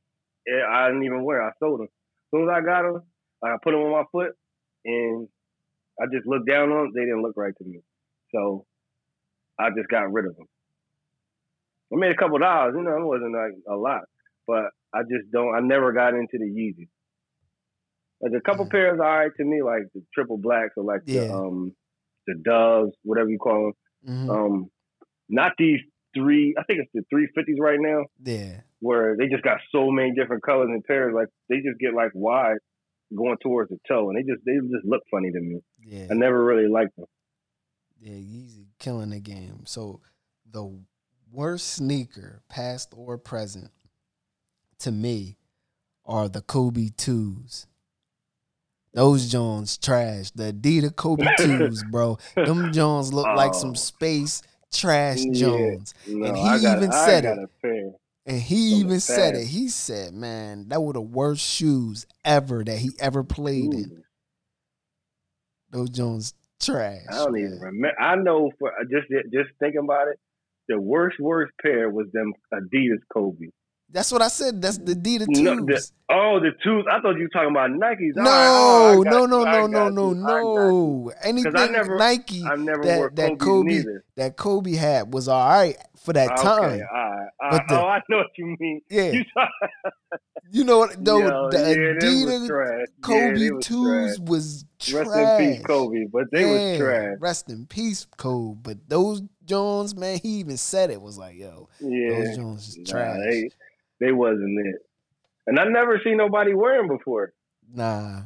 I 0.68 0.88
didn't 0.88 1.04
even 1.04 1.24
wear. 1.24 1.42
I 1.42 1.52
sold 1.60 1.80
them. 1.80 1.86
As 1.88 2.30
soon 2.38 2.48
as 2.48 2.54
I 2.54 2.60
got 2.60 2.82
them, 2.82 3.02
I 3.44 3.56
put 3.62 3.70
them 3.72 3.80
on 3.80 3.92
my 3.92 4.04
foot, 4.10 4.32
and 4.84 5.28
I 6.00 6.06
just 6.12 6.26
looked 6.26 6.48
down 6.48 6.70
on 6.70 6.86
them. 6.86 6.92
They 6.94 7.02
didn't 7.02 7.22
look 7.22 7.36
right 7.36 7.54
to 7.56 7.64
me, 7.64 7.80
so 8.34 8.66
I 9.58 9.70
just 9.70 9.88
got 9.88 10.12
rid 10.12 10.26
of 10.26 10.36
them. 10.36 10.46
I 11.92 11.96
made 11.96 12.12
a 12.12 12.16
couple 12.16 12.38
dollars. 12.38 12.74
You 12.76 12.82
know, 12.82 12.96
it 12.96 13.04
wasn't 13.04 13.34
like 13.34 13.52
a 13.68 13.76
lot, 13.76 14.02
but 14.46 14.70
I 14.92 15.02
just 15.02 15.30
don't. 15.32 15.54
I 15.54 15.60
never 15.60 15.92
got 15.92 16.14
into 16.14 16.38
the 16.38 16.44
Yeezys. 16.46 16.88
Like 18.20 18.32
a 18.36 18.40
couple 18.40 18.66
Mm. 18.66 18.70
pairs, 18.70 19.00
all 19.00 19.06
right 19.18 19.30
to 19.36 19.44
me, 19.44 19.62
like 19.62 19.84
the 19.94 20.02
triple 20.12 20.36
blacks 20.36 20.74
or 20.76 20.84
like 20.84 21.02
Yeah. 21.06 21.28
the 21.28 21.34
um 21.34 21.74
the 22.26 22.34
doves, 22.44 22.92
whatever 23.02 23.30
you 23.30 23.38
call 23.38 23.72
them. 24.04 24.28
Mhm. 24.28 24.30
Um, 24.30 24.70
not 25.28 25.52
these 25.58 25.80
three. 26.14 26.54
I 26.58 26.64
think 26.64 26.80
it's 26.80 26.92
the 26.92 27.02
three 27.10 27.28
fifties 27.34 27.58
right 27.58 27.78
now 27.80 28.04
yeah, 28.22 28.60
where 28.80 29.16
they 29.16 29.28
just 29.28 29.42
got 29.42 29.60
so 29.72 29.90
many 29.90 30.12
different 30.12 30.42
colors 30.42 30.68
and 30.70 30.84
pairs. 30.84 31.14
Like 31.14 31.28
they 31.48 31.56
just 31.60 31.78
get 31.78 31.94
like 31.94 32.10
wide 32.14 32.58
going 33.16 33.38
towards 33.42 33.70
the 33.70 33.78
toe, 33.88 34.10
and 34.10 34.18
they 34.18 34.22
just 34.22 34.44
they 34.44 34.56
just 34.56 34.84
look 34.84 35.02
funny 35.10 35.30
to 35.32 35.40
me. 35.40 35.60
yeah, 35.84 36.08
I 36.10 36.14
never 36.14 36.44
really 36.44 36.68
liked 36.68 36.94
them. 36.96 37.06
yeah. 38.00 38.12
Yeezy 38.14 38.66
killing 38.78 39.10
the 39.10 39.20
game. 39.20 39.64
So, 39.66 40.00
the 40.50 40.70
worst 41.32 41.68
sneaker, 41.74 42.42
past 42.48 42.92
or 42.96 43.16
present, 43.18 43.70
to 44.80 44.92
me, 44.92 45.36
are 46.04 46.28
the 46.28 46.40
Kobe 46.42 46.88
twos. 46.96 47.66
Those 48.92 49.30
Jones 49.30 49.78
trash. 49.78 50.30
The 50.32 50.52
Adidas 50.52 50.96
Kobe 50.96 51.24
twos, 51.38 51.84
bro. 51.84 52.18
Them 52.34 52.72
Jones 52.72 53.12
look 53.12 53.26
like 53.26 53.54
some 53.54 53.70
Oh. 53.70 53.74
space 53.74 54.42
trash 54.72 55.18
Yeah. 55.24 55.32
Jones. 55.32 55.94
No, 56.08 56.26
And 56.26 56.36
he 56.36 56.42
I 56.48 56.60
got, 56.60 56.76
even 56.78 56.92
said 56.92 57.24
it. 57.24 57.38
And 58.26 58.40
he 58.40 58.74
even 58.80 59.00
said 59.00 59.34
it. 59.34 59.46
He 59.46 59.68
said, 59.68 60.12
"Man, 60.12 60.68
that 60.68 60.82
were 60.82 60.92
the 60.92 61.00
worst 61.00 61.40
shoes 61.42 62.06
ever 62.24 62.62
that 62.64 62.78
he 62.78 62.90
ever 63.00 63.22
played 63.24 63.72
in. 63.74 64.02
Those 65.70 65.90
Jones 65.90 66.34
trash." 66.60 67.06
I 67.10 67.14
don't 67.16 67.32
man. 67.32 67.42
even 67.42 67.58
remember. 67.60 68.00
I 68.00 68.16
know 68.16 68.50
for 68.58 68.72
just 68.90 69.08
just 69.32 69.50
thinking 69.58 69.80
about 69.84 70.08
it, 70.08 70.18
the 70.68 70.80
worst 70.80 71.18
worst 71.18 71.52
pair 71.62 71.88
was 71.90 72.06
them 72.12 72.32
Adidas 72.52 73.00
Kobe. 73.12 73.46
That's 73.92 74.12
what 74.12 74.22
I 74.22 74.28
said. 74.28 74.62
That's 74.62 74.78
the 74.78 74.94
Adidas 74.94 75.26
No, 75.28 75.56
twos. 75.56 75.66
the- 75.66 75.90
Oh, 76.12 76.40
the 76.40 76.50
twos. 76.62 76.84
I 76.90 77.00
thought 77.00 77.16
you 77.16 77.22
were 77.22 77.28
talking 77.28 77.50
about 77.50 77.70
Nikes. 77.70 78.16
No, 78.16 78.22
right, 78.24 78.48
oh, 78.50 79.00
I 79.00 79.04
got 79.04 79.10
no, 79.12 79.26
no, 79.26 79.44
no, 79.44 79.66
no, 79.66 79.88
no, 80.12 80.26
I 80.28 80.40
no. 80.42 81.12
Anything 81.22 81.52
never- 81.72 81.96
Nike 81.96 82.44
I 82.44 82.56
never 82.56 82.82
that- 82.84 83.16
that 83.16 83.38
Kobe- 83.38 83.66
neither. 83.70 84.04
that 84.16 84.36
Kobe 84.36 84.72
had 84.74 85.12
was 85.14 85.28
all 85.28 85.48
right 85.48 85.76
for 86.04 86.12
that 86.12 86.30
Okay, 86.32 86.42
time. 86.42 86.60
all 86.62 86.68
right. 86.70 87.28
all 87.40 87.50
But 87.50 87.62
the- 87.68 87.80
oh, 87.80 87.84
I 87.86 88.00
know 88.08 88.16
what 88.18 88.26
you 88.38 88.56
mean. 88.58 88.80
Yeah, 88.90 89.12
You 89.12 89.24
you 90.50 90.64
know 90.64 90.78
what? 90.78 91.04
Though 91.04 91.18
Yo, 91.20 91.50
the 91.50 91.58
yeah, 91.58 92.08
Adidas. 92.08 92.86
Kobe 93.02 93.38
yeah, 93.38 93.50
was 93.52 93.66
twos 93.66 94.16
trash. 94.16 94.28
was 94.28 94.64
trash. 94.80 95.06
Rest 95.06 95.16
in 95.16 95.54
peace, 95.54 95.62
Kobe. 95.64 96.04
But 96.12 96.24
they 96.32 96.40
Yeah, 96.40 96.50
was 96.72 96.78
trash. 96.78 97.16
Rest 97.20 97.50
in 97.50 97.66
peace, 97.66 98.06
Kobe. 98.16 98.58
But 98.62 98.78
those 98.88 99.22
Jones, 99.44 99.94
man, 99.96 100.18
he 100.22 100.28
even 100.40 100.56
said 100.56 100.90
it 100.90 101.00
was 101.00 101.18
like, 101.18 101.36
yo, 101.36 101.68
Yeah, 101.80 102.10
those 102.10 102.36
Jones 102.36 102.68
is 102.68 102.78
Nah, 102.78 102.84
trash. 102.92 103.18
they 103.28 103.50
they 104.00 104.12
wasn't 104.12 104.66
it. 104.66 104.76
And 105.46 105.58
I 105.58 105.64
never 105.64 106.00
seen 106.04 106.16
nobody 106.16 106.54
wear 106.54 106.78
them 106.78 106.88
before. 106.88 107.32
Nah, 107.72 108.22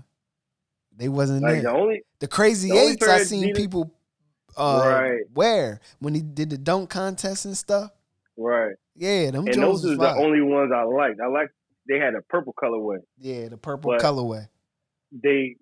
they 0.97 1.09
wasn't 1.09 1.43
Like 1.43 1.63
there. 1.63 1.63
the 1.63 1.73
only 1.73 2.03
The 2.21 2.29
crazy 2.29 2.71
the 2.71 2.77
eights 2.79 3.07
I 3.09 3.19
seen 3.19 3.45
Adidas- 3.53 3.57
people 3.57 3.91
uh 4.57 4.83
Right. 4.87 5.21
wear 5.35 5.81
when 5.99 6.15
he 6.15 6.23
did 6.23 6.51
the 6.51 6.59
dunk 6.59 6.91
contest 6.91 7.45
and 7.45 7.57
stuff. 7.57 7.91
right, 8.37 8.75
Yeah, 8.95 9.31
them 9.33 9.47
and 9.47 9.55
Jones 9.55 9.83
those 9.83 9.97
was 9.97 9.99
are 9.99 10.15
the 10.15 10.21
only 10.23 10.41
ones 10.41 10.71
I 10.75 10.85
liked. 10.85 11.21
I 11.21 11.27
liked 11.27 11.53
they 11.89 11.99
had 11.99 12.15
a 12.15 12.23
purple 12.23 12.55
colorway. 12.55 12.99
yeah, 13.19 13.49
the 13.49 13.57
purple 13.59 13.91
but- 13.93 14.01
colorway. 14.01 14.49
They 15.13 15.57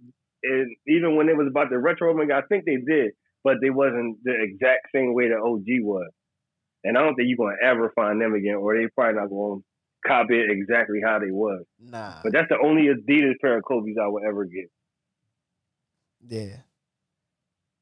and 0.45 0.75
even 0.89 1.17
when 1.17 1.29
it 1.29 1.37
was 1.37 1.47
about 1.47 1.71
the 1.71 1.79
retro 1.79 2.11
I 2.33 2.43
think 2.49 2.65
they 2.65 2.77
did, 2.77 3.13
but 3.45 3.59
they 3.61 3.71
wasn't 3.71 4.23
the 4.25 4.35
exact 4.43 4.89
same 4.95 5.15
way 5.15 5.29
the 5.29 5.37
OG 5.37 5.81
was. 5.83 6.11
And 6.85 6.99
I 6.99 7.03
don't 7.03 7.15
think 7.15 7.29
you're 7.29 7.37
gonna 7.39 7.57
ever 7.63 7.91
find 7.95 8.21
them 8.21 8.35
again, 8.35 8.57
or 8.57 8.77
they 8.77 8.89
probably 8.89 9.21
not 9.21 9.29
gonna 9.31 9.63
copy 10.07 10.35
it 10.41 10.51
exactly 10.51 11.01
how 11.05 11.19
they 11.19 11.31
was. 11.31 11.65
Nah, 11.81 12.21
But 12.23 12.33
that's 12.33 12.49
the 12.49 12.59
only 12.63 12.89
Adidas 12.89 13.35
pair 13.41 13.57
of 13.59 13.65
Kobe's 13.65 13.97
I 14.03 14.07
would 14.09 14.25
ever 14.25 14.45
get. 14.45 14.71
yeah. 16.29 16.57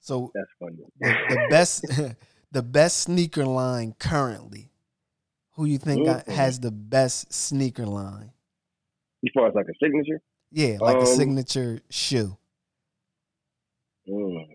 So 0.01 0.33
That's 0.35 0.49
funny. 0.59 0.77
the, 0.99 1.09
the 1.35 1.47
best, 1.51 1.85
the 2.53 2.63
best 2.63 3.01
sneaker 3.01 3.45
line 3.45 3.95
currently. 3.99 4.71
Who 5.55 5.65
you 5.67 5.79
think 5.79 6.07
got- 6.07 6.25
Mhm. 6.27 6.33
has 6.33 6.61
the 6.61 6.71
best 6.71 7.33
sneaker 7.33 7.87
line? 7.87 8.33
as 9.23 9.31
far 9.35 9.49
as 9.49 9.55
like 9.55 9.67
a 9.69 9.75
signature. 9.85 10.23
Yeah, 10.51 10.79
like 10.81 10.97
a 10.97 11.01
Um, 11.01 11.07
signature 11.07 11.81
shoe. 11.91 12.37
Mm. 14.09 14.55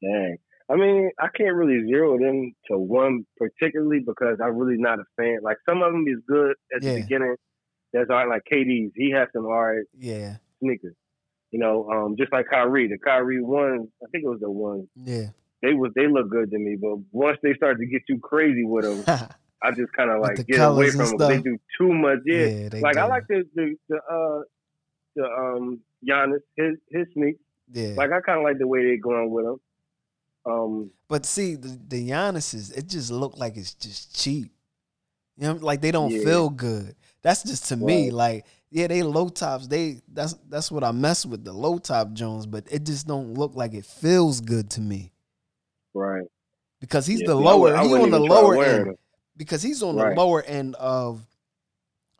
Dang. 0.00 0.36
I 0.70 0.76
mean, 0.76 1.10
I 1.20 1.28
can't 1.28 1.54
really 1.54 1.86
zero 1.86 2.18
them 2.18 2.54
to 2.70 2.78
one 2.78 3.26
particularly 3.36 4.00
because 4.00 4.38
I'm 4.42 4.56
really 4.56 4.80
not 4.80 4.98
a 4.98 5.04
fan. 5.16 5.38
Like 5.42 5.58
some 5.68 5.82
of 5.82 5.92
them 5.92 6.04
is 6.08 6.20
good 6.26 6.54
at 6.74 6.82
Yeah. 6.82 6.94
the 6.94 7.00
beginning. 7.02 7.36
That's 7.92 8.10
all 8.10 8.16
right, 8.16 8.28
like 8.28 8.42
KD's. 8.50 8.92
He 8.96 9.10
has 9.12 9.28
some 9.32 9.44
all 9.46 9.64
right 9.64 9.84
Yeah, 9.98 10.36
sneakers. 10.60 10.96
You 11.50 11.60
know, 11.60 11.88
um, 11.90 12.16
just 12.18 12.32
like 12.32 12.46
Kyrie. 12.50 12.88
The 12.88 12.98
Kyrie 12.98 13.40
ones, 13.42 13.88
I 14.02 14.06
think 14.10 14.24
it 14.24 14.28
was 14.28 14.40
the 14.40 14.50
ones. 14.50 14.88
yeah. 14.96 15.26
They 15.62 15.72
was 15.72 15.92
they 15.94 16.08
look 16.08 16.28
good 16.28 16.50
to 16.50 16.58
me, 16.58 16.76
but 16.76 16.96
once 17.12 17.38
they 17.42 17.54
start 17.54 17.78
to 17.78 17.86
get 17.86 18.02
too 18.06 18.18
crazy 18.18 18.64
with 18.64 18.84
them, 18.84 19.04
I 19.62 19.70
just 19.70 19.92
kind 19.94 20.10
of 20.10 20.20
like 20.20 20.46
get 20.46 20.60
away 20.60 20.90
from 20.90 21.16
them. 21.16 21.28
They 21.28 21.38
do 21.40 21.58
too 21.78 21.92
much. 21.94 22.18
Yeah, 22.26 22.68
they 22.68 22.80
like 22.82 22.96
I 22.98 23.06
like 23.06 23.26
the 23.28 23.44
the 23.54 23.74
the 23.88 23.96
uh 23.96 24.40
the 25.16 25.24
um 25.24 25.80
Giannis 26.06 26.40
his 26.56 26.76
his 26.90 27.06
sneaks. 27.14 27.38
Yeah, 27.72 27.94
Like 27.96 28.10
I 28.12 28.20
kind 28.20 28.38
of 28.40 28.44
like 28.44 28.58
the 28.58 28.66
way 28.66 28.82
they're 28.84 28.98
going 28.98 29.30
with 29.30 29.44
them. 29.46 29.56
Um, 30.46 30.90
But 31.08 31.24
see, 31.26 31.54
the, 31.54 31.78
the 31.88 32.08
Giannis's, 32.10 32.70
it 32.72 32.86
just 32.88 33.10
look 33.10 33.36
like 33.38 33.56
it's 33.56 33.74
just 33.74 34.14
cheap. 34.20 34.50
You 35.36 35.48
know, 35.48 35.52
like 35.54 35.80
they 35.80 35.90
don't 35.90 36.10
Yeah. 36.10 36.22
feel 36.24 36.50
good. 36.50 36.94
That's 37.22 37.42
just 37.42 37.68
to 37.70 37.76
me. 37.76 38.10
Like, 38.10 38.44
yeah, 38.70 38.86
they 38.86 39.02
low 39.02 39.28
tops. 39.28 39.66
They 39.66 40.00
that's 40.12 40.34
that's 40.48 40.70
what 40.70 40.84
I 40.84 40.92
mess 40.92 41.24
with 41.24 41.44
the 41.44 41.52
low 41.52 41.78
top 41.78 42.12
Jones, 42.12 42.46
but 42.46 42.64
it 42.70 42.84
just 42.84 43.06
don't 43.06 43.34
look 43.34 43.54
like 43.56 43.72
it 43.74 43.84
feels 43.86 44.40
good 44.40 44.68
to 44.70 44.80
me 44.80 45.12
right. 45.94 46.26
because 46.80 47.06
he's 47.06 47.20
Yeah, 47.20 47.28
the 47.28 47.32
see, 47.40 47.46
I 47.48 47.54
would- 47.54 47.72
lower. 47.72 47.76
I 47.76 47.86
he 47.86 47.94
on 47.94 48.10
the 48.10 48.18
lower 48.20 48.62
end 48.64 48.86
them. 48.88 48.94
because 49.36 49.62
he's 49.62 49.82
on 49.82 49.96
Right. 49.96 50.10
the 50.14 50.20
lower 50.20 50.42
end 50.42 50.74
of 50.76 51.24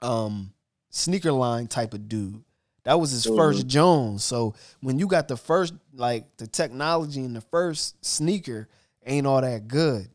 um 0.00 0.52
sneaker 0.90 1.32
line 1.32 1.66
type 1.66 1.92
of 1.94 2.08
dude. 2.08 2.43
That 2.84 3.00
was 3.00 3.10
his 3.10 3.26
first 3.26 3.66
Jones. 3.66 4.24
So 4.24 4.54
when 4.80 4.98
you 4.98 5.06
got 5.06 5.28
the 5.28 5.36
first 5.36 5.74
like 5.94 6.36
the 6.36 6.46
technology 6.46 7.24
in 7.24 7.32
the 7.32 7.40
first 7.40 8.04
sneaker 8.04 8.68
ain't 9.06 9.26
all 9.26 9.40
that 9.40 9.68
good. 9.68 10.08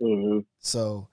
hmm 0.00 0.40
So 0.60 1.08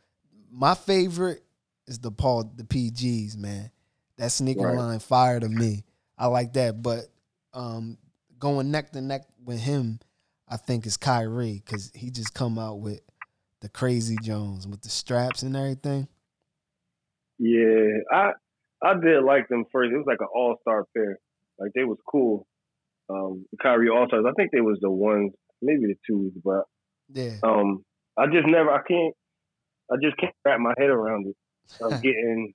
my 0.51 0.75
favorite 0.75 1.43
is 1.87 1.99
the 1.99 2.11
Paul 2.11 2.51
the 2.55 2.63
PGs, 2.63 3.37
man. 3.37 3.71
That 4.17 4.31
sneaker 4.31 4.61
Right. 4.61 4.75
line 4.75 4.99
fire 4.99 5.39
to 5.39 5.49
me. 5.49 5.83
I 6.17 6.27
like 6.27 6.53
that. 6.53 6.81
But 6.81 7.05
um 7.53 7.97
going 8.39 8.71
neck 8.71 8.91
to 8.91 9.01
neck 9.01 9.23
with 9.43 9.59
him, 9.59 9.99
I 10.49 10.57
think 10.57 10.85
is 10.85 10.97
Kyrie 10.97 11.61
because 11.65 11.91
he 11.95 12.09
just 12.11 12.33
come 12.33 12.59
out 12.59 12.79
with 12.79 13.01
the 13.61 13.69
crazy 13.69 14.17
Jones 14.21 14.67
with 14.67 14.81
the 14.81 14.89
straps 14.89 15.43
and 15.43 15.55
everything. 15.55 16.07
Yeah, 17.39 17.99
I 18.11 18.33
I 18.83 18.93
did 18.99 19.23
like 19.23 19.47
them 19.47 19.65
first. 19.71 19.91
It 19.93 19.97
was 19.97 20.05
like 20.07 20.21
an 20.21 20.27
all 20.33 20.57
star 20.61 20.85
pair. 20.95 21.17
Like 21.59 21.71
they 21.73 21.83
was 21.83 21.97
cool. 22.09 22.45
Um, 23.09 23.45
the 23.51 23.57
Kyrie 23.61 23.89
All 23.89 24.07
Stars. 24.07 24.25
I 24.27 24.31
think 24.33 24.51
they 24.51 24.61
was 24.61 24.79
the 24.81 24.89
ones 24.89 25.31
maybe 25.61 25.85
the 25.85 25.95
twos, 26.05 26.33
but 26.43 26.63
Yeah. 27.13 27.37
um, 27.43 27.85
I 28.17 28.25
just 28.27 28.45
never, 28.47 28.69
I 28.71 28.81
can't, 28.87 29.13
I 29.91 29.95
just 30.01 30.17
can't 30.17 30.33
wrap 30.45 30.59
my 30.59 30.73
head 30.77 30.89
around 30.89 31.27
it 31.27 31.35
I'm 31.83 31.99
getting 32.01 32.53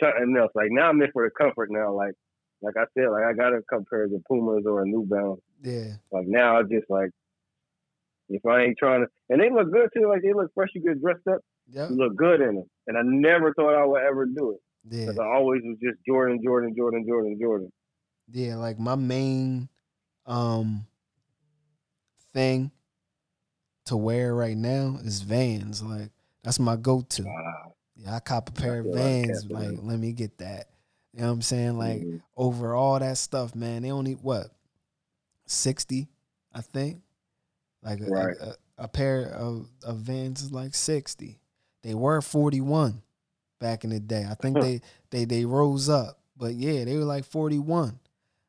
something 0.00 0.36
else. 0.38 0.52
Like 0.54 0.68
now 0.70 0.88
I'm 0.90 1.02
in 1.02 1.10
for 1.12 1.24
the 1.24 1.30
comfort 1.36 1.68
now. 1.70 1.92
Like, 1.94 2.14
like 2.62 2.74
I 2.76 2.84
said, 2.94 3.08
like 3.10 3.24
I 3.24 3.32
got 3.32 3.52
a 3.54 3.62
couple 3.68 3.86
pairs 3.90 4.12
of 4.12 4.22
Pumas 4.28 4.64
or 4.66 4.82
a 4.82 4.86
New 4.86 5.06
Balance. 5.06 5.40
Yeah. 5.62 5.94
Like 6.12 6.26
now 6.28 6.58
I 6.58 6.62
just 6.62 6.88
like, 6.88 7.10
if 8.28 8.44
I 8.46 8.62
ain't 8.62 8.78
trying 8.78 9.00
to, 9.00 9.06
and 9.28 9.40
they 9.40 9.50
look 9.50 9.72
good 9.72 9.88
too. 9.96 10.08
Like 10.08 10.22
they 10.22 10.32
look 10.32 10.50
fresh. 10.54 10.68
You 10.74 10.82
get 10.82 11.00
dressed 11.00 11.26
up, 11.26 11.40
Yep. 11.72 11.90
you 11.90 11.96
look 11.96 12.16
good 12.16 12.40
in 12.40 12.54
them. 12.56 12.64
And 12.86 12.96
I 12.96 13.02
never 13.04 13.52
thought 13.54 13.74
I 13.74 13.84
would 13.84 14.02
ever 14.02 14.26
do 14.26 14.52
it 14.52 14.60
Yeah. 14.88 15.06
because 15.06 15.18
I 15.18 15.26
always 15.26 15.62
was 15.64 15.76
just 15.82 15.98
Jordan, 16.06 16.40
Jordan, 16.44 16.74
Jordan, 16.76 17.04
Jordan, 17.06 17.38
Jordan. 17.40 17.72
Yeah, 18.32 18.56
like 18.56 18.78
my 18.78 18.94
main 18.94 19.68
um 20.26 20.86
thing 22.32 22.70
to 23.86 23.96
wear 23.96 24.34
right 24.34 24.56
now 24.56 24.98
is 25.02 25.20
Vans. 25.22 25.82
Like 25.82 26.10
that's 26.42 26.58
my 26.60 26.76
go-to. 26.76 27.24
Wow. 27.24 27.74
Yeah, 27.96 28.14
I 28.14 28.20
cop 28.20 28.48
a 28.48 28.52
pair 28.52 28.78
of 28.80 28.86
feel 28.86 28.94
like 28.94 29.02
Vans. 29.02 29.46
Like, 29.50 29.78
let 29.82 29.98
me 29.98 30.12
get 30.12 30.38
that. 30.38 30.68
You 31.12 31.20
know 31.20 31.26
what 31.26 31.32
I'm 31.32 31.42
saying? 31.42 31.76
Like 31.76 32.00
Mhm. 32.02 32.22
over 32.36 32.74
all 32.74 32.98
that 32.98 33.18
stuff, 33.18 33.54
man. 33.54 33.82
They 33.82 33.90
only 33.90 34.12
what 34.14 34.48
sixty, 35.46 36.08
I 36.54 36.60
think. 36.62 37.02
Like 37.82 38.00
a, 38.00 38.04
a- 38.12 38.48
a, 38.50 38.56
a 38.84 38.88
pair 38.88 39.26
of, 39.26 39.66
of 39.82 39.96
Vans 39.98 40.42
is 40.42 40.52
like 40.52 40.74
sixty. 40.74 41.40
They 41.82 41.94
were 41.94 42.20
forty 42.22 42.60
one 42.60 43.02
back 43.60 43.84
in 43.84 43.90
the 43.90 44.00
day. 44.00 44.26
I 44.28 44.34
think 44.34 44.60
they 44.60 44.80
they 45.10 45.24
they 45.24 45.44
rose 45.44 45.88
up, 45.88 46.18
but 46.36 46.54
yeah, 46.54 46.84
they 46.84 46.96
were 46.96 47.04
like 47.04 47.24
forty 47.24 47.58
one. 47.58 48.00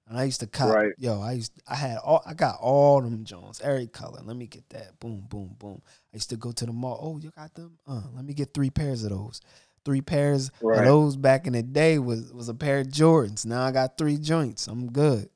And 0.07 0.19
I 0.19 0.23
used 0.25 0.41
to 0.41 0.47
cop. 0.47 0.75
Right. 0.75 0.91
Yo, 0.97 1.21
I 1.21 1.33
used 1.33 1.53
I 1.67 1.75
had 1.75 1.97
all 1.97 2.21
I 2.25 2.33
got 2.33 2.57
all 2.59 3.01
them 3.01 3.23
Jones, 3.23 3.61
every 3.63 3.87
color. 3.87 4.19
Let 4.23 4.35
me 4.35 4.47
get 4.47 4.67
that. 4.69 4.99
Boom, 4.99 5.25
boom, 5.29 5.55
boom. 5.59 5.81
I 6.13 6.17
used 6.17 6.29
to 6.31 6.37
go 6.37 6.51
to 6.51 6.65
the 6.65 6.73
mall. 6.73 6.99
Oh, 7.01 7.17
you 7.19 7.31
got 7.31 7.53
them? 7.53 7.77
Uh, 7.87 8.01
let 8.13 8.25
me 8.25 8.33
get 8.33 8.53
three 8.53 8.69
pairs 8.69 9.03
of 9.03 9.11
those. 9.11 9.41
Three 9.85 10.01
pairs 10.01 10.51
Right. 10.61 10.79
of 10.79 10.85
those 10.85 11.15
back 11.15 11.47
in 11.47 11.53
the 11.53 11.63
day 11.63 11.97
was 11.97 12.33
was 12.33 12.49
a 12.49 12.53
pair 12.53 12.79
of 12.79 12.87
Jordans. 12.87 13.45
Now 13.45 13.63
I 13.63 13.71
got 13.71 13.97
three 13.97 14.17
joints. 14.17 14.67
I'm 14.67 14.91
good. 14.91 15.29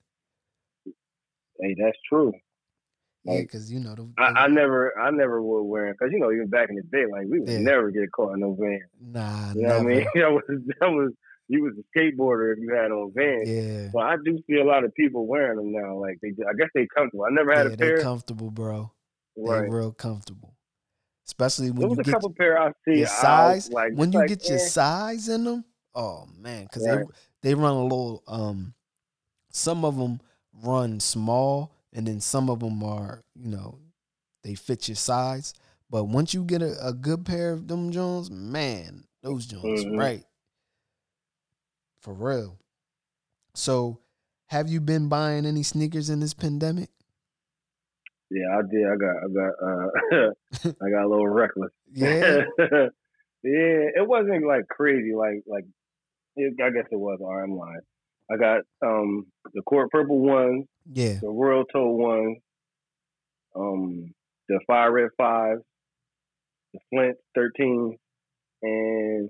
Hey, 1.59 1.75
that's 1.79 1.97
true. 2.09 2.33
Yeah, 3.25 3.41
because 3.41 3.71
you 3.71 3.79
know 3.79 3.95
the, 3.95 4.07
I, 4.17 4.43
I 4.43 4.47
never, 4.47 4.97
I 4.99 5.09
never 5.11 5.41
would 5.41 5.63
wear 5.63 5.91
because 5.93 6.09
you 6.13 6.19
know 6.19 6.31
even 6.31 6.47
back 6.47 6.69
in 6.69 6.75
the 6.75 6.83
day, 6.83 7.05
like 7.11 7.25
we 7.27 7.39
would 7.39 7.49
Yeah. 7.49 7.59
never 7.59 7.89
get 7.91 8.11
caught 8.11 8.33
in 8.35 8.41
no 8.41 8.53
van. 8.53 8.81
nah, 9.01 9.53
You 9.53 9.61
know 9.63 9.67
never. 9.69 9.83
what 9.83 9.91
I 9.91 9.95
mean? 9.95 10.05
That 10.15 10.31
was 10.31 10.43
that 10.79 10.87
was 10.91 11.11
you 11.47 11.61
was 11.63 11.73
a 11.77 11.97
skateboarder 11.97 12.53
if 12.53 12.59
you 12.59 12.73
had 12.73 12.91
on 12.91 13.11
Vans. 13.15 13.47
Yeah, 13.47 13.89
But 13.93 13.99
I 14.03 14.15
do 14.23 14.39
see 14.47 14.55
a 14.59 14.63
lot 14.63 14.83
of 14.83 14.93
people 14.95 15.27
wearing 15.27 15.57
them 15.57 15.71
now. 15.73 15.95
Like 15.99 16.17
they, 16.21 16.29
I 16.29 16.53
guess 16.57 16.69
they 16.73 16.87
comfortable. 16.87 17.25
I 17.25 17.29
never 17.33 17.53
had 17.53 17.67
yeah, 17.67 17.73
a 17.73 17.77
pair. 17.77 17.97
they 17.97 18.03
comfortable, 18.03 18.49
bro. 18.51 18.91
right. 19.37 19.61
They 19.63 19.69
real 19.69 19.91
comfortable, 19.91 20.55
especially 21.27 21.69
when 21.71 21.89
was 21.89 21.97
you 21.97 22.01
a 22.01 22.03
get 22.03 22.11
couple 22.13 22.33
pair 22.33 22.59
I 22.59 22.71
see. 22.87 22.97
your 22.99 23.07
size. 23.07 23.69
like 23.71 23.93
when 23.93 24.11
you 24.11 24.19
like, 24.19 24.29
get 24.29 24.47
your 24.47 24.57
eh. 24.57 24.61
size 24.69 25.29
in 25.29 25.43
them, 25.43 25.65
oh 25.93 26.27
man, 26.39 26.63
because 26.63 26.87
Right. 26.87 27.05
they 27.41 27.49
they 27.49 27.53
run 27.55 27.73
a 27.75 27.83
little. 27.83 28.23
Um, 28.27 28.73
some 29.51 29.85
of 29.85 29.97
them 29.97 30.19
run 30.63 30.99
small, 30.99 31.74
and 31.95 32.05
then 32.07 32.19
some 32.19 32.49
of 32.49 32.59
them 32.59 32.83
are 32.83 33.23
you 33.35 33.49
know 33.49 33.79
they 34.43 34.53
fit 34.53 34.87
your 34.87 34.95
size. 34.95 35.53
But 35.89 36.05
once 36.05 36.33
you 36.33 36.43
get 36.43 36.61
a, 36.61 36.75
a 36.87 36.93
good 36.93 37.25
pair 37.25 37.51
of 37.51 37.67
them 37.67 37.91
Jones, 37.91 38.29
man, 38.29 39.05
those 39.23 39.45
Jones 39.47 39.85
Mhm. 39.85 39.97
right 39.97 40.23
for 41.99 42.13
real. 42.13 42.59
So, 43.55 43.99
have 44.47 44.69
you 44.69 44.79
been 44.81 45.09
buying 45.09 45.45
any 45.45 45.63
sneakers 45.63 46.09
in 46.09 46.19
this 46.19 46.33
pandemic? 46.33 46.89
Yeah, 48.29 48.57
I 48.57 48.61
did. 48.69 48.85
I 48.85 48.95
got, 48.95 49.15
I 49.17 49.27
got, 49.33 49.53
uh, 49.63 50.31
I 50.85 50.89
got 50.89 51.05
a 51.05 51.09
little 51.09 51.27
reckless. 51.27 51.71
Yeah, 51.91 52.41
yeah. 52.59 52.89
It 53.43 54.07
wasn't 54.07 54.45
like 54.45 54.67
crazy. 54.67 55.13
Like, 55.15 55.43
like 55.47 55.65
it, 56.35 56.53
I 56.61 56.69
guess 56.71 56.85
it 56.91 56.95
was. 56.99 57.19
All 57.21 57.33
right, 57.35 57.43
I'm 57.43 57.55
lying. 57.55 57.79
I 58.29 58.37
got 58.37 58.61
um 58.85 59.27
the 59.53 59.61
court 59.61 59.91
purple 59.91 60.19
ones, 60.19 60.65
yeah, 60.93 61.19
the 61.21 61.27
royal 61.29 61.65
toe 61.65 61.89
One, 61.91 62.37
um 63.55 64.13
the 64.47 64.59
fire 64.67 64.91
red 64.91 65.09
fives, 65.17 65.61
the 66.73 66.79
flint 66.91 67.17
thirteen, 67.33 67.97
and 68.61 69.29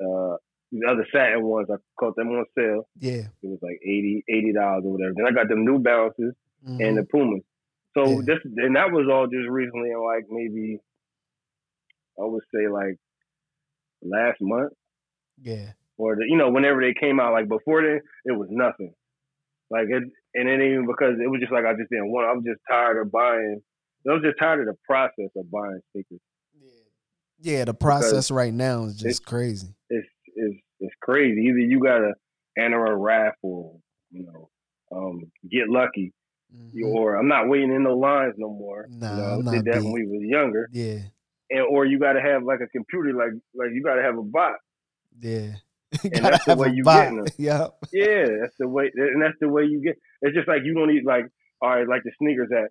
uh 0.00 0.36
the 0.72 0.86
other 0.90 1.06
satin 1.12 1.44
ones. 1.44 1.68
I 1.70 1.76
caught 1.98 2.16
them 2.16 2.28
on 2.28 2.44
sale. 2.58 2.88
yeah. 2.98 3.28
It 3.42 3.48
was 3.48 3.58
like 3.62 3.78
80 3.82 4.24
dollars 4.54 4.82
or 4.84 4.92
whatever. 4.92 5.12
Then 5.16 5.26
I 5.26 5.30
got 5.32 5.48
them 5.48 5.64
New 5.64 5.78
Balances 5.78 6.34
and 6.64 6.80
Mhm. 6.80 7.00
the 7.00 7.06
Pumas. 7.06 7.42
So 7.96 8.20
Yeah. 8.20 8.22
this 8.26 8.38
and 8.44 8.74
that 8.76 8.90
was 8.90 9.08
all 9.10 9.26
just 9.28 9.48
recently, 9.48 9.94
like 9.94 10.24
maybe 10.28 10.80
I 12.20 12.24
would 12.24 12.42
say 12.54 12.68
like 12.68 12.96
last 14.02 14.38
month 14.40 14.72
yeah, 15.42 15.72
or 15.98 16.16
the, 16.16 16.24
you 16.28 16.36
know 16.36 16.50
whenever 16.50 16.80
they 16.80 16.94
came 16.94 17.20
out. 17.20 17.32
Like 17.32 17.48
before 17.48 17.82
then, 17.82 18.00
it 18.24 18.32
was 18.32 18.48
nothing. 18.50 18.94
Like 19.70 19.86
it, 19.88 20.02
and 20.34 20.48
it 20.48 20.60
even 20.62 20.86
because 20.86 21.16
it 21.22 21.28
was 21.28 21.40
just 21.40 21.52
like 21.52 21.64
I 21.64 21.72
just 21.74 21.90
didn't 21.90 22.10
want. 22.12 22.26
I'm 22.30 22.44
just 22.44 22.60
tired 22.70 23.00
of 23.00 23.10
buying. 23.10 23.60
I 24.08 24.12
was 24.12 24.22
just 24.22 24.38
tired 24.38 24.60
of 24.60 24.66
the 24.66 24.78
process 24.86 25.30
of 25.36 25.50
buying 25.50 25.80
sneakers. 25.92 26.20
yeah. 27.40 27.64
The 27.64 27.74
process 27.74 28.30
right 28.30 28.54
now 28.54 28.84
is 28.84 28.96
just 28.96 29.26
crazy. 29.26 29.74
It's 29.90 30.06
it's 30.34 30.56
it's 30.80 30.94
crazy. 31.02 31.40
Either 31.48 31.58
you 31.58 31.80
gotta 31.82 32.14
enter 32.56 32.84
a 32.86 32.96
raffle, 32.96 33.80
you 34.10 34.24
know, 34.26 34.48
um, 34.96 35.22
get 35.50 35.68
lucky, 35.68 36.12
Mhm. 36.54 36.84
or 36.84 37.16
I'm 37.16 37.26
not 37.28 37.48
waiting 37.48 37.74
in 37.74 37.82
the 37.82 37.90
lines 37.90 38.34
no 38.38 38.48
more. 38.50 38.86
Nah, 38.88 39.10
you 39.36 39.42
know, 39.42 39.50
I'm 39.50 39.54
did 39.56 39.64
that 39.64 39.80
beat- 39.80 39.84
when 39.84 39.92
we 39.92 40.06
was 40.06 40.22
younger. 40.22 40.68
Yeah, 40.72 41.00
and 41.50 41.62
or 41.68 41.84
you 41.84 41.98
got 41.98 42.12
to 42.12 42.20
have 42.20 42.44
like 42.44 42.60
a 42.60 42.68
computer, 42.68 43.12
like 43.14 43.32
like 43.54 43.70
you 43.74 43.82
got 43.82 43.96
to 43.96 44.02
have 44.02 44.16
a 44.16 44.22
bot. 44.22 44.56
yeah. 45.18 45.54
And 46.04 46.24
that's 46.24 46.44
the 46.44 46.56
way 46.56 46.68
you 46.74 46.82
getting 46.84 47.16
them. 47.18 47.26
Yeah, 47.38 47.68
Yeah, 47.92 48.26
that's 48.42 48.56
the 48.58 48.68
way, 48.68 48.90
and 48.94 49.22
that's 49.22 49.36
the 49.40 49.48
way 49.48 49.64
you 49.64 49.80
get. 49.82 49.96
It's 50.22 50.34
just 50.34 50.48
like 50.48 50.62
you 50.64 50.74
don't 50.74 50.88
need 50.88 51.04
like 51.04 51.24
all 51.62 51.70
right, 51.70 51.88
like 51.88 52.02
the 52.04 52.12
sneakers 52.18 52.48
at 52.52 52.70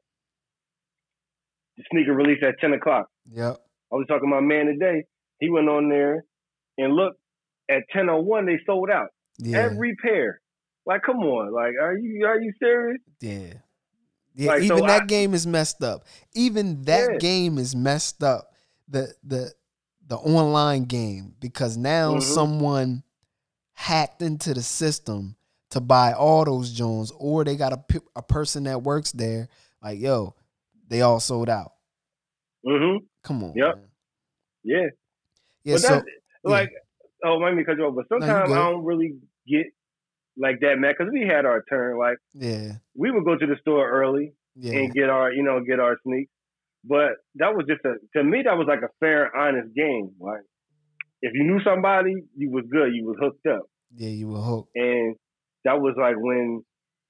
the 1.78 1.84
sneaker 1.92 2.14
release 2.14 2.42
at 2.48 2.56
ten 2.60 2.74
o'clock. 2.74 3.08
Yep. 3.32 3.58
I 3.92 3.96
was 3.96 4.06
talking 4.08 4.30
to 4.30 4.36
my 4.36 4.42
man 4.42 4.66
today. 4.68 5.04
He 5.40 5.50
went 5.50 5.68
on 5.70 5.90
there 5.90 6.24
and 6.78 6.94
looked 6.94 7.20
at 7.70 7.84
ten 7.92 8.10
oh 8.10 8.22
one. 8.22 8.46
They 8.46 8.60
sold 8.66 8.90
out 8.90 9.10
Yeah. 9.40 9.60
every 9.60 9.96
pair. 9.96 10.42
Like, 10.86 11.02
come 11.04 11.18
on, 11.18 11.52
like, 11.54 11.74
are 11.82 11.98
you 11.98 12.26
are 12.26 12.40
you 12.40 12.54
serious? 12.60 13.02
yeah. 13.22 13.54
Yeah. 14.38 14.48
Like, 14.52 14.60
so 14.64 14.76
even 14.76 14.88
that 14.88 15.04
I- 15.04 15.06
game 15.06 15.34
is 15.34 15.48
messed 15.48 15.82
up. 15.82 16.04
Even 16.34 16.82
that 16.84 17.10
Yeah. 17.14 17.18
game 17.20 17.58
is 17.58 17.76
messed 17.76 18.22
up. 18.24 18.52
The 18.88 19.14
the 19.24 19.52
the 20.08 20.18
online 20.18 20.84
game 20.86 21.34
because 21.40 21.78
now 21.78 22.16
Mhm. 22.16 22.22
someone 22.22 23.04
hacked 23.74 24.22
into 24.22 24.54
the 24.54 24.62
system 24.62 25.36
to 25.72 25.82
buy 25.82 26.14
all 26.14 26.46
those 26.46 26.72
Jones, 26.72 27.12
or 27.18 27.44
they 27.44 27.56
got 27.56 27.74
a 27.74 27.84
a 28.16 28.22
person 28.22 28.64
that 28.64 28.84
works 28.84 29.12
there. 29.12 29.48
Like, 29.82 30.00
yo, 30.00 30.36
they 30.88 31.02
all 31.02 31.20
sold 31.20 31.50
out. 31.50 31.74
Mm-hmm. 32.66 33.06
Come 33.24 33.44
on. 33.44 33.54
Yep. 33.56 33.76
man. 33.76 33.86
Yeah. 34.64 34.88
Yeah. 35.64 35.74
but 35.76 35.82
So 35.82 36.02
like, 36.44 36.70
oh, 37.24 37.38
let 37.38 37.54
me 37.54 37.64
cut 37.64 37.78
you 37.78 37.84
off. 37.86 37.96
But 37.96 38.08
sometimes 38.08 38.50
good. 38.50 38.58
I 38.58 38.70
don't 38.72 38.84
really 38.84 39.16
get 39.48 39.68
like 40.38 40.60
that, 40.62 40.78
man, 40.78 40.94
because 40.98 41.12
we 41.14 41.22
had 41.22 41.46
our 41.46 41.64
turn. 41.70 41.98
Like, 41.98 42.18
yeah. 42.34 42.74
we 42.96 43.12
would 43.12 43.26
go 43.26 43.38
to 43.38 43.46
the 43.46 43.56
store 43.62 43.90
early 43.90 44.34
Yeah. 44.56 44.74
and 44.80 44.94
get 44.94 45.10
our, 45.10 45.32
you 45.32 45.44
know, 45.44 45.60
get 45.64 45.80
our 45.80 45.98
sneaks. 46.04 46.32
But 46.88 47.12
that 47.36 47.56
was 47.56 47.66
just 47.68 47.82
a, 47.86 47.96
to 48.18 48.24
me, 48.24 48.44
that 48.46 48.58
was 48.58 48.68
like 48.68 48.82
a 48.84 48.90
fair, 49.00 49.36
honest 49.36 49.74
game. 49.76 50.12
Like, 50.20 50.42
if 51.22 51.34
you 51.34 51.44
knew 51.44 51.60
somebody, 51.64 52.14
you 52.38 52.52
was 52.52 52.66
good. 52.72 52.94
You 52.94 53.06
was 53.06 53.18
hooked 53.20 53.46
up, 53.48 53.64
Yeah. 53.96 54.10
You 54.10 54.28
were 54.30 54.42
hooked. 54.42 54.70
and 54.76 55.16
that 55.64 55.82
was 55.82 55.96
like 55.98 56.16
when 56.18 56.64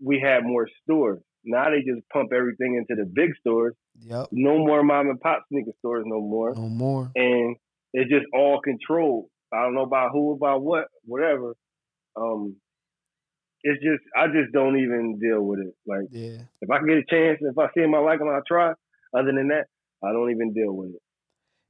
we 0.04 0.20
had 0.24 0.44
more 0.46 0.68
stores. 0.84 1.20
Now 1.44 1.66
they 1.70 1.80
just 1.82 2.08
pump 2.12 2.32
everything 2.34 2.76
into 2.78 3.00
the 3.02 3.06
big 3.08 3.32
stores. 3.40 3.76
Yep. 4.00 4.28
No 4.32 4.58
more 4.58 4.82
mom 4.84 5.10
and 5.10 5.20
pop 5.20 5.44
sneaker 5.52 5.72
stores 5.80 6.04
no 6.08 6.20
more. 6.22 6.54
No 6.56 6.70
more. 6.70 7.12
and 7.16 7.56
it's 7.94 8.10
just 8.10 8.26
all 8.34 8.60
controlled. 8.62 9.28
I 9.54 9.62
don't 9.64 9.76
know 9.76 9.84
about 9.84 10.12
who, 10.12 10.34
about 10.34 10.62
what, 10.64 10.86
whatever. 11.06 11.56
Um, 12.16 12.56
it's 13.64 13.82
just 13.84 14.04
I 14.16 14.28
just 14.28 14.52
don't 14.54 14.78
even 14.80 15.20
deal 15.20 15.42
with 15.42 15.60
it. 15.60 15.74
Like 15.86 16.08
Yeah. 16.12 16.40
if 16.62 16.70
I 16.70 16.78
can 16.80 16.88
get 16.88 16.98
a 16.98 17.06
chance, 17.10 17.40
if 17.42 17.58
I 17.58 17.68
see 17.74 17.82
him 17.82 17.94
I 17.96 18.00
like 18.00 18.22
him, 18.22 18.30
I'll 18.30 18.42
try. 18.48 18.72
Other 19.16 19.32
than 19.34 19.48
that, 19.50 19.66
I 20.04 20.12
don't 20.12 20.32
even 20.32 20.54
deal 20.54 20.74
with 20.74 20.90
it. 20.92 21.02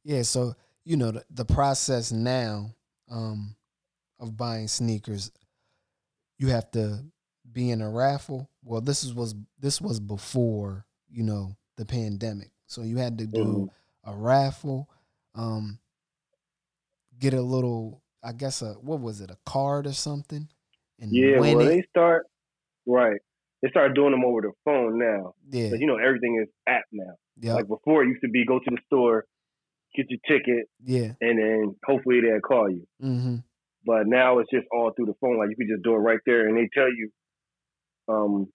Yeah, 0.04 0.22
so 0.24 0.56
you 0.84 0.98
know 0.98 1.12
the, 1.12 1.26
the 1.30 1.46
process 1.46 2.12
now 2.12 2.74
um, 3.10 3.56
of 4.20 4.38
buying 4.38 4.68
sneakers, 4.68 5.32
you 6.38 6.48
have 6.48 6.70
to 6.72 7.04
be 7.52 7.72
in 7.72 7.82
a 7.82 7.89
raffle. 7.89 8.50
Well, 8.64 8.82
this 8.82 9.04
is 9.04 9.14
was 9.14 9.36
this 9.60 9.82
was 9.82 10.00
before 10.00 10.86
you 11.10 11.24
know 11.24 11.56
the 11.78 11.86
pandemic, 11.86 12.52
so 12.68 12.82
you 12.82 12.98
had 12.98 13.18
to 13.20 13.28
do 13.28 13.66
Mhm. 13.66 13.70
a 14.06 14.14
raffle, 14.14 14.89
um, 15.34 15.80
get 17.20 17.34
a 17.34 17.41
little, 17.41 18.04
I 18.24 18.34
guess 18.34 18.62
a 18.62 18.74
what 18.74 19.00
was 19.00 19.22
it, 19.22 19.32
a 19.32 19.38
card 19.46 19.88
or 19.88 19.93
something, 19.93 20.48
and 21.00 21.12
Yeah, 21.12 21.39
win 21.39 21.58
well 21.58 21.66
they 21.66 21.82
start 21.89 22.28
right. 22.86 23.22
They 23.66 23.72
started 23.72 23.95
doing 23.95 24.11
them 24.11 24.24
over 24.24 24.41
the 24.41 24.51
phone 24.63 24.99
now. 24.99 25.34
Yeah. 25.49 25.74
You 25.74 25.88
know, 25.88 25.97
everything 25.97 26.39
is 26.39 26.47
app 26.68 26.84
now. 26.91 27.16
Yeah. 27.39 27.55
Like 27.55 27.68
before, 27.68 28.03
it 28.03 28.09
used 28.09 28.22
to 28.22 28.30
be 28.30 28.45
go 28.45 28.59
to 28.59 28.70
the 28.70 28.78
store, 28.86 29.26
get 29.95 30.05
your 30.07 30.20
ticket, 30.28 30.68
yeah. 30.84 31.13
and 31.20 31.39
then 31.39 31.76
hopefully 31.84 32.22
they'll 32.22 32.41
call 32.41 32.70
you. 32.70 32.86
Mm-hmm. 33.01 33.38
But 33.84 34.05
now 34.05 34.38
it's 34.38 34.51
just 34.51 34.68
all 34.72 34.91
through 34.95 35.07
the 35.07 35.16
phone. 35.20 35.39
Like 35.39 35.49
you 35.49 35.55
can 35.55 35.68
just 35.68 35.84
do 35.84 35.95
it 35.95 35.97
right 35.97 36.20
there, 36.28 36.47
and 36.47 36.55
they 36.55 36.70
tell 36.76 36.88
you, 36.88 37.09
um, 38.07 38.47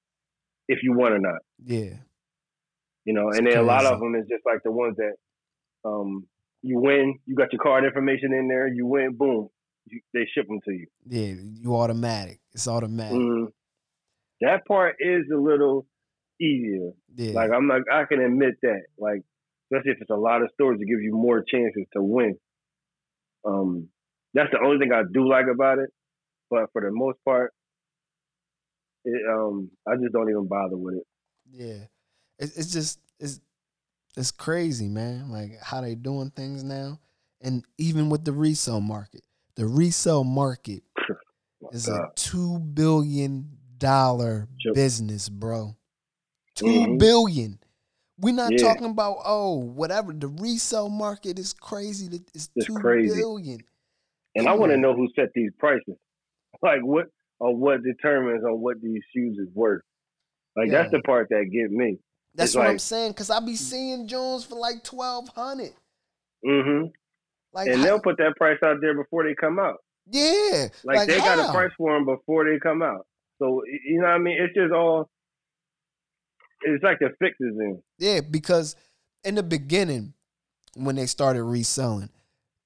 if 0.69 0.79
you 0.85 0.93
want 0.93 1.15
or 1.15 1.19
not. 1.19 1.41
Yeah. 1.65 1.97
You 3.05 3.15
know, 3.15 3.31
It's 3.31 3.39
and 3.39 3.49
then 3.49 3.59
a 3.59 3.63
lot 3.63 3.87
of 3.87 3.99
them 3.99 4.15
is 4.15 4.29
just 4.29 4.47
like 4.47 4.63
the 4.63 4.71
ones 4.71 4.97
that, 4.99 5.15
um, 5.85 6.29
you 6.63 6.79
win, 6.79 7.19
you 7.27 7.35
got 7.35 7.53
your 7.53 7.61
card 7.61 7.85
information 7.85 8.33
in 8.33 8.47
there, 8.47 8.69
you 8.69 8.87
win, 8.87 9.17
boom, 9.17 9.49
you, 9.87 10.03
they 10.15 10.29
ship 10.33 10.47
them 10.47 10.61
to 10.67 10.73
you. 10.73 10.87
Yeah. 11.05 11.35
You 11.61 11.75
automatic. 11.75 12.39
It's 12.53 12.69
automatic. 12.69 13.19
Mhm. 13.19 13.47
That 14.41 14.67
part 14.67 14.97
is 15.01 15.25
a 15.33 15.39
little 15.39 15.87
easier. 16.41 16.93
Yeah. 17.15 17.33
Like 17.33 17.51
I'm 17.55 17.69
like 17.69 17.83
I 17.93 18.05
can 18.05 18.21
admit 18.21 18.55
that. 18.63 18.83
Like 18.99 19.23
especially 19.67 19.93
if 19.93 19.99
it's 20.01 20.11
a 20.11 20.15
lot 20.15 20.43
of 20.43 20.51
stores, 20.55 20.79
it 20.81 20.87
gives 20.87 21.03
you 21.03 21.13
more 21.13 21.43
chances 21.43 21.85
to 21.95 22.03
win. 22.03 22.37
Um, 23.45 23.89
that's 24.35 24.51
the 24.51 24.61
only 24.65 24.79
thing 24.79 24.93
I 24.93 25.03
do 25.13 25.29
like 25.29 25.47
about 25.53 25.79
it. 25.79 25.91
But 26.51 26.67
for 26.73 26.83
the 26.83 26.91
most 26.91 27.19
part, 27.25 27.53
it, 29.05 29.23
um, 29.31 29.71
I 29.87 29.97
just 29.97 30.13
don't 30.13 30.29
even 30.29 30.49
bother 30.49 30.77
with 30.77 30.97
it. 30.97 31.07
Yeah, 31.51 31.85
it's 32.39 32.57
it's 32.57 32.73
just 32.73 33.01
it's 33.19 33.41
it's 34.17 34.31
crazy, 34.31 34.89
man. 34.89 35.31
Like 35.31 35.53
how 35.63 35.81
they 35.81 35.95
doing 35.95 36.31
things 36.31 36.65
now, 36.65 36.99
and 37.41 37.65
even 37.79 38.11
with 38.11 38.25
the 38.25 38.33
resale 38.33 38.81
market, 38.81 39.23
the 39.55 39.67
resale 39.67 40.25
market 40.25 40.83
is 41.73 41.89
a 41.89 42.11
two 42.17 42.59
billion 42.59 43.59
dollar 43.81 44.47
Sure. 44.61 44.73
business, 44.75 45.29
bro. 45.29 45.75
Two 46.55 46.97
billion. 46.99 47.53
Mhm. 47.53 47.59
We're 48.19 48.35
not 48.35 48.53
Yeah. 48.53 48.59
talking 48.59 48.85
about 48.91 49.17
oh 49.25 49.57
whatever. 49.57 50.13
The 50.13 50.29
resale 50.29 50.89
market 50.91 51.39
is 51.39 51.53
crazy. 51.53 52.07
It's 52.35 52.51
It's 52.55 52.67
two 52.67 52.75
crazy. 52.75 53.17
billion. 53.19 53.61
and 54.37 54.47
I 54.47 54.55
want 54.55 54.71
to 54.71 54.77
know 54.79 54.95
who 54.95 55.09
set 55.17 55.31
these 55.35 55.51
prices. 55.59 55.97
Like 56.63 56.83
what 56.83 57.07
or 57.39 57.57
what 57.57 57.83
determines 57.83 58.45
on 58.45 58.61
what 58.61 58.81
these 58.83 59.03
shoes 59.15 59.39
is 59.39 59.49
worth. 59.55 59.83
Like 60.57 60.71
that's 60.71 60.91
the 60.91 61.01
part 61.01 61.29
that 61.31 61.47
get 61.51 61.71
me. 61.71 61.99
That's 62.35 62.51
It's 62.51 62.57
what 62.57 62.67
I'm 62.67 62.79
saying. 62.79 63.15
Cause 63.15 63.31
I 63.31 63.41
be 63.41 63.57
seeing 63.57 64.07
Jones 64.07 64.45
for 64.45 64.57
like 64.57 64.85
twelve 64.85 65.29
hundred. 65.31 65.73
Mm-hmm. 66.45 66.89
Like 67.53 67.69
And 67.69 67.79
how- 67.79 67.85
they'll 67.85 68.01
put 68.01 68.19
that 68.19 68.35
price 68.37 68.59
out 68.63 68.77
there 68.81 68.95
before 68.95 69.25
they 69.25 69.35
come 69.35 69.59
out. 69.59 69.79
yeah, 70.07 70.69
Like, 70.85 71.09
they 71.09 71.19
got 71.19 71.39
a 71.39 71.51
price 71.53 71.73
for 71.79 71.93
them 71.95 72.05
before 72.05 72.45
they 72.45 72.59
come 72.59 72.83
out. 72.83 73.07
So 73.41 73.63
you 73.87 74.01
know 74.01 74.07
what 74.09 74.15
I 74.15 74.19
mean? 74.19 74.39
It's 74.41 74.55
just 74.55 74.73
all. 74.73 75.09
It's 76.63 76.85
like 76.85 76.99
the 76.99 77.11
fixes 77.19 77.57
in. 77.59 77.83
Yeah, 77.99 78.21
because 78.21 78.77
in 79.25 79.35
the 79.35 79.43
beginning, 79.43 80.15
when 80.77 80.97
they 80.97 81.07
started 81.07 81.43
reselling, 81.45 82.11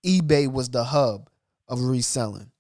eBay 0.05 0.51
was 0.51 0.69
the 0.71 0.85
hub 0.85 1.31
of 1.69 1.81
reselling 1.81 2.51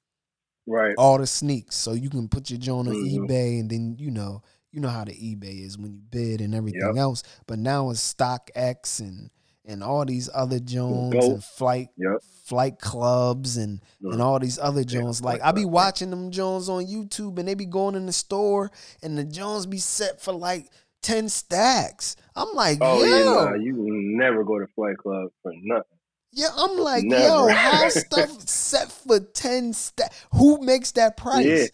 Right. 0.66 0.94
all 0.96 1.18
the 1.18 1.26
sneaks. 1.26 1.76
So 1.76 1.92
you 1.92 2.08
can 2.10 2.28
put 2.28 2.50
your 2.50 2.58
joint 2.58 2.88
on 2.88 2.94
Mhm. 2.94 3.28
eBay, 3.28 3.60
and 3.60 3.70
then 3.70 3.96
you 3.98 4.10
know, 4.10 4.42
you 4.72 4.80
know 4.80 4.88
how 4.88 5.04
the 5.04 5.12
eBay 5.12 5.64
is 5.64 5.76
when 5.78 5.92
you 5.92 6.00
bid 6.00 6.40
and 6.40 6.54
everything 6.54 6.96
Yep. 6.96 6.96
else. 6.98 7.22
But 7.46 7.58
now 7.58 7.90
it's 7.90 8.14
StockX 8.14 9.00
and 9.00 9.30
and 9.64 9.82
all 9.82 10.04
these 10.04 10.28
other 10.34 10.58
Jones 10.60 11.14
and 11.14 11.44
flight 11.44 11.88
Yep. 11.96 12.22
flight 12.44 12.78
clubs 12.78 13.56
and 13.56 13.80
and 14.02 14.20
all 14.20 14.38
these 14.38 14.58
other 14.58 14.80
Yeah, 14.80 15.00
Jones. 15.00 15.22
Like 15.22 15.40
I 15.42 15.52
be 15.52 15.64
watching 15.64 16.10
them 16.10 16.30
Jones 16.30 16.68
on 16.68 16.86
YouTube, 16.86 17.38
and 17.38 17.48
they 17.48 17.54
be 17.54 17.66
going 17.66 17.94
in 17.94 18.06
the 18.06 18.12
store, 18.12 18.70
and 19.02 19.16
the 19.16 19.24
Jones 19.24 19.66
be 19.66 19.78
set 19.78 20.20
for 20.20 20.32
like 20.32 20.68
ten 21.02 21.28
stacks. 21.28 22.16
I'm 22.36 22.52
like, 22.54 22.78
Oh 22.80 23.02
yo, 23.02 23.14
yeah, 23.16 23.24
nah, 23.24 23.54
you 23.54 23.74
never 23.78 24.44
go 24.44 24.58
to 24.58 24.66
Flight 24.74 24.98
Club 24.98 25.28
for 25.42 25.52
nothing. 25.62 25.98
Yeah, 26.32 26.48
I'm 26.56 26.76
like, 26.78 27.04
yo, 27.04 27.46
how 27.46 27.88
stuff 27.90 28.48
set 28.48 28.90
for 28.90 29.20
10 29.20 29.72
sta 29.72 30.08
Who 30.32 30.60
makes 30.62 30.90
that 30.92 31.16
price? 31.16 31.46
Yeah. 31.46 31.66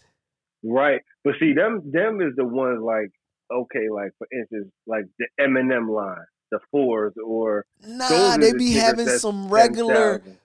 Right. 0.63 1.01
But 1.23 1.33
see, 1.39 1.53
them 1.53 1.91
them 1.91 2.21
is 2.21 2.35
the 2.35 2.45
ones 2.45 2.79
like 2.83 3.09
okay, 3.51 3.89
like 3.89 4.11
for 4.19 4.27
instance, 4.31 4.71
like 4.85 5.05
the 5.17 5.25
Eminem 5.39 5.89
line, 5.93 6.15
the 6.51 6.59
fours 6.69 7.13
or 7.25 7.65
Nah, 7.85 8.37
they 8.37 8.51
the 8.51 8.57
be 8.57 8.73
having 8.73 9.07
some 9.07 9.49
regular 9.49 10.19
10,000. 10.19 10.37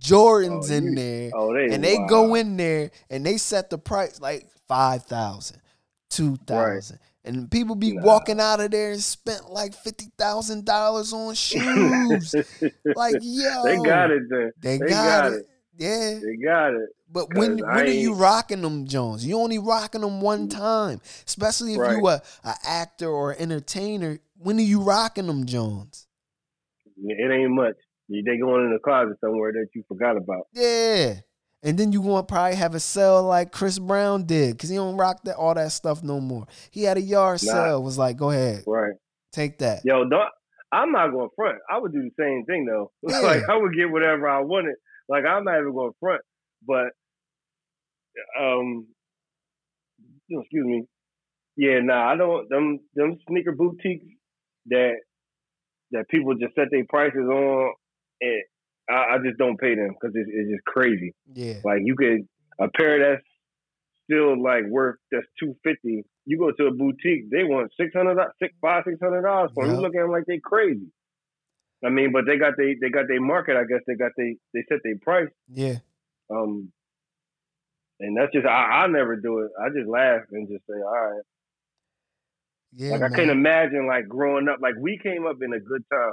Jordans 0.00 0.70
Oh, 0.70 0.74
in 0.74 0.84
you- 0.84 0.94
there. 0.96 1.30
Oh, 1.34 1.54
they 1.54 1.72
and 1.74 1.82
they 1.84 1.96
go 2.08 2.34
in 2.34 2.56
there 2.56 2.90
and 3.08 3.24
they 3.24 3.36
set 3.36 3.70
the 3.70 3.78
price 3.78 4.20
like 4.20 4.46
5,000, 4.68 5.58
2,000. 6.10 6.98
And 7.24 7.48
people 7.48 7.76
be 7.76 7.92
Nah. 7.92 8.02
walking 8.02 8.40
out 8.40 8.58
of 8.60 8.72
there 8.72 8.90
and 8.90 9.00
spent 9.00 9.48
like 9.50 9.74
$50,000 9.74 11.12
on 11.12 11.34
shoes. 11.36 12.34
like, 12.96 13.14
yo. 13.20 13.62
they 13.64 13.76
got 13.76 14.10
it 14.10 14.22
then. 14.28 14.50
They, 14.60 14.78
They 14.78 14.88
got, 14.88 15.22
got 15.22 15.32
it. 15.32 15.36
it. 15.36 15.46
Yeah. 15.78 16.18
They 16.20 16.36
got 16.36 16.74
it. 16.74 16.88
But 17.12 17.34
when 17.34 17.58
'Cause 17.58 17.76
when 17.76 17.86
are 17.86 17.90
you 17.90 18.14
rocking 18.14 18.62
them 18.62 18.86
Jones? 18.86 19.26
You 19.26 19.38
only 19.38 19.58
rocking 19.58 20.00
them 20.00 20.20
one 20.20 20.48
mm. 20.48 20.50
time, 20.50 21.00
especially 21.26 21.74
if 21.74 21.78
you 21.78 22.08
a, 22.08 22.22
a 22.44 22.54
actor 22.64 23.08
or 23.08 23.36
entertainer. 23.38 24.18
When 24.38 24.56
are 24.58 24.62
you 24.62 24.80
rocking 24.80 25.26
them 25.26 25.44
Jones? 25.44 26.06
It 27.04 27.30
ain't 27.30 27.52
much. 27.52 27.76
They 28.08 28.36
going 28.38 28.66
in 28.66 28.72
the 28.72 28.78
closet 28.82 29.16
somewhere 29.20 29.52
that 29.52 29.68
you 29.74 29.84
forgot 29.88 30.16
about. 30.16 30.46
Yeah, 30.52 31.14
and 31.62 31.78
then 31.78 31.92
you 31.92 32.02
gonna 32.02 32.22
probably 32.22 32.56
have 32.56 32.74
a 32.74 32.80
sale 32.80 33.22
like 33.22 33.52
Chris 33.52 33.78
Brown 33.78 34.24
did 34.24 34.56
because 34.56 34.68
he 34.70 34.76
don't 34.76 34.96
rock 34.96 35.22
that 35.24 35.36
all 35.36 35.54
that 35.54 35.72
stuff 35.72 36.02
no 36.02 36.20
more. 36.20 36.46
He 36.70 36.82
had 36.84 36.96
a 36.96 37.00
yard 37.00 37.40
Nah. 37.42 37.52
sale. 37.52 37.82
Was 37.82 37.98
like, 37.98 38.16
go 38.16 38.30
ahead, 38.30 38.64
Right. 38.66 38.94
take 39.32 39.58
that. 39.58 39.82
Yo, 39.84 40.04
don't, 40.08 40.28
I'm 40.72 40.92
not 40.92 41.10
going 41.12 41.28
front. 41.36 41.58
I 41.70 41.78
would 41.78 41.92
do 41.92 42.02
the 42.02 42.10
same 42.18 42.44
thing 42.46 42.66
though. 42.66 42.90
Yeah. 43.08 43.20
like 43.20 43.48
I 43.48 43.56
would 43.56 43.74
get 43.74 43.90
whatever 43.90 44.28
I 44.28 44.40
wanted. 44.40 44.76
Like 45.08 45.24
I'm 45.24 45.44
not 45.44 45.58
even 45.58 45.72
going 45.72 45.92
front. 46.00 46.22
But 46.66 46.92
um 48.40 48.86
excuse 50.28 50.66
me. 50.66 50.84
Yeah, 51.56 51.80
nah, 51.82 52.12
I 52.12 52.16
don't 52.16 52.48
them 52.48 52.80
them 52.94 53.18
sneaker 53.28 53.52
boutiques 53.52 54.06
that 54.66 54.94
that 55.92 56.08
people 56.08 56.34
just 56.34 56.54
set 56.54 56.68
their 56.70 56.84
prices 56.88 57.28
on 57.28 57.72
and 58.20 58.42
I, 58.88 59.14
I 59.14 59.18
just 59.24 59.38
don't 59.38 59.58
pay 59.58 59.74
them 59.74 59.90
because 59.90 60.14
it's, 60.14 60.30
it's 60.32 60.50
just 60.50 60.64
crazy. 60.64 61.14
Yeah, 61.34 61.54
Like 61.64 61.80
you 61.84 61.94
could 61.96 62.26
a 62.58 62.68
pair 62.68 62.98
that's 62.98 63.24
still 64.04 64.42
like 64.42 64.64
worth 64.68 64.96
that's 65.10 65.26
two 65.38 65.54
fifty. 65.62 66.04
You 66.24 66.38
go 66.38 66.52
to 66.52 66.66
a 66.66 66.74
boutique, 66.74 67.30
they 67.30 67.42
want 67.44 67.72
six 67.78 67.92
hundred, 67.94 68.18
six 68.40 68.54
five, 68.60 68.84
six 68.86 68.98
hundred 69.00 69.22
dollars 69.22 69.50
for 69.54 69.64
them. 69.64 69.74
Yep. 69.74 69.78
You 69.78 69.82
look 69.82 69.96
at 69.96 70.02
them 70.02 70.10
like 70.10 70.24
they 70.26 70.40
crazy. 70.42 70.92
I 71.84 71.90
mean, 71.90 72.12
but 72.12 72.26
they 72.26 72.38
got 72.38 72.54
they 72.56 72.76
they 72.80 72.90
got 72.90 73.08
their 73.08 73.20
market. 73.20 73.56
I 73.56 73.64
guess 73.64 73.80
they 73.86 73.94
got 73.94 74.12
they 74.16 74.36
they 74.54 74.64
set 74.68 74.78
their 74.84 74.98
price. 75.02 75.28
yeah, 75.48 75.78
Um, 76.30 76.72
and 78.02 78.16
that's 78.16 78.32
just 78.32 78.46
I 78.46 78.84
I 78.84 78.86
never 78.88 79.16
do 79.16 79.38
it. 79.40 79.50
I 79.60 79.68
just 79.76 79.88
laugh 79.88 80.22
and 80.32 80.48
just 80.48 80.66
say, 80.66 80.74
all 80.76 80.92
right. 81.10 81.22
yeah. 82.74 82.90
like 82.92 83.00
man. 83.00 83.12
I 83.12 83.16
can't 83.16 83.30
imagine 83.30 83.86
like 83.86 84.08
growing 84.08 84.48
up. 84.48 84.58
Like 84.60 84.74
we 84.78 84.98
came 85.02 85.26
up 85.26 85.36
in 85.42 85.52
a 85.52 85.60
good 85.60 85.82
time. 85.92 86.12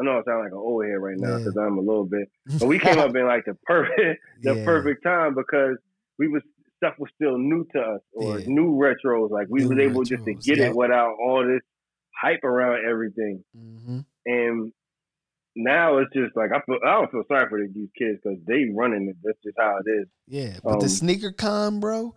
I 0.00 0.04
know 0.04 0.12
I 0.18 0.22
sound 0.24 0.40
like 0.42 0.50
an 0.52 0.58
old 0.58 0.84
head 0.84 0.94
right 0.94 1.16
now 1.16 1.32
Yeah. 1.32 1.38
because 1.38 1.56
I'm 1.56 1.78
a 1.78 1.80
little 1.80 2.06
bit, 2.06 2.28
but 2.58 2.66
we 2.66 2.78
came 2.78 2.98
up 2.98 3.14
in 3.14 3.26
like 3.26 3.44
the 3.44 3.54
perfect 3.64 4.20
the 4.42 4.54
Yeah. 4.56 4.64
perfect 4.64 5.02
time 5.04 5.34
because 5.34 5.76
we 6.18 6.28
was 6.28 6.42
stuff 6.78 6.94
was 6.98 7.10
still 7.14 7.38
new 7.38 7.64
to 7.74 7.80
us 7.80 8.00
or 8.12 8.40
Yeah. 8.40 8.46
new 8.48 8.72
retros. 8.72 9.30
Like 9.30 9.46
we 9.48 9.60
New 9.62 9.68
was 9.70 9.78
able 9.78 10.02
just 10.04 10.24
to 10.24 10.34
get 10.34 10.58
yep. 10.58 10.70
it 10.70 10.76
without 10.76 11.14
all 11.24 11.46
this 11.46 11.62
hype 12.20 12.44
around 12.44 12.84
everything. 12.88 13.44
hmm 13.56 14.00
And 14.26 14.72
now 15.56 15.98
it's 15.98 16.12
just 16.12 16.36
like 16.36 16.50
I 16.52 16.60
feel 16.66 16.78
I 16.84 16.92
don't 16.92 17.10
feel 17.10 17.22
sorry 17.28 17.48
for 17.48 17.60
these 17.66 17.88
kids 17.96 18.20
because 18.22 18.38
they 18.46 18.70
running 18.74 19.08
it. 19.08 19.16
That's 19.22 19.38
just 19.44 19.56
how 19.58 19.78
it 19.84 19.90
is. 19.90 20.06
Yeah, 20.26 20.58
but 20.64 20.80
the 20.80 20.86
Um, 20.86 20.88
sneaker 20.88 21.32
con, 21.32 21.80
bro, 21.80 22.14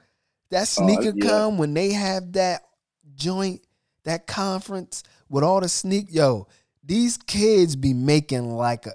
that 0.49 0.67
Oh, 0.77 0.87
sneaker 0.87 1.13
yeah. 1.15 1.25
con 1.25 1.57
when 1.57 1.73
they 1.73 1.91
have 1.93 2.33
that 2.33 2.63
joint, 3.15 3.61
that 4.03 4.27
conference 4.27 5.03
with 5.29 5.43
all 5.43 5.61
the 5.61 5.69
sneak, 5.69 6.07
yo, 6.09 6.47
these 6.83 7.17
kids 7.17 7.75
be 7.75 7.93
making 7.93 8.55
like 8.55 8.85
a, 8.85 8.93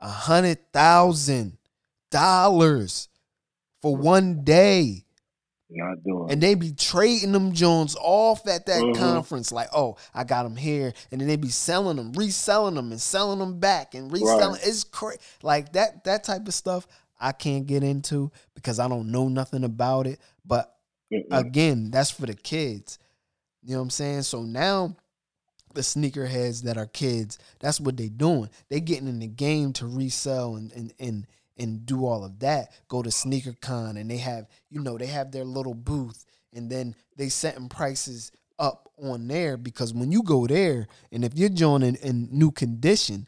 a 0.00 0.08
hundred 0.08 0.72
thousand 0.72 1.56
dollars 2.10 3.08
for 3.80 3.96
one 3.96 4.42
day. 4.44 5.04
Doing. 5.70 6.30
And 6.30 6.42
they 6.42 6.54
be 6.54 6.72
trading 6.72 7.32
them 7.32 7.52
Jones 7.52 7.94
off 8.00 8.46
at 8.48 8.66
that 8.66 8.80
Mhm. 8.80 8.96
conference, 8.96 9.52
like, 9.52 9.68
oh, 9.74 9.96
I 10.14 10.24
got 10.24 10.44
them 10.44 10.56
here, 10.56 10.94
and 11.10 11.20
then 11.20 11.28
they 11.28 11.36
be 11.36 11.50
selling 11.50 11.96
them, 11.96 12.12
reselling 12.12 12.74
them, 12.74 12.90
and 12.90 13.00
selling 13.00 13.38
them 13.38 13.60
back, 13.60 13.94
and 13.94 14.10
reselling. 14.10 14.52
Right. 14.54 14.66
It's 14.66 14.84
crazy, 14.84 15.20
like 15.42 15.72
that 15.74 16.04
that 16.04 16.24
type 16.24 16.46
of 16.48 16.54
stuff. 16.54 16.86
I 17.20 17.32
can't 17.32 17.66
get 17.66 17.82
into 17.82 18.30
because 18.54 18.78
I 18.78 18.88
don't 18.88 19.10
know 19.10 19.28
nothing 19.28 19.64
about 19.64 20.06
it. 20.06 20.20
But 20.44 20.74
Mm-mm. 21.12 21.26
again, 21.30 21.90
that's 21.90 22.10
for 22.10 22.26
the 22.26 22.34
kids. 22.34 22.98
You 23.62 23.72
know 23.72 23.78
what 23.80 23.84
I'm 23.84 23.90
saying? 23.90 24.22
So 24.22 24.42
now 24.44 24.96
the 25.74 25.80
sneakerheads 25.82 26.62
that 26.62 26.78
are 26.78 26.86
kids, 26.86 27.38
that's 27.58 27.80
what 27.80 27.96
they 27.96 28.08
doing. 28.08 28.48
They 28.68 28.80
getting 28.80 29.08
in 29.08 29.18
the 29.18 29.26
game 29.26 29.72
to 29.74 29.86
resell 29.86 30.56
and 30.56 30.72
and 30.72 30.94
and 30.98 31.26
and 31.58 31.84
do 31.86 32.06
all 32.06 32.24
of 32.24 32.38
that. 32.40 32.68
Go 32.88 33.02
to 33.02 33.10
sneaker 33.10 33.54
con 33.60 33.96
and 33.96 34.10
they 34.10 34.18
have, 34.18 34.46
you 34.70 34.80
know, 34.80 34.98
they 34.98 35.06
have 35.06 35.32
their 35.32 35.44
little 35.44 35.74
booth 35.74 36.24
and 36.52 36.70
then 36.70 36.94
they 37.16 37.28
setting 37.28 37.68
prices 37.68 38.32
up 38.58 38.90
on 39.02 39.28
there 39.28 39.56
because 39.56 39.94
when 39.94 40.10
you 40.10 40.22
go 40.22 40.46
there 40.46 40.88
and 41.12 41.24
if 41.24 41.36
you're 41.36 41.48
joining 41.48 41.94
in 41.96 42.28
new 42.30 42.50
condition, 42.50 43.26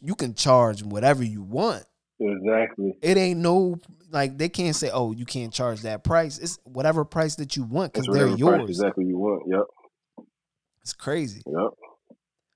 you 0.00 0.14
can 0.14 0.34
charge 0.34 0.82
whatever 0.82 1.22
you 1.22 1.42
want. 1.42 1.84
Exactly. 2.18 2.96
It 3.02 3.16
ain't 3.16 3.40
no 3.40 3.78
like 4.10 4.38
they 4.38 4.48
can't 4.48 4.74
say, 4.74 4.90
"Oh, 4.90 5.12
you 5.12 5.26
can't 5.26 5.52
charge 5.52 5.82
that 5.82 6.02
price." 6.02 6.38
It's 6.38 6.58
whatever 6.64 7.04
price 7.04 7.36
that 7.36 7.56
you 7.56 7.64
want 7.64 7.92
because 7.92 8.06
they're 8.06 8.28
yours. 8.28 8.70
exactly 8.70 9.04
you 9.04 9.18
want. 9.18 9.42
Yep. 9.46 10.26
It's 10.80 10.94
crazy. 10.94 11.42
Yep. 11.46 11.70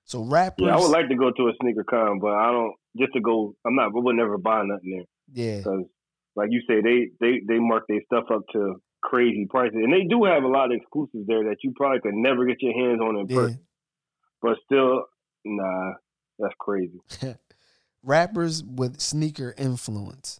So 0.05 0.23
rappers, 0.23 0.65
Yeah, 0.65 0.75
I 0.75 0.79
would 0.79 0.89
like 0.89 1.09
to 1.09 1.15
go 1.15 1.31
to 1.31 1.47
a 1.49 1.53
sneaker 1.61 1.83
con, 1.83 2.19
but 2.19 2.33
I 2.33 2.51
don't 2.51 2.73
just 2.97 3.13
to 3.13 3.21
go. 3.21 3.55
I'm 3.65 3.75
not. 3.75 3.87
I 3.87 3.89
would 3.93 4.15
never 4.15 4.37
buy 4.37 4.63
nothing 4.63 4.91
there 4.91 5.05
yeah, 5.33 5.57
because, 5.57 5.85
like 6.35 6.49
you 6.51 6.61
say, 6.67 6.81
they 6.81 7.11
they 7.19 7.41
they 7.47 7.59
mark 7.59 7.83
their 7.87 8.01
stuff 8.05 8.25
up 8.33 8.43
to 8.53 8.75
crazy 9.01 9.47
prices, 9.49 9.75
and 9.75 9.93
they 9.93 10.03
do 10.03 10.23
have 10.25 10.43
a 10.43 10.47
lot 10.47 10.71
of 10.71 10.77
exclusives 10.77 11.27
there 11.27 11.43
that 11.45 11.57
you 11.63 11.73
probably 11.75 11.99
could 11.99 12.13
never 12.13 12.45
get 12.45 12.61
your 12.61 12.73
hands 12.73 13.01
on 13.01 13.17
in 13.17 13.27
yeah. 13.27 13.35
person. 13.35 13.59
But 14.41 14.57
still, 14.65 15.05
nah, 15.45 15.93
that's 16.39 16.53
crazy. 16.59 16.99
rappers 18.03 18.63
with 18.63 18.99
sneaker 18.99 19.53
influence. 19.57 20.39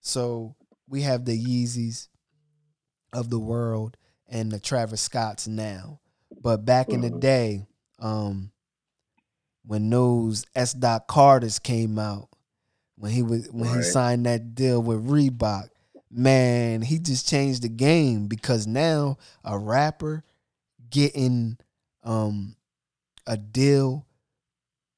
So 0.00 0.54
we 0.88 1.02
have 1.02 1.24
the 1.24 1.38
Yeezys 1.38 2.08
of 3.12 3.30
the 3.30 3.38
world 3.38 3.96
and 4.28 4.50
the 4.50 4.60
Travis 4.60 5.02
Scotts 5.02 5.46
now. 5.46 6.00
But 6.40 6.64
back 6.64 6.88
in 6.88 7.02
the 7.02 7.10
Mhm. 7.10 7.20
day, 7.20 7.66
um, 7.98 8.51
when 9.64 9.88
those 9.90 10.44
S. 10.54 10.72
Dot 10.72 11.06
Carters 11.06 11.58
came 11.58 11.98
out, 11.98 12.28
when 12.96 13.12
he 13.12 13.22
was 13.22 13.48
when 13.50 13.72
he 13.74 13.82
signed 13.82 14.26
that 14.26 14.54
deal 14.54 14.82
with 14.82 15.06
Reebok, 15.08 15.68
man, 16.10 16.82
he 16.82 16.98
just 16.98 17.28
changed 17.28 17.62
the 17.62 17.68
game 17.68 18.26
because 18.26 18.66
now 18.66 19.18
a 19.44 19.58
rapper 19.58 20.24
getting 20.90 21.56
um 22.04 22.56
a 23.26 23.36
deal 23.36 24.06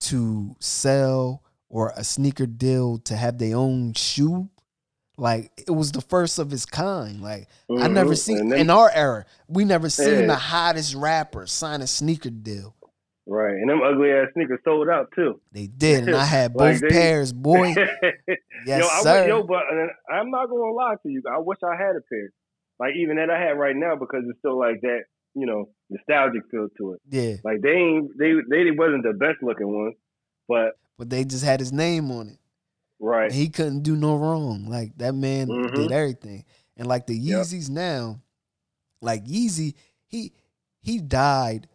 to 0.01 0.55
sell 0.61 1.43
or 1.69 1.93
a 1.97 2.05
sneaker 2.05 2.47
deal 2.47 2.99
to 2.99 3.17
have 3.17 3.39
their 3.39 3.57
own 3.57 3.93
shoe 3.95 4.49
like 5.17 5.53
it 5.67 5.71
was 5.71 5.93
the 5.93 6.01
first 6.01 6.39
of 6.39 6.53
its 6.53 6.67
kind 6.67 7.21
like 7.23 7.47
i 7.79 7.87
never 7.87 8.17
seen 8.17 8.49
they- 8.49 8.61
in 8.61 8.69
our 8.71 8.91
era 8.93 9.25
we 9.47 9.65
never 9.65 9.89
seen 9.89 10.21
Yeah. 10.23 10.27
the 10.27 10.35
hottest 10.37 10.95
rapper 10.95 11.47
sign 11.47 11.81
a 11.83 11.87
sneaker 11.87 12.31
deal 12.31 12.75
right, 13.27 13.55
and 13.55 13.69
them 13.71 13.81
ugly 13.83 14.11
ass 14.11 14.29
sneakers 14.35 14.61
sold 14.65 14.89
out 14.89 15.09
too. 15.15 15.41
they 15.53 15.67
did 15.67 16.05
and 16.09 16.17
i 16.17 16.25
had 16.39 16.55
Like 16.55 16.75
both 16.75 16.81
they- 16.83 16.89
pairs 16.95 17.33
boy 17.33 17.75
yes 18.67 18.81
yo, 18.81 18.87
I, 18.89 19.03
sir 19.03 19.29
yo, 19.29 19.43
but 19.43 19.63
I'm 20.13 20.31
not 20.31 20.49
gonna 20.49 20.73
lie 20.73 20.95
to 21.03 21.09
you. 21.09 21.23
I 21.31 21.39
wish 21.39 21.59
I 21.65 21.77
had 21.77 21.97
a 21.97 22.01
pair, 22.09 22.31
like 22.79 22.95
even 22.97 23.17
that 23.17 23.31
I 23.31 23.41
have 23.41 23.57
right 23.57 23.77
now, 23.77 23.97
because 23.97 24.23
it's 24.29 24.39
still 24.39 24.59
like 24.59 24.81
that, 24.83 25.01
you 25.35 25.47
know, 25.47 25.69
nostalgic 25.91 26.43
feel 26.51 26.69
to 26.79 26.93
it. 26.95 27.01
yeah 27.11 27.35
Like 27.45 27.61
they 27.63 27.71
ain't, 27.71 28.11
they 28.19 28.33
they 28.51 28.71
wasn't 28.71 29.03
the 29.05 29.13
best 29.13 29.43
looking 29.43 29.73
ones, 29.75 29.95
but 30.49 30.73
but 30.99 31.11
they 31.11 31.25
just 31.25 31.45
had 31.45 31.61
his 31.61 31.73
name 31.73 32.11
on 32.11 32.29
it 32.29 32.39
right, 33.01 33.33
he 33.33 33.49
couldn't 33.49 33.83
do 33.83 33.97
no 33.97 34.17
wrong. 34.17 34.67
Like 34.69 34.97
that 34.99 35.15
man 35.15 35.49
Mhm. 35.49 35.75
did 35.75 35.93
everything. 35.93 36.45
And 36.77 36.87
like 36.89 37.07
the 37.07 37.15
Yep. 37.17 37.43
Yeezys 37.43 37.71
now, 37.71 38.21
like 39.01 39.25
Yeezy, 39.25 39.75
he 40.07 40.33
he 40.83 40.99
died 41.01 41.69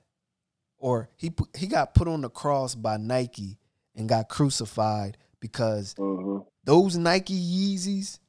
or 0.79 1.09
he 1.17 1.31
he 1.57 1.67
got 1.67 1.93
put 1.93 2.07
on 2.07 2.21
the 2.21 2.29
cross 2.29 2.73
by 2.75 2.97
Nike 2.97 3.57
and 3.95 4.07
got 4.09 4.29
crucified 4.29 5.17
because 5.39 5.93
hmm 5.97 6.39
those 6.65 6.97
Nike 6.97 7.33
Yeezys, 7.33 8.19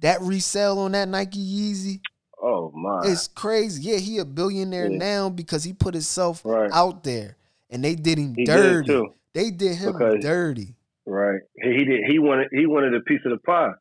that 0.00 0.20
resale 0.20 0.78
on 0.80 0.92
that 0.92 1.08
Nike 1.08 1.38
Yeezy 1.38 2.00
oh 2.42 2.70
my, 2.74 3.00
it's 3.04 3.28
crazy. 3.28 3.82
Yeah, 3.82 3.96
he 3.98 4.18
a 4.18 4.24
billionaire 4.24 4.90
Yeah. 4.90 4.98
now 4.98 5.28
because 5.30 5.64
he 5.64 5.72
put 5.72 5.94
himself 5.94 6.42
right, 6.44 6.70
out 6.72 7.02
there 7.04 7.36
and 7.70 7.82
they 7.82 7.94
did 7.94 8.18
him 8.18 8.34
he 8.36 8.44
did 8.44 8.52
dirty. 8.52 8.86
too, 8.88 9.08
They 9.32 9.50
did 9.50 9.76
him 9.76 9.92
Because- 9.92 10.22
dirty. 10.22 10.74
right. 11.06 11.40
He, 11.62 11.70
he 11.78 11.84
did, 11.84 12.00
he 12.08 12.18
wanted, 12.18 12.48
he 12.52 12.66
wanted 12.66 12.94
a 12.94 13.00
piece 13.00 13.20
of 13.24 13.30
the 13.32 13.38
pie. 13.38 13.72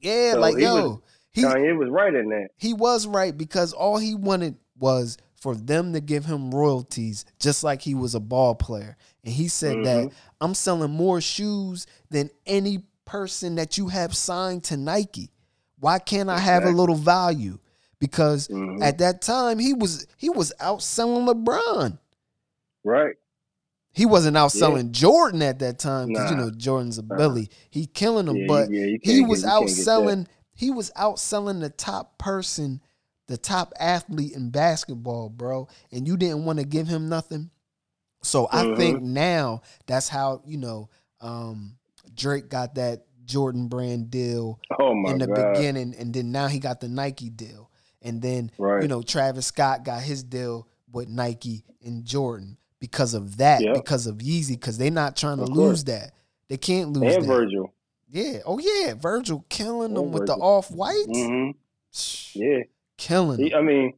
Yeah, 0.00 0.32
So 0.32 0.40
like 0.40 0.56
he 0.56 0.62
yo, 0.64 0.74
was- 0.74 0.98
he 1.32 1.42
Kanye 1.42 1.78
was 1.78 1.88
right 1.90 2.14
in 2.14 2.28
that. 2.30 2.48
he 2.56 2.74
was 2.74 3.06
right 3.06 3.36
because 3.36 3.72
all 3.72 3.96
he 3.98 4.14
wanted 4.14 4.56
was 4.78 5.16
for 5.42 5.56
them 5.56 5.92
to 5.92 6.00
give 6.00 6.24
him 6.24 6.52
royalties 6.54 7.24
just 7.40 7.64
like 7.64 7.82
he 7.82 7.94
was 7.96 8.14
a 8.14 8.20
ball 8.20 8.54
player 8.54 8.96
and 9.24 9.34
he 9.34 9.48
said 9.48 9.84
that 9.84 10.04
Mhm. 10.04 10.12
i'm 10.40 10.54
selling 10.54 10.92
more 10.92 11.20
shoes 11.20 11.84
than 12.10 12.30
any 12.46 12.84
person 13.04 13.56
that 13.56 13.76
you 13.76 13.88
have 13.88 14.14
signed 14.16 14.62
to 14.62 14.76
nike 14.76 15.30
why 15.80 15.98
can't 15.98 16.30
i 16.30 16.38
have 16.38 16.62
a 16.64 16.70
little 16.70 16.94
value 16.94 17.58
because 17.98 18.46
Mhm. 18.46 18.80
at 18.82 18.98
that 18.98 19.20
time 19.20 19.58
he 19.58 19.74
was 19.74 20.06
he 20.16 20.30
was 20.30 20.52
outselling 20.60 21.26
lebron 21.26 21.98
right, 22.84 23.16
he 23.92 24.06
wasn't 24.06 24.36
Yeah. 24.36 24.42
outselling 24.42 24.92
jordan 24.92 25.42
at 25.42 25.58
that 25.58 25.80
time 25.80 26.06
because 26.08 26.30
you 26.30 26.36
know 26.36 26.50
jordan's 26.52 26.98
a 26.98 27.02
Uh-uh. 27.02 27.16
bully 27.16 27.50
he 27.68 27.86
killing 27.86 28.28
him 28.28 28.36
yeah, 28.36 28.46
but 28.46 28.70
yeah, 28.70 28.96
he 29.02 29.20
was 29.22 29.42
get, 29.42 29.48
you 29.48 29.58
can't 29.58 29.66
get 29.66 29.76
that. 29.76 29.90
outselling 29.90 30.26
he 30.54 30.70
was 30.70 30.92
outselling 30.96 31.60
the 31.60 31.70
top 31.70 32.16
person 32.18 32.80
the 33.28 33.36
top 33.36 33.72
athlete 33.78 34.32
in 34.34 34.50
basketball 34.50 35.28
bro 35.28 35.68
and 35.90 36.06
you 36.06 36.16
didn't 36.16 36.44
want 36.44 36.58
to 36.58 36.64
give 36.64 36.86
him 36.88 37.08
nothing 37.08 37.50
so 38.22 38.48
i 38.52 38.64
Mhm. 38.64 38.76
think 38.76 39.02
now 39.02 39.62
that's 39.86 40.08
how 40.08 40.42
you 40.44 40.58
know 40.58 40.88
um 41.20 41.76
drake 42.14 42.48
got 42.48 42.74
that 42.74 43.04
jordan 43.24 43.68
brand 43.68 44.10
deal 44.10 44.58
Oh 44.78 44.90
in 45.06 45.18
the 45.18 45.26
god, 45.28 45.54
beginning 45.54 45.94
and 45.96 46.12
then 46.12 46.32
now 46.32 46.48
he 46.48 46.58
got 46.58 46.80
the 46.80 46.88
nike 46.88 47.30
deal 47.30 47.70
and 48.02 48.20
then 48.20 48.50
right, 48.58 48.82
you 48.82 48.88
know 48.88 49.02
travis 49.02 49.46
scott 49.46 49.84
got 49.84 50.02
his 50.02 50.22
deal 50.24 50.66
with 50.90 51.08
nike 51.08 51.64
and 51.84 52.04
jordan 52.04 52.58
because 52.80 53.14
of 53.14 53.36
that 53.36 53.62
Yep. 53.62 53.74
because 53.74 54.06
of 54.08 54.16
yeezy 54.16 54.50
because 54.54 54.76
they're 54.76 54.90
not 54.90 55.16
trying 55.16 55.38
to 55.38 55.44
lose 55.44 55.84
that 55.84 56.12
they 56.48 56.56
can't 56.56 56.92
lose 56.92 57.14
and 57.14 57.24
that 57.24 57.28
Virgil. 57.28 57.72
yeah. 58.10 58.40
Oh 58.44 58.58
yeah. 58.58 58.92
Virgil 58.94 59.42
killing 59.48 59.94
them 59.94 60.04
And 60.06 60.12
with 60.14 60.26
the 60.26 60.34
off 60.34 60.70
whites. 60.70 61.06
hmm 61.06 61.50
Yeah, 62.34 62.58
Killing 62.98 63.40
them. 63.48 63.58
I 63.58 63.62
mean, 63.62 63.94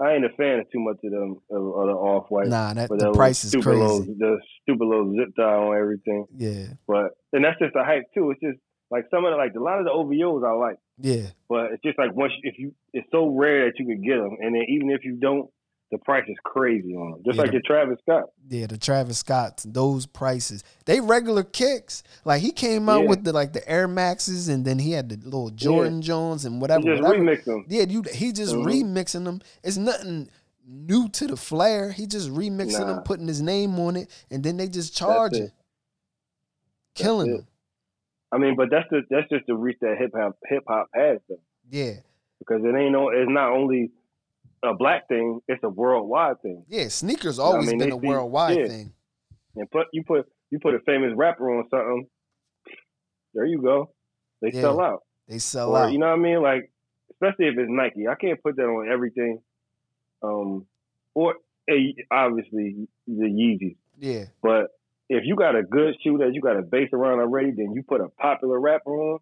I 0.00 0.12
ain't 0.14 0.24
a 0.24 0.30
fan 0.30 0.58
of 0.60 0.70
too 0.70 0.80
much 0.80 0.96
of 1.04 1.10
them 1.10 1.36
of, 1.50 1.56
of 1.56 1.86
the 1.86 1.92
off 1.94 2.26
white. 2.30 2.48
Nah, 2.48 2.74
that 2.74 2.88
But 2.88 2.98
the 2.98 3.06
that 3.06 3.14
price 3.14 3.44
is 3.44 3.50
stupid 3.50 3.64
crazy. 3.64 3.80
Little, 3.80 4.00
the 4.18 4.38
stupid 4.62 4.84
little 4.84 5.14
zip 5.16 5.36
tie 5.36 5.42
on 5.42 5.76
everything. 5.76 6.26
Yeah. 6.36 6.66
But 6.86 7.16
and 7.32 7.44
that's 7.44 7.58
just 7.58 7.74
the 7.74 7.84
hype 7.84 8.04
too. 8.14 8.30
It's 8.32 8.40
just 8.40 8.58
like 8.90 9.04
some 9.10 9.24
of 9.24 9.32
the, 9.32 9.36
like 9.36 9.54
a 9.54 9.60
lot 9.60 9.78
of 9.78 9.84
the 9.84 9.90
OVOs 9.90 10.46
I 10.46 10.52
like, 10.52 10.76
Yeah. 10.98 11.28
but 11.48 11.72
it's 11.72 11.82
just 11.82 11.98
like 11.98 12.14
once 12.14 12.32
you, 12.42 12.50
if 12.50 12.58
you 12.58 12.74
it's 12.92 13.06
so 13.12 13.28
rare 13.28 13.66
that 13.66 13.78
you 13.78 13.86
can 13.86 14.02
get 14.02 14.16
them, 14.16 14.36
and 14.40 14.54
then 14.54 14.64
even 14.68 14.90
if 14.90 15.04
you 15.04 15.16
don't, 15.16 15.48
the 15.90 15.98
price 15.98 16.24
is 16.28 16.36
crazy 16.44 16.94
on 16.96 17.12
them. 17.12 17.22
Just 17.24 17.36
Yeah, 17.36 17.42
like 17.42 17.50
the- 17.50 17.54
your 17.54 17.62
Travis 17.62 17.98
Scott. 18.00 18.24
Yeah. 18.48 18.66
The 18.66 18.78
Travis 18.78 19.18
Scotts, 19.18 19.62
those 19.64 20.06
prices. 20.06 20.64
They 20.86 21.00
regular 21.00 21.44
kicks. 21.44 22.02
Like 22.24 22.42
he 22.42 22.50
came 22.50 22.88
out 22.88 23.02
Yeah. 23.02 23.08
with 23.10 23.24
the 23.24 23.32
like 23.32 23.52
the 23.52 23.68
Air 23.68 23.86
Maxes 23.86 24.48
and 24.48 24.64
then 24.64 24.78
he 24.80 24.92
had 24.92 25.08
the 25.08 25.16
little 25.24 25.50
Jordan 25.50 26.02
Jones 26.02 26.44
and 26.44 26.60
whatever. 26.60 26.82
just 26.82 27.02
whatever. 27.02 27.22
remix 27.24 27.44
them. 27.44 27.64
Yeah, 27.68 27.84
you 27.84 28.02
he 28.12 28.32
just 28.32 28.54
Mhm. 28.54 28.64
remixing 28.64 29.24
them. 29.24 29.40
It's 29.62 29.76
nothing 29.76 30.28
new 30.66 31.08
to 31.10 31.26
the 31.26 31.36
flair. 31.36 31.92
He 31.92 32.06
just 32.06 32.30
remixing 32.30 32.86
them, 32.86 33.02
putting 33.04 33.28
his 33.28 33.42
name 33.42 33.78
on 33.78 33.96
it, 33.96 34.08
and 34.30 34.42
then 34.42 34.56
they 34.56 34.66
just 34.68 34.96
charge 34.96 35.34
it. 35.34 35.42
it. 35.42 35.52
Killing 36.94 37.30
it. 37.30 37.36
them. 37.36 37.46
I 38.32 38.38
mean, 38.38 38.56
but 38.56 38.70
that's 38.70 38.88
just 38.90 39.06
that's 39.10 39.28
just 39.28 39.46
the 39.46 39.54
reach 39.54 39.78
that 39.80 39.96
hip 39.98 40.12
hop 40.16 40.36
hip 40.48 40.64
hop 40.66 40.88
has 40.94 41.18
though, 41.28 41.38
Yeah. 41.70 41.94
because 42.40 42.62
it 42.64 42.74
ain't 42.74 42.92
no 42.92 43.10
it's 43.10 43.30
not 43.30 43.52
only 43.52 43.90
a 44.64 44.74
black 44.74 45.08
thing, 45.08 45.40
it's 45.48 45.62
a 45.62 45.68
worldwide 45.68 46.40
thing. 46.42 46.64
Yeah. 46.68 46.88
Sneakers 46.88 47.38
I 47.38 47.42
always 47.42 47.68
mean, 47.68 47.78
been 47.78 47.90
they 47.90 47.94
a 47.94 47.96
worldwide 47.96 48.58
yeah. 48.58 48.66
thing. 48.66 48.92
And 49.56 49.70
put 49.70 49.86
you 49.92 50.02
put 50.04 50.26
you 50.50 50.58
put 50.58 50.74
a 50.74 50.80
famous 50.80 51.12
rapper 51.16 51.50
on 51.56 51.68
something, 51.70 52.06
there 53.34 53.46
you 53.46 53.60
go. 53.62 53.90
They 54.40 54.50
Yeah. 54.52 54.60
sell 54.60 54.80
out. 54.80 55.02
They 55.28 55.38
sell 55.38 55.74
or 55.74 55.84
out. 55.84 55.92
you 55.92 55.98
know 55.98 56.06
what 56.08 56.18
I 56.18 56.22
mean? 56.22 56.42
Like 56.42 56.70
especially 57.12 57.46
if 57.46 57.58
it's 57.58 57.70
Nike, 57.70 58.08
I 58.08 58.14
can't 58.14 58.42
put 58.42 58.56
that 58.56 58.64
on 58.64 58.90
everything. 58.90 59.40
Um, 60.22 60.66
or 61.14 61.34
eh, 61.68 61.92
obviously 62.10 62.88
the 63.06 63.24
Yeezys, 63.26 63.76
yeah. 63.98 64.24
but 64.42 64.68
if 65.08 65.24
you 65.24 65.36
got 65.36 65.54
a 65.54 65.62
good 65.62 65.94
shoe 66.02 66.18
that 66.18 66.32
you 66.32 66.40
got 66.40 66.56
a 66.56 66.62
base 66.62 66.88
around 66.92 67.20
already, 67.20 67.50
then 67.50 67.72
you 67.74 67.82
put 67.82 68.00
a 68.00 68.08
popular 68.08 68.58
rapper 68.58 68.90
on, 68.90 69.18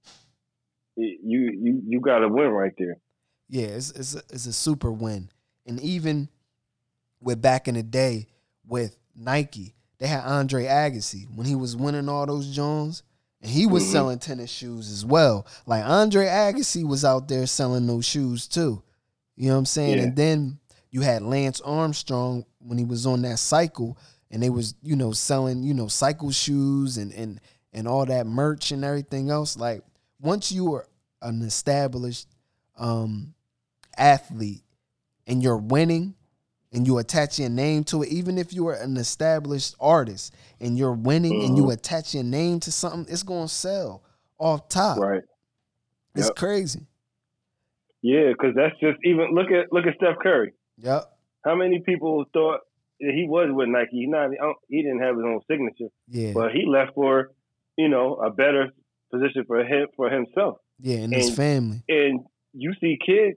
you 0.96 1.18
you 1.60 1.82
you 1.86 2.00
got 2.00 2.22
a 2.22 2.28
win 2.28 2.48
right 2.48 2.72
there. 2.78 2.98
Yeah, 3.52 3.66
it's 3.66 3.90
it's 3.90 4.14
a, 4.14 4.22
it's 4.30 4.46
a 4.46 4.52
super 4.52 4.90
win. 4.90 5.28
And 5.66 5.78
even 5.80 6.30
with 7.20 7.42
back 7.42 7.68
in 7.68 7.74
the 7.74 7.82
day 7.82 8.28
with 8.66 8.96
Nike, 9.14 9.74
they 9.98 10.06
had 10.06 10.24
Andre 10.24 10.64
Agassi 10.64 11.26
when 11.36 11.46
he 11.46 11.54
was 11.54 11.76
winning 11.76 12.08
all 12.08 12.24
those 12.24 12.48
Jones, 12.54 13.02
and 13.42 13.50
he 13.50 13.66
was 13.66 13.84
Mhm. 13.84 13.92
selling 13.92 14.18
tennis 14.18 14.48
shoes 14.50 14.90
as 14.90 15.04
well. 15.04 15.46
Like 15.66 15.84
Andre 15.84 16.24
Agassi 16.26 16.82
was 16.82 17.04
out 17.04 17.28
there 17.28 17.46
selling 17.46 17.86
those 17.86 18.06
shoes 18.06 18.48
too. 18.48 18.82
You 19.36 19.48
know 19.48 19.54
what 19.54 19.58
I'm 19.58 19.66
saying? 19.66 19.98
Yeah. 19.98 20.04
And 20.04 20.16
then 20.16 20.58
you 20.90 21.02
had 21.02 21.22
Lance 21.22 21.60
Armstrong 21.60 22.46
when 22.58 22.78
he 22.78 22.84
was 22.86 23.04
on 23.06 23.20
that 23.22 23.38
cycle, 23.38 23.98
and 24.30 24.42
they 24.42 24.48
was 24.50 24.74
you 24.82 24.96
know 24.96 25.12
selling 25.12 25.62
you 25.62 25.74
know 25.74 25.88
cycle 25.88 26.30
shoes 26.30 26.96
and 26.96 27.12
and 27.12 27.38
and 27.74 27.86
all 27.86 28.06
that 28.06 28.26
merch 28.26 28.72
and 28.72 28.82
everything 28.82 29.28
else. 29.28 29.58
Like 29.58 29.82
once 30.22 30.50
you 30.50 30.64
were 30.64 30.88
an 31.20 31.42
established 31.42 32.28
um 32.78 33.34
athlete 33.98 34.62
and 35.26 35.42
you're 35.42 35.56
winning 35.58 36.14
and 36.72 36.86
you 36.86 36.98
attach 36.98 37.38
your 37.38 37.50
name 37.50 37.84
to 37.84 38.02
it, 38.02 38.08
even 38.08 38.38
if 38.38 38.52
you 38.52 38.66
are 38.68 38.74
an 38.74 38.96
established 38.96 39.74
artist 39.80 40.34
and 40.60 40.76
you're 40.78 40.92
winning 40.94 41.42
and 41.42 41.56
you 41.56 41.64
Mhm. 41.64 41.72
attach 41.74 42.14
your 42.14 42.24
name 42.24 42.60
to 42.60 42.72
something, 42.72 43.12
it's 43.12 43.22
gonna 43.22 43.48
sell 43.48 44.02
off 44.38 44.68
top. 44.68 44.98
Right. 44.98 45.22
It's 46.14 46.26
Yep. 46.28 46.36
crazy. 46.36 46.86
Yeah, 48.02 48.30
because 48.32 48.54
that's 48.56 48.78
just 48.80 48.98
even 49.04 49.32
look 49.32 49.50
at 49.50 49.72
look 49.72 49.86
at 49.86 49.94
Steph 49.96 50.18
Curry. 50.22 50.52
Yep. 50.78 51.04
How 51.44 51.54
many 51.54 51.80
people 51.80 52.24
thought 52.32 52.60
that 53.00 53.12
he 53.14 53.26
was 53.28 53.48
with 53.52 53.68
Nike? 53.68 53.90
He 53.92 54.06
not 54.06 54.30
he 54.68 54.82
didn't 54.82 55.00
have 55.02 55.16
his 55.16 55.24
own 55.24 55.40
signature, 55.48 55.88
Yeah. 56.08 56.32
but 56.34 56.52
he 56.52 56.66
left 56.66 56.94
for 56.94 57.30
you 57.76 57.88
know 57.88 58.14
a 58.16 58.30
better 58.30 58.70
position 59.12 59.44
for 59.46 59.62
him 59.64 59.86
for 59.96 60.10
himself. 60.10 60.58
yeah, 60.80 60.96
and 60.98 61.14
his 61.14 61.34
family. 61.36 61.82
And 61.88 62.20
you 62.54 62.72
see 62.80 62.98
kids, 63.04 63.36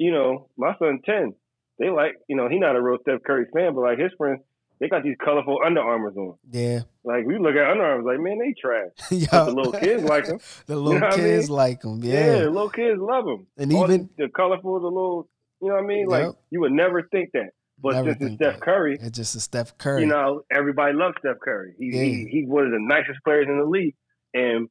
you 0.00 0.10
know, 0.12 0.48
my 0.56 0.74
son 0.78 1.00
ten, 1.04 1.34
they 1.78 1.90
like 1.90 2.12
you 2.28 2.34
know 2.36 2.48
he 2.48 2.58
not 2.58 2.74
a 2.74 2.82
real 2.82 2.98
Steph 3.02 3.22
Curry 3.22 3.46
fan, 3.54 3.74
but 3.74 3.82
like 3.82 3.98
his 3.98 4.12
friends, 4.18 4.40
they 4.80 4.88
got 4.88 5.02
these 5.02 5.16
colorful 5.22 5.58
Under 5.64 5.80
Armours 5.80 6.16
on. 6.16 6.34
Yeah. 6.50 6.80
Like 7.04 7.26
we 7.26 7.38
look 7.38 7.54
at 7.54 7.70
Under 7.70 7.84
Armours, 7.84 8.06
like 8.06 8.18
man, 8.20 8.38
they 8.38 8.54
trash. 8.60 8.90
yeah. 9.10 9.44
The 9.44 9.52
little 9.52 9.72
kids 9.72 10.02
like 10.02 10.26
them. 10.26 10.38
The 10.66 10.76
little 10.76 11.00
know 11.00 11.06
what 11.06 11.12
I 11.14 11.16
kids 11.16 11.48
mean? 11.48 11.56
like 11.56 11.80
them. 11.82 12.00
Yeah, 12.02 12.14
Yeah. 12.14 12.38
the 12.44 12.50
little 12.50 12.70
kids 12.70 12.98
love 13.00 13.24
them. 13.26 13.46
And 13.58 13.72
All 13.74 13.84
even 13.84 14.08
the, 14.16 14.24
the 14.24 14.28
colorful, 14.32 14.80
the 14.80 14.86
little, 14.86 15.28
you 15.62 15.68
know 15.68 15.74
what 15.74 15.84
I 15.84 15.86
mean? 15.86 16.06
Like 16.06 16.34
you 16.50 16.60
would 16.60 16.72
never 16.72 17.02
think 17.02 17.30
that. 17.34 17.50
But 17.82 17.92
Never 17.94 18.10
since 18.12 18.22
it's 18.22 18.34
Steph 18.34 18.54
that. 18.54 18.60
Curry, 18.62 18.98
it's 19.00 19.16
just 19.16 19.34
a 19.36 19.40
Steph 19.40 19.78
Curry. 19.78 20.02
you 20.02 20.06
know, 20.06 20.42
everybody 20.50 20.92
loves 20.94 21.14
Steph 21.20 21.40
Curry. 21.42 21.74
He, 21.78 21.86
Yeah. 21.86 22.02
he 22.02 22.28
he's 22.30 22.48
one 22.48 22.64
of 22.66 22.72
the 22.72 22.78
nicest 22.80 23.20
players 23.24 23.46
in 23.48 23.58
the 23.58 23.64
league, 23.64 23.94
and 24.34 24.68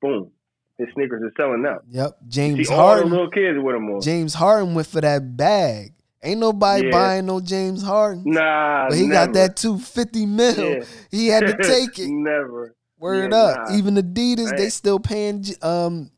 boom, 0.00 0.30
his 0.78 0.88
sneakers 0.94 1.22
are 1.22 1.32
selling 1.36 1.64
out. 1.66 1.84
yep. 1.90 2.16
See 2.22 2.28
James 2.30 2.70
all 2.70 2.76
the 2.76 2.82
Harden. 2.82 3.10
little 3.10 3.30
kids 3.30 3.58
with 3.60 3.74
them 3.74 3.90
on. 3.90 4.00
James 4.00 4.34
Harden 4.34 4.74
went 4.74 4.86
for 4.86 5.00
that 5.00 5.36
bag. 5.36 5.92
Ain't 6.22 6.40
nobody 6.40 6.86
Yeah. 6.86 6.90
buying 6.92 7.26
no 7.26 7.40
James 7.40 7.82
Harden. 7.82 8.22
Nah, 8.26 8.88
But 8.88 8.96
he 8.98 9.06
never. 9.06 9.26
got 9.26 9.32
that 9.34 9.56
250 9.56 10.26
mil. 10.26 10.54
Yeah. 10.56 10.84
He 11.10 11.28
had 11.28 11.46
to 11.46 11.56
take 11.62 11.98
it. 11.98 12.08
never. 12.08 12.74
Word 12.98 13.30
Yeah, 13.32 13.38
up. 13.38 13.68
nah. 13.70 13.76
Even 13.76 13.94
Adidas, 13.96 14.56
they 14.56 14.68
still 14.70 14.98
paying 14.98 15.44
um 15.62 16.10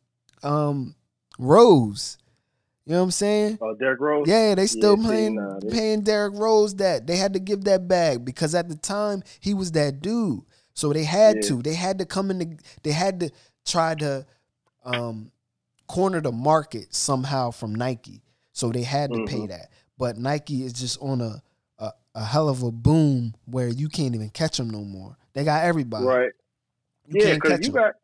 um 0.42 0.94
Rose. 1.38 2.16
You 2.86 2.92
know 2.92 3.00
what 3.00 3.04
I'm 3.04 3.10
saying? 3.10 3.58
Oh, 3.60 3.74
Derrick 3.74 4.00
Rose. 4.00 4.26
Yeah, 4.26 4.54
they 4.54 4.66
still 4.66 4.96
see, 4.96 5.06
paying 5.08 5.34
nah, 5.36 5.58
they- 5.60 5.68
paying 5.68 6.00
Derrick 6.00 6.34
Rose 6.34 6.74
that. 6.76 7.06
They 7.06 7.16
had 7.16 7.34
to 7.34 7.38
give 7.38 7.64
that 7.64 7.86
bag 7.86 8.24
because 8.24 8.54
at 8.54 8.68
the 8.68 8.74
time 8.76 9.22
he 9.38 9.54
was 9.54 9.72
that 9.72 10.00
dude. 10.00 10.40
So 10.74 10.92
they 10.92 11.04
had 11.04 11.36
Yeah. 11.36 11.42
to. 11.48 11.62
They 11.62 11.74
had 11.74 11.98
to 11.98 12.06
come 12.06 12.30
in 12.30 12.38
the, 12.38 12.58
they 12.82 12.92
had 12.92 13.20
to 13.20 13.30
try 13.66 13.94
to 13.96 14.24
um 14.84 15.30
corner 15.86 16.20
the 16.20 16.32
market 16.32 16.94
somehow 16.94 17.50
from 17.50 17.74
Nike. 17.74 18.22
So 18.52 18.70
they 18.70 18.82
had 18.82 19.12
to 19.12 19.24
pay 19.26 19.40
Mhm. 19.40 19.48
that. 19.48 19.70
But 19.98 20.16
Nike 20.18 20.62
is 20.64 20.72
just 20.72 21.00
on 21.00 21.20
a, 21.20 21.42
a 21.78 21.92
a 22.14 22.24
hell 22.24 22.48
of 22.48 22.62
a 22.62 22.70
boom 22.70 23.34
where 23.44 23.68
you 23.68 23.88
can't 23.88 24.14
even 24.14 24.30
catch 24.30 24.56
them 24.56 24.70
no 24.70 24.82
more. 24.84 25.16
They 25.34 25.44
got 25.44 25.64
everybody. 25.64 26.04
Right. 26.04 26.32
You 27.08 27.22
yeah, 27.24 27.34
because 27.34 27.60
you 27.60 27.72
you 27.72 27.78
'em. 27.78 27.82
got 27.84 27.94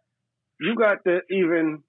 you 0.61 0.74
got 0.77 1.05
the 1.05 1.20
even 1.31 1.83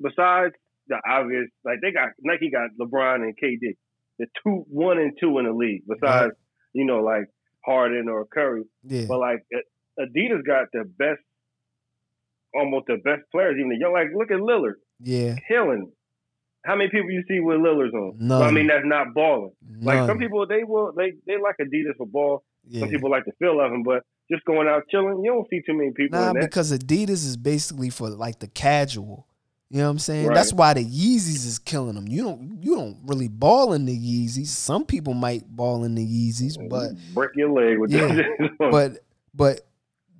besides 0.00 0.54
the 0.88 1.00
obvious 1.08 1.48
like 1.64 1.80
they 1.82 1.92
got 1.92 2.10
Nike 2.20 2.50
got 2.50 2.70
LeBron 2.80 3.16
and 3.16 3.36
KD, 3.36 3.76
the 4.18 4.26
two 4.42 4.64
one 4.68 4.98
and 4.98 5.16
two 5.20 5.38
in 5.38 5.44
the 5.46 5.52
league. 5.52 5.82
Besides, 5.88 6.32
you 6.72 6.84
know, 6.84 7.00
like 7.02 7.24
Harden 7.64 8.08
or 8.08 8.26
Curry, 8.26 8.64
Yeah. 8.84 9.06
but 9.08 9.18
like 9.18 9.44
Adidas 9.98 10.44
got 10.46 10.68
the 10.72 10.84
best, 10.84 11.20
almost 12.54 12.86
the 12.86 12.96
best 13.04 13.22
players. 13.32 13.56
Even 13.58 13.70
the 13.70 13.76
young, 13.78 13.92
like 13.92 14.08
look 14.14 14.30
at 14.30 14.38
Lillard, 14.40 14.74
Yeah. 15.00 15.36
killing. 15.48 15.90
How 16.64 16.76
many 16.76 16.90
people 16.90 17.10
you 17.10 17.24
see 17.26 17.40
with 17.40 17.56
Lillard's 17.58 17.94
on? 17.94 18.16
None. 18.18 18.38
Well, 18.40 18.48
I 18.48 18.50
mean, 18.52 18.66
that's 18.66 18.84
not 18.84 19.14
balling. 19.14 19.52
Like 19.80 20.06
some 20.06 20.18
people, 20.18 20.46
they 20.46 20.62
will 20.64 20.92
they 20.96 21.12
they 21.26 21.34
like 21.40 21.56
Adidas 21.60 21.96
for 21.96 22.06
ball. 22.06 22.44
yeah. 22.68 22.80
Some 22.80 22.90
people 22.90 23.10
like 23.10 23.24
the 23.24 23.32
feel 23.38 23.60
of 23.60 23.70
them, 23.70 23.82
but 23.82 24.02
just 24.30 24.44
going 24.44 24.68
out 24.68 24.82
chilling, 24.90 25.22
you 25.24 25.30
don't 25.32 25.48
see 25.48 25.60
too 25.66 25.72
many 25.76 25.90
people 25.92 26.18
Nah, 26.20 26.28
in 26.30 26.34
that. 26.34 26.42
because 26.42 26.70
Adidas 26.70 27.24
is 27.24 27.36
basically 27.36 27.88
for 27.90 28.10
like 28.10 28.38
the 28.40 28.46
casual. 28.48 29.26
You 29.70 29.78
know 29.78 29.84
what 29.84 29.90
I'm 29.92 29.98
saying? 30.00 30.26
Right. 30.26 30.34
That's 30.34 30.52
why 30.52 30.74
the 30.74 30.84
Yeezys 30.84 31.46
is 31.46 31.58
killing 31.60 31.94
them. 31.94 32.08
You 32.08 32.24
don't 32.24 32.58
you 32.60 32.74
don't 32.74 32.98
really 33.04 33.28
ball 33.28 33.72
in 33.72 33.86
the 33.86 33.96
Yeezys. 33.96 34.48
Some 34.48 34.84
people 34.84 35.14
might 35.14 35.46
ball 35.48 35.84
in 35.84 35.94
the 35.94 36.04
Yeezys, 36.04 36.56
but 36.68 36.90
break 37.14 37.30
your 37.36 37.50
leg 37.50 37.78
with 37.78 37.90
Yeah, 37.92 38.20
but 38.58 38.98
but 39.32 39.60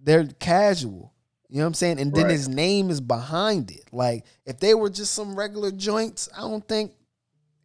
they're 0.03 0.25
casual. 0.39 1.13
You 1.51 1.57
know 1.59 1.65
what 1.65 1.69
I'm 1.69 1.75
saying? 1.75 1.99
And 1.99 2.15
then 2.15 2.25
Right. 2.27 2.33
his 2.33 2.49
name 2.49 2.91
is 2.91 3.01
behind 3.01 3.71
it. 3.73 3.85
Like 3.93 4.25
if 4.47 4.61
they 4.61 4.73
were 4.75 4.89
just 4.91 5.13
some 5.15 5.35
regular 5.35 5.73
joints, 5.73 6.29
I 6.37 6.43
don't 6.43 6.67
think 6.67 6.93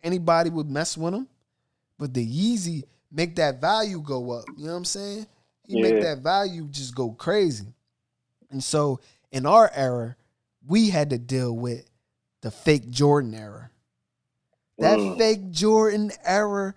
anybody 0.03 0.49
would 0.49 0.69
mess 0.69 0.97
with 0.97 1.13
them. 1.13 1.27
But 1.99 2.13
the 2.13 2.25
Yeezy 2.25 2.83
make 3.11 3.35
that 3.35 3.61
value 3.61 4.01
go 4.01 4.31
up. 4.31 4.45
You 4.57 4.65
know 4.65 4.71
what 4.71 4.77
I'm 4.77 4.85
saying? 4.85 5.27
He 5.67 5.79
make 5.79 6.01
that 6.01 6.19
value 6.19 6.67
just 6.67 6.95
go 6.95 7.11
crazy. 7.11 7.67
And 8.49 8.63
so 8.63 8.99
in 9.31 9.45
our 9.45 9.71
era, 9.73 10.15
we 10.67 10.89
had 10.89 11.11
to 11.11 11.17
deal 11.19 11.55
with 11.55 11.85
the 12.41 12.49
fake 12.51 12.89
Jordan 12.89 13.33
era. 13.35 13.69
That 14.79 14.99
Mm. 14.99 15.17
fake 15.17 15.51
Jordan 15.51 16.11
era 16.23 16.73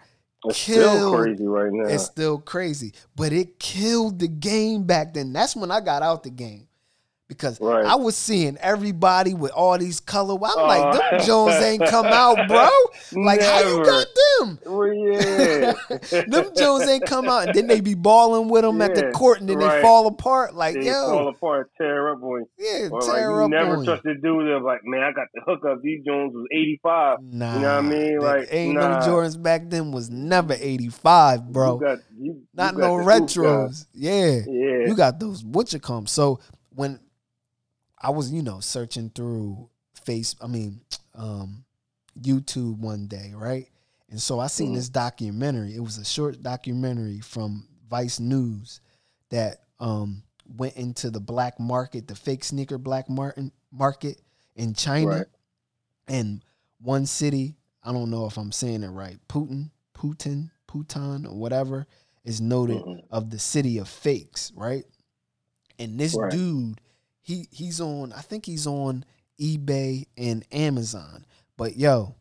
it's 0.46 0.58
still 0.58 0.92
killed- 0.96 1.16
crazy 1.24 1.46
right 1.46 1.72
now. 1.72 1.88
it's 1.88 2.04
still 2.04 2.38
crazy, 2.38 2.92
but 3.16 3.32
it 3.32 3.58
killed 3.58 4.18
the 4.20 4.28
game 4.28 4.84
back 4.84 5.14
then. 5.14 5.32
That's 5.32 5.56
when 5.56 5.70
I 5.70 5.80
got 5.80 6.02
out 6.02 6.22
the 6.22 6.30
game 6.30 6.67
because 7.28 7.60
Right. 7.60 7.84
I 7.84 7.94
was 7.94 8.16
seeing 8.16 8.56
everybody 8.58 9.34
with 9.34 9.52
all 9.52 9.76
these 9.78 10.00
color. 10.00 10.34
I'm 10.34 10.58
Oh. 10.58 10.64
like, 10.66 11.10
them 11.10 11.20
Jones 11.26 11.54
ain't 11.62 11.84
come 11.86 12.06
out, 12.06 12.38
bro. 12.48 12.68
Like, 13.12 13.40
how 13.42 13.60
you 13.60 13.84
got 13.84 14.06
them? 14.40 14.58
Well, 14.66 14.92
yeah. 14.92 15.72
Them 16.28 16.50
Jones 16.56 16.86
ain't 16.88 17.06
come 17.06 17.26
out, 17.28 17.46
and 17.46 17.54
then 17.54 17.66
they 17.66 17.80
be 17.80 17.94
balling 17.94 18.48
with 18.48 18.62
them 18.62 18.80
at 18.82 18.94
the 18.94 19.10
court, 19.12 19.40
and 19.40 19.48
then 19.48 19.58
they 19.58 19.82
fall 19.82 20.06
apart. 20.06 20.54
Like, 20.54 20.74
they 20.74 20.86
yo, 20.86 20.92
fall 21.10 21.28
apart, 21.28 21.70
tear 21.78 22.12
up 22.12 22.22
on 22.22 22.40
you. 22.40 22.46
yeah, 22.58 22.88
Or 22.90 23.00
like 23.00 23.10
tear 23.14 23.30
you 23.30 23.44
up 23.44 23.50
never 23.50 23.76
on 23.76 23.84
trust 23.84 24.02
the 24.02 24.14
dude 24.14 24.46
that 24.46 24.60
like, 24.62 24.80
man, 24.84 25.02
I 25.02 25.12
got 25.12 25.26
the 25.34 25.40
hookup. 25.46 25.80
These 25.82 26.04
Jones 26.04 26.34
was 26.34 26.46
85. 26.52 27.18
Nah, 27.22 27.54
You 27.54 27.60
know 27.62 27.68
what 27.76 27.78
I 27.78 27.80
mean? 27.88 28.18
Like, 28.18 28.48
ain't 28.50 28.74
nah. 28.74 29.00
no 29.00 29.06
Jordans 29.06 29.42
back 29.42 29.62
then 29.70 29.90
was 29.90 30.10
never 30.10 30.54
85, 30.54 31.50
bro. 31.52 31.74
You 31.74 31.80
got, 31.80 31.98
you, 32.18 32.42
Not 32.54 32.74
you 32.74 32.80
no 32.80 32.92
retros. 32.96 33.86
Yeah. 33.94 34.40
Yeah. 34.46 34.86
you 34.86 34.94
got 34.94 35.18
those 35.18 35.42
you 35.72 35.80
come. 35.80 36.06
So 36.06 36.40
when 36.74 37.00
I 38.00 38.10
was, 38.10 38.30
you 38.32 38.42
know, 38.42 38.60
searching 38.60 39.10
through 39.10 39.68
face, 40.04 40.36
I 40.40 40.46
mean, 40.46 40.80
um, 41.14 41.64
YouTube 42.20 42.78
one 42.78 43.06
day, 43.06 43.32
right? 43.34 43.68
And 44.10 44.20
so 44.20 44.38
I 44.40 44.46
seen 44.46 44.72
Mhm. 44.72 44.74
this 44.74 44.88
documentary. 44.88 45.74
It 45.74 45.80
was 45.80 45.98
a 45.98 46.04
short 46.04 46.42
documentary 46.42 47.20
from 47.20 47.68
Vice 47.88 48.20
News 48.20 48.80
that 49.30 49.64
um 49.80 50.22
went 50.56 50.76
into 50.76 51.10
the 51.10 51.20
black 51.20 51.60
market, 51.60 52.08
the 52.08 52.14
fake 52.14 52.42
sneaker 52.42 52.78
black 52.78 53.08
martin 53.08 53.52
market 53.70 54.20
in 54.56 54.74
China. 54.74 55.06
Right. 55.06 55.26
And 56.08 56.42
one 56.80 57.06
city, 57.06 57.56
I 57.82 57.92
don't 57.92 58.10
know 58.10 58.26
if 58.26 58.36
I'm 58.38 58.52
saying 58.52 58.82
it 58.82 58.88
right, 58.88 59.18
Putin, 59.28 59.70
Putin, 59.94 60.50
Putin, 60.66 61.26
or 61.26 61.34
whatever, 61.36 61.86
is 62.24 62.40
noted 62.40 62.82
Mhm. 62.82 63.02
of 63.10 63.30
the 63.30 63.38
city 63.38 63.78
of 63.78 63.88
fakes, 63.88 64.52
right? 64.54 64.84
And 65.78 65.98
this 66.00 66.14
Right. 66.14 66.30
dude, 66.30 66.80
he 67.28 67.46
he's 67.50 67.78
on, 67.78 68.14
I 68.14 68.22
think 68.22 68.46
he's 68.46 68.66
on 68.66 69.04
eBay 69.38 70.06
and 70.16 70.46
Amazon. 70.50 71.26
But 71.58 71.76
yo, 71.76 72.14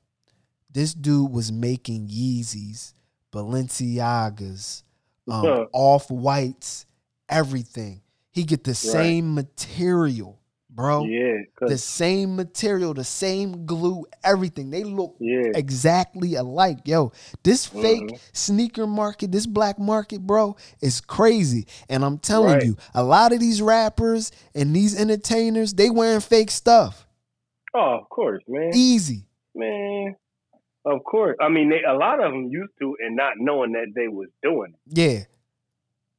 this 0.69 0.93
dude 0.93 1.31
was 1.31 1.49
making 1.49 2.09
Yeezys, 2.09 2.93
Balenciagas, 3.31 4.83
um, 5.29 5.67
off 5.71 6.11
whites, 6.11 6.85
everything. 7.29 8.01
He 8.31 8.43
get 8.43 8.65
the 8.65 8.75
same 8.75 9.33
material, 9.33 10.36
bro. 10.77 11.03
Yeah. 11.05 11.39
The 11.59 11.77
same 11.77 12.35
material, 12.35 12.93
the 12.93 13.03
same 13.03 13.65
glue, 13.65 14.05
everything. 14.23 14.69
They 14.69 14.83
look 14.83 15.15
yeah. 15.19 15.51
exactly 15.55 16.35
alike. 16.35 16.77
Yo, 16.85 17.11
this 17.43 17.65
fake 17.65 18.03
Mhm. 18.11 18.19
sneaker 18.31 18.85
market, 18.87 19.31
this 19.31 19.47
black 19.47 19.79
market, 19.79 20.21
bro, 20.25 20.55
is 20.81 21.01
crazy. 21.01 21.65
And 21.89 22.05
I'm 22.05 22.19
telling 22.19 22.53
Right. 22.53 22.63
you, 22.65 22.77
a 22.93 23.03
lot 23.03 23.33
of 23.33 23.39
these 23.39 23.61
rappers 23.61 24.31
and 24.55 24.73
these 24.75 24.97
entertainers, 24.97 25.73
they 25.73 25.89
wearing 25.89 26.21
fake 26.21 26.51
stuff. 26.51 27.07
Oh, 27.73 27.97
of 28.01 28.07
course, 28.09 28.43
man. 28.47 28.71
Easy. 28.75 29.25
Man, 29.55 30.15
of 30.85 31.03
course. 31.03 31.35
I 31.41 31.49
mean, 31.49 31.69
they, 31.69 31.81
a 31.83 31.93
lot 31.95 32.23
of 32.23 32.31
them 32.31 32.45
used 32.51 32.73
to 32.79 32.95
and 33.03 33.15
not 33.15 33.33
knowing 33.37 33.71
that 33.73 33.87
they 33.95 34.07
was 34.07 34.29
doing 34.43 34.73
it 34.75 34.97
Yeah. 34.97 35.23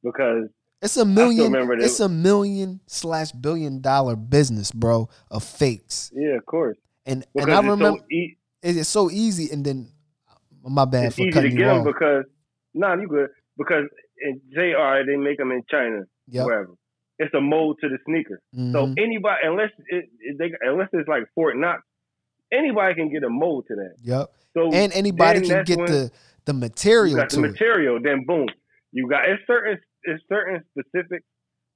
because 0.03 0.49
It's 0.81 0.95
a 0.97 1.05
million. 1.05 1.53
It's 1.81 1.99
a 1.99 2.07
million 2.09 2.79
slash 2.87 3.31
billion 3.33 3.81
dollar 3.81 4.15
business, 4.15 4.71
bro, 4.71 5.09
of 5.29 5.43
fakes. 5.43 6.11
yeah, 6.13 6.37
of 6.37 6.45
course. 6.45 6.77
And 7.05 7.25
Because 7.33 7.47
and 7.49 7.53
I 7.53 7.59
remember 7.59 7.97
so 7.99 8.05
e- 8.11 8.37
it's 8.61 8.87
so 8.89 9.09
easy. 9.11 9.51
And 9.51 9.65
then 9.65 9.91
my 10.63 10.85
bad 10.85 11.07
it's 11.07 11.15
for 11.17 11.23
easy 11.23 11.31
to 11.31 11.33
cutting 11.35 11.51
get 11.51 11.59
you 11.59 11.65
them 11.67 11.77
off. 11.79 11.85
because 11.85 12.25
nah, 12.73 12.95
you 12.95 13.07
good 13.07 13.29
because 13.57 13.85
in 14.21 14.39
JR 14.53 15.03
they 15.05 15.17
make 15.17 15.37
them 15.37 15.51
in 15.51 15.63
China, 15.69 16.03
Yep. 16.29 16.45
wherever. 16.45 16.73
It's 17.17 17.33
a 17.33 17.41
mold 17.41 17.79
to 17.81 17.89
the 17.89 17.97
sneaker. 18.05 18.39
So 18.53 18.87
Mhm. 18.87 18.93
anybody, 18.97 19.39
unless 19.43 19.71
it, 19.89 20.05
it, 20.21 20.37
they, 20.37 20.51
unless 20.61 20.87
it's 20.93 21.09
like 21.09 21.23
Fort 21.35 21.57
Knox, 21.57 21.81
anybody 22.53 22.95
can 22.95 23.11
get 23.11 23.23
a 23.23 23.29
mold 23.29 23.65
to 23.67 23.75
that. 23.75 23.95
Yep. 24.03 24.31
So 24.55 24.71
And 24.73 24.93
anybody 24.93 25.41
can 25.41 25.63
get 25.65 25.77
the 25.77 26.11
the 26.45 26.53
you 26.53 26.59
material 26.59 27.17
got 27.17 27.29
the 27.29 27.35
to 27.35 27.41
material. 27.41 27.99
Then 28.01 28.25
boom, 28.25 28.47
you 28.93 29.09
got 29.09 29.27
it's 29.29 29.41
certain 29.45 29.79
it's 30.15 30.23
certain 30.29 30.63
specifics 30.71 31.25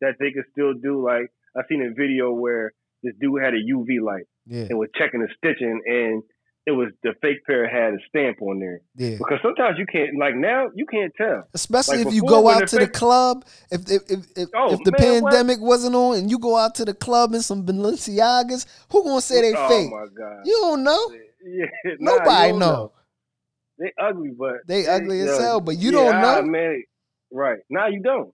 that 0.02 0.16
they 0.20 0.32
can 0.32 0.44
still 0.52 0.74
do. 0.74 1.04
Like 1.06 1.28
I 1.56 1.62
seen 1.70 1.82
a 1.84 1.94
video 1.94 2.32
where 2.34 2.74
this 3.04 3.14
dude 3.20 3.42
had 3.42 3.54
a 3.54 3.58
UV 3.62 4.02
light 4.02 4.26
Yeah. 4.46 4.68
and 4.70 4.78
was 4.80 4.90
checking 4.96 5.22
the 5.22 5.28
stitching, 5.38 5.82
and 5.86 6.24
it 6.66 6.72
was 6.72 6.90
the 7.04 7.14
fake 7.22 7.44
pair 7.46 7.68
had 7.68 7.94
a 7.94 7.98
stamp 8.08 8.42
on 8.42 8.60
there. 8.60 8.80
Yeah. 8.96 9.18
Because 9.18 9.40
sometimes 9.44 9.78
you 9.78 9.86
can't 9.86 10.18
like 10.18 10.36
now 10.36 10.70
you 10.74 10.86
can't 10.86 11.14
tell. 11.18 11.44
Especially 11.54 11.98
Like 12.00 12.08
if 12.08 12.14
you 12.14 12.22
go 12.24 12.48
out 12.50 12.62
the 12.62 12.66
to 12.68 12.76
the 12.80 12.88
club, 12.88 13.46
if 13.70 13.82
if 13.92 14.02
if, 14.10 14.20
if, 14.38 14.50
Oh, 14.56 14.74
if 14.74 14.80
the 14.86 14.92
man, 14.98 15.24
what? 15.24 15.34
pandemic 15.34 15.60
wasn't 15.62 15.96
on 15.96 16.18
and 16.18 16.32
you 16.32 16.40
go 16.40 16.56
out 16.56 16.76
to 16.76 16.86
the 16.86 16.94
club 16.94 17.34
in 17.34 17.42
some 17.42 17.66
Balenciagas, 17.66 18.66
who 18.90 19.04
gonna 19.04 19.20
say 19.22 19.42
they 19.42 19.54
oh 19.58 19.68
fake? 19.68 19.92
my 19.92 20.06
god. 20.18 20.42
You 20.46 20.58
don't 20.62 20.84
know. 20.84 21.12
Yeah, 21.46 21.66
Nobody 22.00 22.46
you 22.46 22.50
don't 22.52 22.60
know. 22.60 22.92
They 23.78 23.92
ugly, 24.00 24.32
but 24.38 24.66
They 24.66 24.88
ugly 24.88 25.20
as 25.20 25.38
hell, 25.40 25.60
but 25.60 25.76
you 25.78 25.92
yeah, 25.92 25.98
don't 26.12 26.22
know. 26.22 26.42
man. 26.52 26.84
Right 27.34 27.60
now, 27.70 27.88
you 27.88 28.02
don't. 28.02 28.32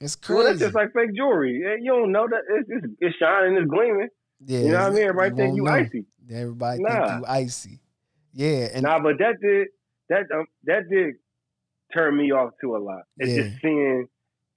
It's 0.00 0.16
crazy. 0.16 0.36
Well, 0.38 0.46
that's 0.48 0.58
just 0.60 0.74
like 0.74 0.92
fake 0.94 1.14
jewelry. 1.14 1.62
You 1.82 1.92
don't 1.92 2.10
know 2.12 2.26
that 2.26 2.40
it's, 2.48 2.68
it's, 2.70 2.92
it's 3.00 3.16
shining, 3.18 3.56
it's 3.58 3.68
gleaming. 3.70 4.08
yeah, 4.46 4.58
You 4.60 4.68
know 4.72 4.78
what 4.78 4.86
I 4.86 4.90
mean? 4.90 5.02
Everybody 5.04 5.34
think 5.36 5.56
you 5.56 5.62
know. 5.64 5.70
icy. 5.70 6.04
Everybody 6.32 6.82
Nah. 6.82 7.08
think 7.08 7.20
you 7.20 7.26
icy. 7.28 7.80
Yeah, 8.32 8.68
and 8.72 8.82
nah, 8.84 9.00
but 9.00 9.18
that 9.18 9.34
did 9.42 9.68
that 10.08 10.22
um, 10.34 10.46
that 10.64 10.88
did 10.88 11.16
turn 11.92 12.16
me 12.16 12.32
off 12.32 12.52
to 12.62 12.76
a 12.76 12.78
lot. 12.78 13.02
It's 13.18 13.30
Yeah. 13.32 13.42
just 13.50 13.60
seeing 13.60 14.06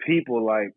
people 0.05 0.45
like, 0.45 0.73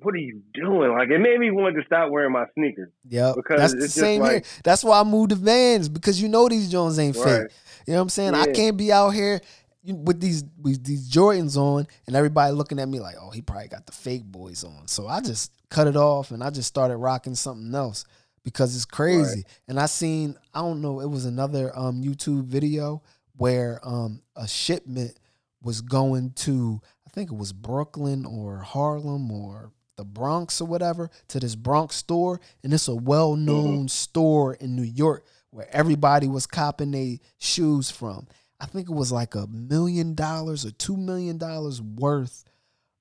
what 0.00 0.14
are 0.14 0.18
you 0.18 0.42
doing? 0.52 0.90
Like 0.92 1.08
it 1.10 1.18
made 1.20 1.38
me 1.38 1.50
want 1.50 1.76
to 1.76 1.82
stop 1.86 2.10
wearing 2.10 2.32
my 2.32 2.44
sneakers. 2.58 2.90
Yep. 3.08 3.36
Because 3.36 3.58
That's 3.60 3.74
the 3.74 3.88
same 3.88 4.24
here. 4.24 4.42
That's 4.64 4.82
why 4.84 5.00
I 5.00 5.04
moved 5.04 5.30
to 5.30 5.36
Vans 5.36 5.88
because 5.88 6.20
you 6.20 6.28
know 6.28 6.48
these 6.48 6.70
Jones 6.70 6.98
ain't 6.98 7.16
Right. 7.16 7.42
fake. 7.42 7.50
You 7.86 7.92
know 7.94 8.00
what 8.00 8.02
I'm 8.02 8.08
saying? 8.10 8.34
I 8.34 8.52
can't 8.52 8.76
be 8.76 8.92
out 8.92 9.10
here 9.10 9.34
you- 9.34 9.40
with 9.84 10.20
these 10.20 10.44
with 10.60 10.84
these 10.84 11.10
Jordans 11.10 11.56
on 11.56 11.86
and 12.06 12.16
everybody 12.16 12.52
looking 12.52 12.78
at 12.78 12.88
me 12.88 13.00
like, 13.00 13.16
oh, 13.20 13.30
he 13.30 13.40
probably 13.40 13.68
got 13.68 13.86
the 13.86 13.92
fake 13.92 14.24
boys 14.24 14.64
on. 14.64 14.86
So 14.88 15.06
I 15.08 15.20
just 15.20 15.52
cut 15.70 15.86
it 15.86 15.96
off 15.96 16.30
and 16.30 16.42
I 16.42 16.50
just 16.50 16.68
started 16.68 16.96
rocking 16.96 17.34
something 17.34 17.74
else 17.74 18.04
because 18.44 18.74
it's 18.74 18.84
crazy. 18.84 19.44
And 19.68 19.78
I 19.78 19.86
seen, 19.86 20.36
I 20.54 20.60
don't 20.60 20.82
know, 20.82 21.00
it 21.00 21.08
was 21.08 21.24
another 21.24 21.76
um, 21.76 22.02
YouTube 22.02 22.44
video 22.44 23.02
where 23.36 23.80
um, 23.82 24.22
a 24.36 24.46
shipment 24.46 25.18
was 25.62 25.80
going 25.80 26.32
to, 26.32 26.80
I 27.06 27.10
think 27.10 27.30
it 27.30 27.36
was 27.36 27.52
Brooklyn 27.52 28.26
or 28.26 28.58
Harlem 28.58 29.30
or 29.30 29.72
the 29.96 30.04
Bronx 30.04 30.60
or 30.60 30.66
whatever, 30.66 31.10
to 31.28 31.40
this 31.40 31.54
Bronx 31.54 31.96
store. 31.96 32.40
And 32.62 32.72
it's 32.72 32.88
a 32.88 32.94
well 32.94 33.36
known 33.36 33.88
store 33.88 34.54
in 34.54 34.76
New 34.76 34.82
York 34.82 35.26
where 35.50 35.68
everybody 35.74 36.28
was 36.28 36.46
copping 36.46 36.92
their 36.92 37.16
shoes 37.38 37.90
from. 37.90 38.26
I 38.60 38.66
think 38.66 38.88
it 38.90 38.94
was 38.94 39.10
like 39.10 39.34
a 39.34 39.46
million 39.46 40.14
dollars 40.14 40.66
or 40.66 40.70
two 40.72 40.96
million 40.96 41.38
dollars 41.38 41.80
worth 41.80 42.44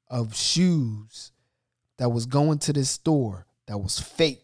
of 0.07 0.35
shoes 0.35 1.31
that 1.97 2.09
was 2.09 2.25
going 2.25 2.59
to 2.59 2.73
this 2.73 2.89
store 2.89 3.45
that 3.67 3.77
was 3.77 3.99
fake. 3.99 4.41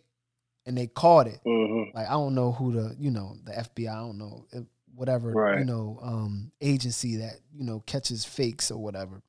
And 0.67 0.77
they 0.77 0.87
caught 0.87 1.27
it 1.27 1.39
hmm 1.45 1.83
like 1.93 2.07
I 2.07 2.11
don't 2.13 2.33
know 2.35 2.51
who 2.51 2.71
the 2.73 2.95
you 2.99 3.11
know 3.11 3.37
the 3.45 3.51
FBI 3.51 3.89
I 3.91 3.99
don't 3.99 4.17
know 4.17 4.45
eh, 4.53 4.61
whatever 4.95 5.31
Right. 5.31 5.59
you 5.59 5.65
know 5.65 5.99
um 6.01 6.51
agency 6.59 7.17
that 7.17 7.35
you 7.53 7.63
know 7.63 7.81
catches 7.85 8.25
fakes 8.25 8.71
or 8.71 8.81
whatever, 8.81 9.21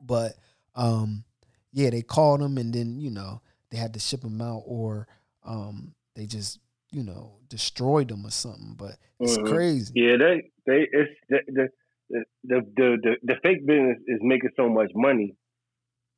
but 0.00 0.34
um 0.76 1.24
yeah 1.72 1.90
they 1.90 2.02
called 2.02 2.40
them 2.40 2.58
and 2.58 2.72
then 2.72 3.00
you 3.00 3.10
know 3.10 3.40
they 3.70 3.76
had 3.76 3.94
to 3.94 4.00
ship 4.00 4.20
them 4.20 4.40
out 4.40 4.62
or 4.66 5.08
um 5.44 5.94
they 6.14 6.26
just 6.26 6.60
you 6.92 7.02
know 7.02 7.32
destroyed 7.48 8.08
them 8.08 8.24
or 8.26 8.30
something. 8.30 8.74
But 8.78 8.96
it's 9.20 9.36
Mhm. 9.38 9.46
crazy. 9.48 9.92
Yeah, 9.96 10.16
they 10.18 10.50
they 10.66 10.88
it's 10.90 11.10
the 11.28 11.38
the 11.48 11.68
the 12.10 12.24
the, 12.44 12.60
the, 12.76 12.96
the, 13.02 13.16
the 13.22 13.34
fake 13.42 13.64
business 13.66 13.98
is 14.06 14.18
making 14.22 14.50
so 14.56 14.68
much 14.68 14.90
money. 14.94 15.34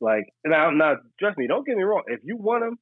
Like 0.01 0.25
now, 0.45 0.71
now 0.71 0.97
trust 1.21 1.39
me, 1.39 1.47
don't 1.47 1.65
get 1.67 1.77
me 1.77 1.85
wrong. 1.85 2.03
If 2.09 2.21
you 2.25 2.37
want 2.37 2.65
them, 2.65 2.79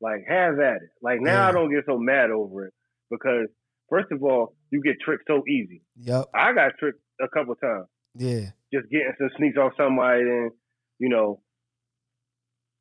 like 0.00 0.24
have 0.26 0.58
at 0.58 0.76
it. 0.76 0.90
Like 1.02 1.20
now, 1.20 1.42
Yeah. 1.42 1.48
I 1.48 1.52
don't 1.52 1.70
get 1.72 1.84
so 1.86 1.98
mad 1.98 2.30
over 2.30 2.66
it 2.66 2.74
because 3.10 3.48
first 3.90 4.10
of 4.10 4.22
all, 4.22 4.56
you 4.70 4.80
get 4.82 4.96
tricked 5.04 5.24
so 5.28 5.42
easy. 5.46 5.82
Yep. 5.96 6.26
I 6.34 6.52
got 6.54 6.72
tricked 6.78 7.00
a 7.20 7.28
couple 7.28 7.54
times 7.56 7.86
Yeah. 8.14 8.50
just 8.72 8.88
getting 8.90 9.12
some 9.18 9.30
sneaks 9.36 9.58
off 9.58 9.72
somebody, 9.76 10.22
and 10.22 10.50
you 10.98 11.10
know, 11.10 11.42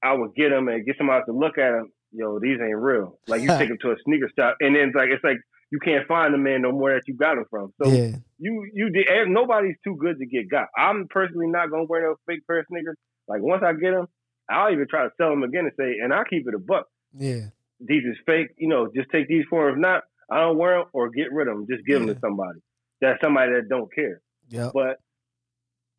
I 0.01 0.13
would 0.13 0.35
get 0.35 0.49
them 0.49 0.67
and 0.67 0.85
get 0.85 0.95
somebody 0.97 1.23
to 1.25 1.33
look 1.33 1.57
at 1.57 1.71
them. 1.71 1.91
Yo, 2.15 2.39
these 2.39 2.57
ain't 2.61 2.77
real. 2.77 3.19
Like 3.27 3.41
you 3.41 3.47
take 3.57 3.69
them 3.69 3.77
to 3.81 3.91
a 3.91 3.95
sneaker 4.05 4.29
shop, 4.37 4.57
and 4.59 4.75
then 4.75 4.89
it's 4.89 4.95
like 4.95 5.09
it's 5.09 5.23
like 5.23 5.37
you 5.71 5.79
can't 5.79 6.07
find 6.07 6.33
the 6.33 6.37
man 6.37 6.61
no 6.61 6.71
more 6.71 6.93
that 6.93 7.07
you 7.07 7.15
got 7.15 7.35
them 7.35 7.45
from. 7.49 7.73
So 7.81 7.89
yeah. 7.89 8.17
you 8.37 8.69
you 8.73 8.89
did 8.89 9.07
nobody's 9.27 9.75
too 9.83 9.97
good 9.99 10.19
to 10.19 10.25
get 10.25 10.49
got. 10.49 10.67
I'm 10.77 11.07
personally 11.09 11.47
not 11.47 11.69
gonna 11.69 11.85
wear 11.85 12.03
no 12.03 12.15
fake 12.27 12.45
pair 12.47 12.59
of 12.59 12.65
sneakers. 12.71 12.97
Like 13.27 13.41
once 13.41 13.63
I 13.65 13.73
get 13.73 13.91
them, 13.91 14.07
I'll 14.49 14.71
even 14.71 14.87
try 14.89 15.03
to 15.03 15.09
sell 15.17 15.29
them 15.29 15.43
again 15.43 15.65
and 15.65 15.73
say, 15.77 15.97
and 16.01 16.13
I'll 16.13 16.25
keep 16.25 16.47
it 16.47 16.53
a 16.53 16.59
buck. 16.59 16.85
Yeah. 17.17 17.47
These 17.79 18.03
is 18.03 18.17
fake. 18.25 18.49
You 18.57 18.69
know, 18.69 18.89
just 18.95 19.09
take 19.11 19.27
these 19.27 19.45
for 19.49 19.67
'em. 19.67 19.75
If 19.75 19.79
not, 19.81 20.03
I 20.31 20.39
don't 20.41 20.57
wear 20.57 20.79
them 20.79 20.87
or 20.93 21.09
get 21.09 21.31
rid 21.31 21.47
of 21.47 21.55
them. 21.55 21.67
Just 21.69 21.85
give 21.85 21.99
them 21.99 22.13
to 22.13 22.19
somebody. 22.19 22.59
That's 23.01 23.21
somebody 23.21 23.53
that 23.53 23.69
don't 23.69 23.93
care. 23.93 24.21
Yeah, 24.47 24.69
But 24.73 24.99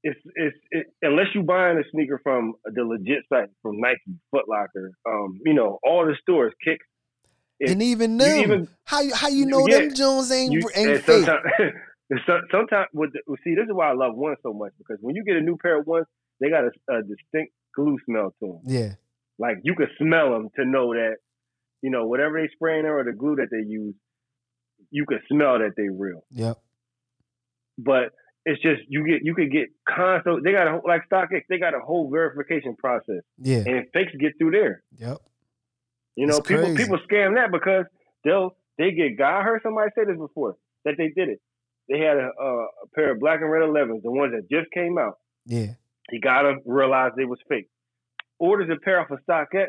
it's 0.08 0.20
it's 0.36 0.56
it, 0.70 0.86
unless 1.02 1.26
you 1.34 1.42
buying 1.42 1.78
a 1.78 1.82
sneaker 1.90 2.20
from 2.22 2.54
the 2.64 2.82
legit 2.84 3.24
site 3.28 3.48
from 3.62 3.80
Nike, 3.80 4.18
Foot 4.30 4.44
Locker, 4.48 4.92
um, 5.08 5.40
you 5.44 5.54
know, 5.54 5.78
all 5.84 6.06
the 6.06 6.14
stores, 6.22 6.52
Kicks. 6.64 6.86
It- 7.58 7.70
and 7.70 7.82
even 7.82 8.16
them, 8.18 8.38
even- 8.40 8.68
how 8.84 9.00
you 9.00 9.14
how 9.14 9.28
you 9.28 9.46
know 9.46 9.66
Yeah. 9.66 9.80
them 9.80 9.94
Jones 9.94 10.30
ain't 10.30 10.52
you, 10.52 10.60
ain't 10.74 11.02
fake? 11.02 11.24
sometimes, 11.24 12.22
sometimes 12.52 12.86
with 12.92 13.12
the, 13.14 13.20
see, 13.44 13.54
this 13.54 13.64
is 13.64 13.72
why 13.72 13.90
I 13.90 13.94
love 13.94 14.14
ones 14.14 14.38
so 14.42 14.52
much 14.52 14.72
because 14.78 14.98
when 15.00 15.16
you 15.16 15.24
get 15.24 15.36
a 15.36 15.40
new 15.40 15.56
pair 15.56 15.80
of 15.80 15.86
ones, 15.86 16.06
they 16.40 16.50
got 16.50 16.64
a, 16.64 16.70
a 16.94 17.02
distinct 17.02 17.52
glue 17.74 17.98
smell 18.04 18.34
to 18.40 18.46
them. 18.46 18.60
Yeah. 18.64 18.92
Like 19.38 19.56
you 19.64 19.74
can 19.74 19.88
smell 19.98 20.32
them 20.32 20.48
to 20.56 20.64
know 20.64 20.92
that, 20.94 21.16
you 21.82 21.90
know, 21.90 22.06
whatever 22.06 22.40
they 22.40 22.48
spray 22.54 22.78
in 22.78 22.84
there 22.84 22.98
or 22.98 23.04
the 23.04 23.12
glue 23.12 23.36
that 23.36 23.48
they 23.50 23.64
use, 23.68 23.94
you 24.90 25.04
can 25.06 25.20
smell 25.30 25.58
that 25.58 25.72
they 25.76 25.88
real. 25.88 26.24
Yep. 26.30 26.58
But 27.78 28.12
it's 28.46 28.62
just 28.62 28.80
you 28.88 29.04
get 29.06 29.22
you 29.22 29.34
could 29.34 29.50
get 29.52 29.68
constant. 29.86 30.42
They 30.44 30.52
got 30.52 30.68
a 30.68 30.70
whole- 30.72 30.82
like 30.86 31.02
StockX, 31.10 31.42
they 31.50 31.58
got 31.58 31.74
a 31.74 31.80
whole 31.80 32.08
verification 32.10 32.74
process, 32.76 33.22
Yeah. 33.38 33.64
and 33.66 33.86
fakes 33.92 34.12
get 34.18 34.38
through 34.38 34.52
there. 34.52 34.82
Yep. 34.98 35.18
You 36.14 36.26
know, 36.26 36.38
It's 36.38 36.48
people 36.48 36.64
crazy. 36.64 36.76
people 36.84 36.98
scam 37.10 37.34
that 37.34 37.50
because 37.52 37.84
they'll 38.24 38.56
they 38.78 38.92
get 38.92 39.18
got. 39.18 39.40
I 39.40 39.42
heard 39.42 39.60
somebody 39.62 39.90
say 39.94 40.04
this 40.04 40.16
before 40.16 40.56
that 40.84 40.94
they 40.96 41.08
did 41.08 41.28
it. 41.28 41.40
They 41.88 41.98
had 42.00 42.16
a, 42.16 42.30
a, 42.40 42.64
a 42.64 42.86
pair 42.94 43.12
of 43.12 43.20
black 43.20 43.40
and 43.42 43.50
red 43.50 43.62
11s, 43.62 44.02
the 44.02 44.10
ones 44.10 44.32
that 44.32 44.48
just 44.50 44.70
came 44.72 44.96
out. 44.98 45.18
Yeah. 45.44 45.74
He 46.10 46.18
got 46.20 46.42
to 46.42 46.56
realize 46.64 47.12
they 47.16 47.24
was 47.24 47.38
fake. 47.48 47.68
Orders 48.38 48.68
a 48.70 48.78
pair 48.80 49.00
off 49.00 49.10
of 49.10 49.18
StockX, 49.28 49.66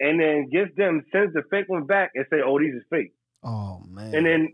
and 0.00 0.20
then 0.20 0.48
gets 0.50 0.74
them, 0.76 1.04
sends 1.12 1.32
the 1.34 1.42
fake 1.50 1.66
one 1.68 1.84
back 1.86 2.10
and 2.14 2.24
say, 2.30 2.38
"Oh, 2.44 2.58
these 2.58 2.74
is 2.74 2.82
fake." 2.90 3.12
Oh 3.42 3.82
man. 3.88 4.14
And 4.14 4.26
then, 4.26 4.48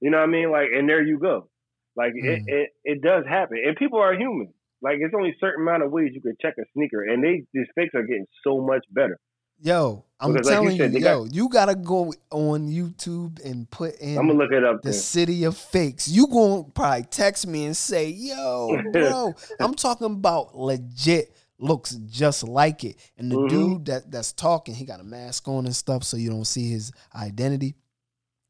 you 0.00 0.10
know 0.10 0.18
what 0.18 0.28
I 0.28 0.32
mean? 0.32 0.50
Like, 0.50 0.68
and 0.74 0.88
there 0.88 1.02
you 1.02 1.18
go. 1.18 1.48
Like 1.96 2.12
it, 2.14 2.42
Mm. 2.42 2.48
it, 2.48 2.70
it 2.84 3.02
does 3.02 3.24
happen, 3.28 3.58
and 3.64 3.76
people 3.76 3.98
are 4.00 4.14
human. 4.14 4.52
Like, 4.82 4.96
it's 5.00 5.14
only 5.16 5.30
a 5.30 5.36
certain 5.40 5.62
amount 5.62 5.82
of 5.82 5.90
ways 5.92 6.10
you 6.12 6.20
can 6.20 6.36
check 6.42 6.54
a 6.58 6.64
sneaker, 6.74 7.02
and 7.02 7.22
they 7.24 7.44
these 7.54 7.66
fakes 7.74 7.94
are 7.94 8.02
getting 8.02 8.26
so 8.42 8.60
much 8.60 8.84
better. 8.90 9.18
Yo, 9.62 10.04
I'm 10.20 10.32
Because 10.32 10.46
like 10.46 10.52
you 10.52 10.58
telling 10.60 10.76
you, 10.76 10.82
said, 10.82 10.92
they 10.92 10.98
yo, 11.00 11.24
you 11.30 11.48
gotta 11.48 11.74
go 11.74 12.12
on 12.30 12.68
YouTube 12.68 13.42
and 13.44 13.70
put 13.70 13.94
in 14.00 14.18
I'm 14.18 14.26
gonna 14.26 14.38
look 14.38 14.52
it 14.52 14.64
up. 14.64 14.82
the 14.82 14.90
then. 14.90 15.00
city 15.00 15.44
of 15.44 15.56
fakes. 15.56 16.08
You 16.08 16.26
gonna 16.26 16.64
probably 16.64 17.04
text 17.04 17.46
me 17.46 17.64
and 17.64 17.76
say, 17.76 18.08
"Yo, 18.10 18.76
bro, 18.92 19.34
I'm 19.60 19.74
talking 19.74 20.06
about 20.08 20.56
legit." 20.58 21.30
Looks 21.56 21.92
just 21.94 22.42
like 22.46 22.82
it, 22.82 22.96
and 23.16 23.30
the 23.30 23.36
Mhm. 23.36 23.48
dude 23.48 23.84
that 23.86 24.10
that's 24.10 24.32
talking, 24.32 24.74
he 24.74 24.84
got 24.84 24.98
a 25.00 25.04
mask 25.04 25.46
on 25.46 25.66
and 25.66 25.74
stuff, 25.74 26.02
so 26.02 26.16
you 26.16 26.28
don't 26.28 26.44
see 26.46 26.68
his 26.68 26.90
identity. 27.14 27.76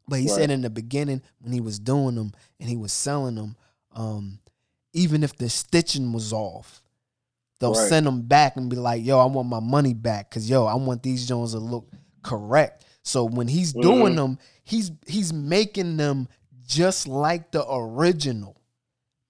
But 0.06 0.20
he 0.20 0.28
said 0.28 0.50
in 0.50 0.60
the 0.62 0.70
beginning 0.70 1.22
when 1.40 1.52
he 1.52 1.60
was 1.60 1.78
doing 1.78 2.14
them 2.14 2.32
and 2.60 2.68
he 2.68 2.76
was 2.76 2.92
selling 2.92 3.36
them, 3.36 3.56
um, 3.92 4.38
even 4.92 5.22
if 5.24 5.36
the 5.36 5.48
stitching 5.48 6.12
was 6.12 6.32
off, 6.32 6.82
they'll 7.58 7.72
Right. 7.74 7.88
send 7.88 8.06
them 8.06 8.22
back 8.22 8.56
and 8.56 8.68
be 8.68 8.76
like, 8.76 9.04
"Yo, 9.04 9.18
I 9.18 9.24
want 9.24 9.48
my 9.48 9.60
money 9.60 9.94
back 9.94 10.28
because 10.30 10.48
yo, 10.48 10.66
I 10.66 10.74
want 10.74 11.02
these 11.02 11.26
Jones 11.26 11.52
to 11.52 11.58
look 11.58 11.88
correct." 12.22 12.84
So 13.02 13.24
when 13.24 13.48
he's 13.48 13.72
doing 13.72 14.12
Mhm. 14.12 14.16
them, 14.16 14.38
he's 14.64 14.90
he's 15.06 15.32
making 15.32 15.96
them 15.96 16.28
just 16.66 17.06
like 17.08 17.50
the 17.52 17.64
original, 17.70 18.56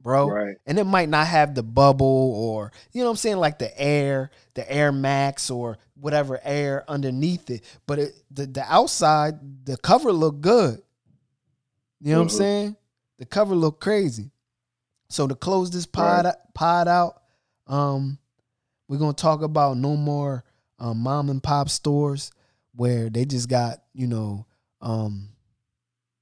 bro. 0.04 0.28
Right. 0.28 0.56
And 0.66 0.78
it 0.78 0.84
might 0.84 1.08
not 1.08 1.26
have 1.26 1.56
the 1.56 1.64
bubble 1.64 2.06
or 2.36 2.70
you 2.92 3.00
know 3.00 3.06
what 3.06 3.12
I'm 3.12 3.16
saying, 3.16 3.38
like 3.38 3.58
the 3.58 3.76
air, 3.80 4.30
the 4.54 4.70
Air 4.70 4.92
Max 4.92 5.50
or 5.50 5.78
whatever 5.98 6.38
air 6.44 6.84
underneath 6.86 7.50
it. 7.50 7.64
But 7.86 7.98
it, 7.98 8.14
the 8.30 8.46
the 8.46 8.62
outside, 8.72 9.34
the 9.66 9.76
cover 9.76 10.12
look 10.12 10.40
good. 10.40 10.80
You 12.00 12.12
know 12.12 12.18
what 12.18 12.22
I'm 12.22 12.28
Mhm. 12.28 12.38
saying? 12.38 12.76
The 13.18 13.26
cover 13.26 13.54
look 13.56 13.80
crazy. 13.80 14.30
So 15.08 15.26
to 15.26 15.34
close 15.34 15.70
this 15.70 15.86
pod 15.86 16.26
pod 16.54 16.86
out, 16.86 17.22
um, 17.66 18.18
we're 18.88 18.98
gonna 18.98 19.14
talk 19.14 19.42
about 19.42 19.76
no 19.78 19.96
more 19.96 20.44
um, 20.78 20.98
mom 20.98 21.30
and 21.30 21.42
pop 21.42 21.68
stores 21.70 22.30
where 22.74 23.08
they 23.08 23.24
just 23.24 23.48
got 23.48 23.82
you 23.94 24.06
know 24.06 24.44
um 24.80 25.30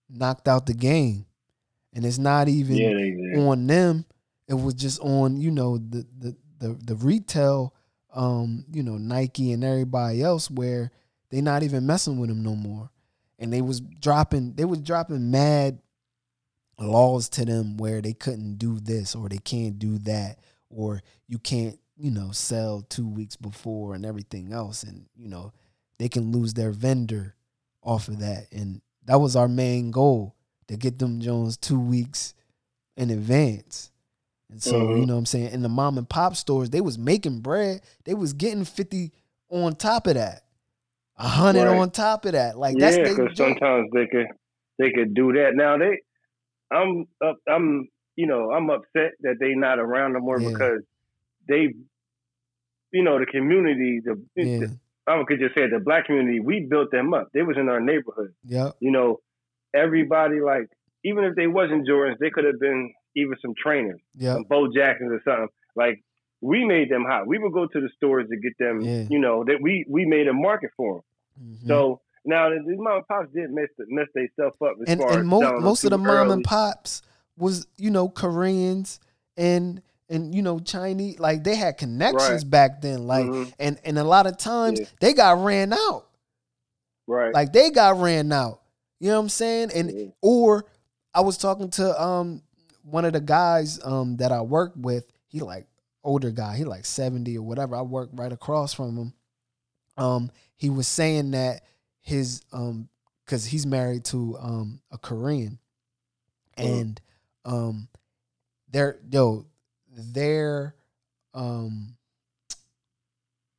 knocked 0.08 0.46
out 0.46 0.66
the 0.66 0.74
game. 0.74 1.26
And 1.92 2.04
it's 2.06 2.18
not 2.18 2.48
even 2.48 2.76
Yeah, 2.76 3.40
on 3.40 3.66
them. 3.66 4.04
It 4.48 4.54
was 4.54 4.74
just 4.74 5.00
on, 5.00 5.40
you 5.40 5.50
know, 5.50 5.78
the 5.78 6.06
the 6.18 6.36
the, 6.58 6.68
the 6.84 6.94
retail, 6.96 7.74
um, 8.14 8.64
you 8.72 8.82
know, 8.82 8.96
Nike 8.96 9.52
and 9.52 9.64
everybody 9.64 10.22
else 10.22 10.50
where 10.50 10.90
they 11.30 11.40
not 11.40 11.62
even 11.62 11.86
messing 11.86 12.18
with 12.18 12.28
them 12.28 12.42
no 12.42 12.54
more. 12.54 12.90
And 13.38 13.52
they 13.52 13.60
was 13.62 13.80
dropping 13.80 14.54
they 14.54 14.64
was 14.64 14.80
dropping 14.80 15.30
mad 15.30 15.80
laws 16.78 17.28
to 17.30 17.44
them 17.44 17.76
where 17.76 18.00
they 18.00 18.12
couldn't 18.12 18.56
do 18.56 18.78
this 18.80 19.14
or 19.14 19.28
they 19.28 19.38
can't 19.38 19.78
do 19.78 19.98
that 19.98 20.38
or 20.70 21.02
you 21.28 21.38
can't, 21.38 21.78
you 21.96 22.10
know, 22.10 22.30
sell 22.32 22.82
two 22.88 23.06
weeks 23.06 23.36
before 23.36 23.94
and 23.94 24.04
everything 24.04 24.52
else. 24.52 24.82
And, 24.82 25.06
you 25.16 25.28
know, 25.28 25.52
they 25.98 26.08
can 26.08 26.32
lose 26.32 26.54
their 26.54 26.70
vendor 26.72 27.34
off 27.82 28.08
of 28.08 28.20
that. 28.20 28.46
And 28.52 28.80
that 29.04 29.20
was 29.20 29.36
our 29.36 29.48
main 29.48 29.90
goal 29.90 30.34
to 30.68 30.76
get 30.76 30.98
them 30.98 31.20
Jones 31.20 31.56
two 31.56 31.78
weeks 31.80 32.34
in 32.96 33.10
advance. 33.10 33.90
And 34.50 34.62
so, 34.62 34.80
Mhm. 34.80 35.00
you 35.00 35.06
know 35.06 35.14
what 35.14 35.20
I'm 35.20 35.26
saying? 35.26 35.52
In 35.52 35.62
the 35.62 35.68
mom 35.68 35.96
and 35.98 36.08
pop 36.08 36.36
stores, 36.36 36.70
they 36.70 36.80
was 36.80 36.98
making 36.98 37.40
bread. 37.40 37.80
They 38.04 38.14
was 38.14 38.32
getting 38.32 38.64
50 38.64 39.10
on 39.48 39.74
top 39.76 40.06
of 40.06 40.14
that. 40.14 40.42
A 41.16 41.28
hundred 41.28 41.64
Right. 41.66 41.78
on 41.78 41.90
top 41.90 42.24
of 42.24 42.32
that. 42.32 42.58
Like 42.58 42.76
that's 42.78 42.96
yeah, 42.96 43.04
because 43.04 43.36
sometimes 43.36 43.88
they 43.92 44.06
could 44.06 44.26
they 44.78 44.90
could 44.90 45.14
do 45.14 45.32
that. 45.34 45.54
Now 45.54 45.76
they, 45.78 46.00
I'm 46.70 47.06
up, 47.24 47.36
I'm 47.48 47.88
you 48.16 48.26
know 48.26 48.50
I'm 48.50 48.68
upset 48.70 49.12
that 49.20 49.36
they 49.38 49.54
not 49.54 49.78
around 49.78 50.14
no 50.14 50.20
more 50.20 50.40
Yeah. 50.40 50.48
because 50.50 50.82
they, 51.48 51.74
you 52.92 53.02
know, 53.04 53.18
the 53.18 53.26
community, 53.26 54.00
the, 54.04 54.22
Yeah. 54.36 54.58
the 54.60 54.78
I 55.06 55.22
could 55.26 55.38
just 55.40 55.54
say 55.54 55.68
the 55.68 55.80
black 55.80 56.06
community, 56.06 56.40
we 56.40 56.60
built 56.68 56.90
them 56.90 57.12
up. 57.12 57.28
They 57.32 57.42
was 57.42 57.56
in 57.58 57.68
our 57.68 57.80
neighborhood. 57.80 58.34
Yeah. 58.44 58.70
You 58.80 58.90
know, 58.92 59.20
everybody 59.74 60.40
like 60.40 60.68
even 61.04 61.24
if 61.24 61.34
they 61.34 61.46
wasn't 61.46 61.86
Jordans, 61.86 62.18
they 62.18 62.30
could 62.30 62.44
have 62.44 62.60
been 62.60 62.92
even 63.16 63.34
some 63.42 63.54
trainers, 63.60 64.00
some 64.20 64.44
Bo 64.44 64.72
Jacksons 64.72 65.10
or 65.12 65.20
something. 65.24 65.48
Like 65.74 66.02
we 66.40 66.64
made 66.64 66.88
them 66.90 67.04
hot. 67.06 67.26
We 67.26 67.38
would 67.38 67.52
go 67.52 67.66
to 67.66 67.80
the 67.80 67.88
stores 67.96 68.28
to 68.30 68.36
get 68.36 68.56
them. 68.58 68.80
Yeah. 68.80 69.04
You 69.10 69.18
know 69.18 69.44
that 69.44 69.58
we 69.60 69.84
we 69.88 70.04
made 70.06 70.28
a 70.28 70.32
market 70.32 70.70
for 70.76 71.02
them. 71.38 71.58
Mhm. 71.62 71.66
So 71.68 72.00
now 72.24 72.50
the, 72.50 72.56
the 72.66 72.76
mom 72.76 72.98
and 72.98 73.06
pops 73.08 73.32
did 73.32 73.50
mess 73.50 73.68
mess 73.88 74.06
their 74.14 74.28
stuff 74.34 74.54
up 74.62 74.74
as 74.80 74.88
and 74.88 75.00
far 75.00 75.10
and 75.12 75.20
as 75.20 75.24
mo- 75.26 75.60
most 75.60 75.84
of 75.84 75.90
the 75.90 75.98
mom 75.98 76.08
early. 76.08 76.32
and 76.34 76.44
pops 76.44 77.02
was 77.36 77.66
you 77.78 77.90
know 77.90 78.08
Koreans 78.08 79.00
and 79.36 79.82
and 80.08 80.34
you 80.34 80.42
know 80.42 80.58
Chinese 80.60 81.18
like 81.18 81.42
they 81.42 81.56
had 81.56 81.78
connections 81.78 82.44
Right. 82.44 82.50
back 82.50 82.80
then 82.82 83.06
like 83.06 83.26
Mhm. 83.26 83.52
and 83.58 83.78
and 83.84 83.98
a 83.98 84.04
lot 84.04 84.26
of 84.26 84.36
times 84.36 84.78
Yeah. 84.80 84.86
they 85.00 85.14
got 85.14 85.42
ran 85.42 85.72
out 85.72 86.06
right. 87.06 87.32
like 87.34 87.52
they 87.52 87.70
got 87.70 87.96
ran 87.98 88.30
out 88.32 88.60
you 89.02 89.08
know 89.08 89.16
what 89.16 89.22
I'm 89.22 89.28
saying? 89.30 89.72
And 89.74 90.12
or 90.22 90.64
I 91.12 91.22
was 91.22 91.36
talking 91.36 91.70
to 91.70 92.00
um 92.00 92.40
one 92.84 93.04
of 93.04 93.12
the 93.14 93.20
guys 93.20 93.80
um 93.84 94.16
that 94.18 94.30
I 94.30 94.42
work 94.42 94.72
with. 94.76 95.04
He 95.26 95.40
like 95.40 95.66
older 96.04 96.30
guy. 96.30 96.56
He 96.56 96.62
like 96.64 96.84
70 96.86 97.36
or 97.36 97.42
whatever. 97.42 97.74
I 97.74 97.82
work 97.82 98.10
right 98.12 98.30
across 98.32 98.72
from 98.72 98.96
him. 98.96 99.12
Um 99.96 100.30
he 100.56 100.70
was 100.70 100.86
saying 100.86 101.32
that 101.32 101.62
his 102.00 102.42
um 102.52 102.88
because 103.24 103.44
he's 103.44 103.66
married 103.66 104.04
to 104.06 104.38
um 104.38 104.80
a 104.92 104.98
Korean. 104.98 105.58
Mhm. 106.56 106.80
and 106.80 107.00
um 107.44 107.88
their 108.70 109.00
yo 109.10 109.46
their 109.90 110.76
um 111.34 111.96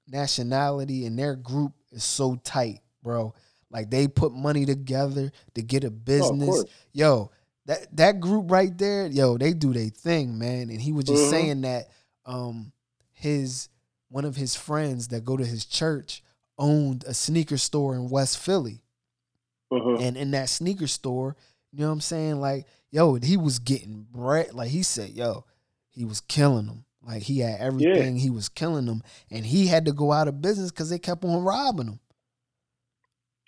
nationality 0.07 1.05
and 1.05 1.19
their 1.19 1.35
group 1.35 1.73
is 1.91 2.03
so 2.03 2.35
tight 2.43 2.79
bro 3.01 3.33
like 3.73 3.89
they 3.89 4.07
put 4.07 4.31
money 4.33 4.65
together 4.65 5.31
to 5.55 5.61
get 5.61 5.83
a 5.83 5.87
Oh, 5.87 5.91
business 5.91 6.47
course. 6.47 6.69
yo 6.93 7.31
that 7.65 7.93
that 7.97 8.19
group 8.21 8.49
right 8.49 8.77
there 8.77 9.07
yo 9.07 9.37
they 9.37 9.51
do 9.53 9.73
their 9.73 9.89
thing 9.89 10.37
man 10.39 10.69
and 10.69 10.79
he 10.81 10.91
was 10.93 11.03
just 11.05 11.25
Mhm. 11.25 11.29
saying 11.29 11.61
that 11.61 11.89
um 12.25 12.71
his 13.11 13.67
one 14.09 14.23
of 14.25 14.35
his 14.37 14.55
friends 14.55 15.09
that 15.09 15.25
go 15.25 15.35
to 15.35 15.45
his 15.45 15.65
church 15.65 16.23
owned 16.57 17.03
a 17.07 17.13
sneaker 17.13 17.57
store 17.57 17.95
in 17.95 18.09
west 18.09 18.37
philly 18.37 18.81
Mhm. 19.71 19.99
and 20.01 20.17
in 20.17 20.31
that 20.31 20.49
sneaker 20.49 20.85
store, 20.87 21.35
you 21.71 21.79
know 21.79 21.87
what 21.87 21.93
I'm 21.93 22.01
saying? 22.01 22.39
Like, 22.39 22.67
yo, 22.91 23.15
he 23.15 23.37
was 23.37 23.57
getting 23.57 24.05
bread. 24.11 24.53
Like 24.53 24.69
he 24.69 24.83
said, 24.83 25.09
yo, 25.09 25.45
he 25.89 26.05
was 26.05 26.21
killing 26.21 26.67
them. 26.67 26.85
Like 27.01 27.23
he 27.23 27.39
had 27.39 27.59
everything. 27.59 28.17
He 28.17 28.29
was 28.29 28.49
killing 28.49 28.85
them, 28.85 29.01
and 29.31 29.43
he 29.45 29.65
had 29.67 29.85
to 29.85 29.91
go 29.91 30.11
out 30.11 30.27
of 30.27 30.41
business 30.43 30.69
because 30.69 30.89
they 30.91 30.99
kept 30.99 31.25
on 31.25 31.43
robbing 31.43 31.87
him. 31.87 31.99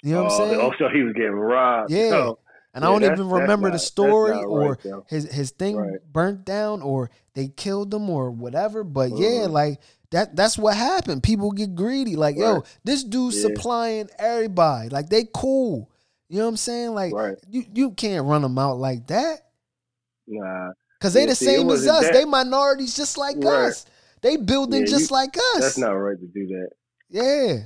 You 0.05 0.13
know 0.13 0.23
what 0.23 0.31
I'm 0.33 0.41
Oh, 0.41 0.47
saying? 0.49 0.59
Oh, 0.61 0.73
so 0.77 0.87
he 0.93 1.01
was 1.01 1.13
getting 1.13 1.31
robbed. 1.31 1.89
Yeah. 1.91 2.27
And 2.73 2.83
yeah, 2.83 2.89
I 2.89 2.99
don't 2.99 3.03
even 3.03 3.27
remember 3.29 3.69
not- 3.69 3.73
the 3.73 3.79
story 3.79 4.37
or 4.37 4.69
right, 4.71 4.77
though. 4.83 5.05
his 5.09 5.31
his 5.31 5.49
thing 5.51 5.77
Right. 5.77 5.99
burnt 6.11 6.45
down 6.45 6.81
or 6.81 7.09
they 7.33 7.47
killed 7.47 7.93
him 7.93 8.09
or 8.09 8.29
whatever. 8.31 8.83
But 8.83 9.17
yeah, 9.17 9.47
Mhm. 9.47 9.51
like 9.51 9.79
that 10.11 10.35
that's 10.35 10.57
what 10.57 10.75
happened. 10.75 11.23
People 11.23 11.51
get 11.51 11.73
greedy. 11.73 12.15
Like, 12.15 12.35
yo, 12.37 12.63
this 12.83 13.03
dude 13.03 13.33
Yeah. 13.33 13.41
supplying 13.41 14.09
everybody. 14.19 14.89
Like 14.89 15.09
they 15.09 15.27
cool. 15.33 15.89
You 16.29 16.37
know 16.39 16.45
what 16.45 16.49
I'm 16.49 16.57
saying? 16.57 16.93
Like 16.93 17.13
Right. 17.13 17.37
you 17.49 17.63
you 17.73 17.91
can't 17.91 18.27
run 18.27 18.41
them 18.43 18.57
out 18.59 18.77
like 18.77 19.07
that. 19.07 19.39
Nah, 20.27 20.71
Cause 20.99 21.13
they 21.13 21.21
Yeah, 21.21 21.25
the 21.27 21.35
see, 21.35 21.45
same 21.45 21.69
as 21.69 21.87
us. 21.87 22.03
that- 22.03 22.13
They 22.13 22.25
minorities 22.25 22.95
just 22.95 23.17
like 23.17 23.37
Right. 23.37 23.67
us. 23.69 23.85
They 24.21 24.37
building 24.37 24.85
just 24.85 25.09
you- 25.11 25.15
like 25.15 25.35
us. 25.37 25.59
that's 25.61 25.77
not 25.77 25.91
right 25.91 26.19
to 26.19 26.25
do 26.27 26.47
that. 26.47 26.69
yeah. 27.09 27.57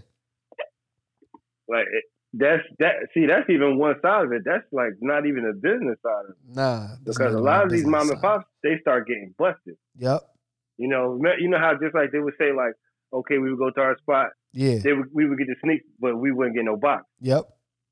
Like 1.68 1.86
it, 1.86 2.04
that's 2.34 2.64
that. 2.80 2.94
See, 3.14 3.26
that's 3.26 3.50
even 3.50 3.78
one 3.78 3.96
side 4.02 4.26
of 4.26 4.32
it. 4.32 4.44
That's 4.46 4.66
like 4.72 4.94
not 5.02 5.26
even 5.26 5.46
a 5.46 5.54
business 5.54 5.98
side 6.04 6.26
of 6.26 6.32
it. 6.32 6.56
Nah. 6.56 6.88
Because 7.04 7.34
a 7.34 7.40
lot 7.40 7.64
of 7.66 7.72
these 7.72 7.86
mom 7.86 8.10
and 8.10 8.22
pops, 8.22 8.46
they 8.64 8.78
start 8.82 9.08
getting 9.08 9.34
busted. 9.38 9.76
Yep. 9.98 10.22
You 10.78 10.88
know, 10.88 11.20
you 11.40 11.50
know 11.50 11.58
how 11.60 11.74
just 11.82 11.94
like 11.96 12.12
they 12.12 12.20
would 12.20 12.36
say 12.40 12.54
like, 12.54 12.74
okay, 13.12 13.38
we 13.40 13.50
would 13.50 13.60
go 13.60 13.72
to 13.72 13.82
our 13.82 13.98
spot, 13.98 14.28
Yeah. 14.54 14.78
they 14.84 14.94
would, 14.94 15.10
we 15.14 15.28
would 15.28 15.38
get 15.38 15.48
the 15.48 15.56
sneaks, 15.64 15.84
but 16.00 16.16
we 16.18 16.32
wouldn't 16.32 16.56
get 16.56 16.64
no 16.66 16.78
box. 16.78 17.04
Yep. 17.22 17.46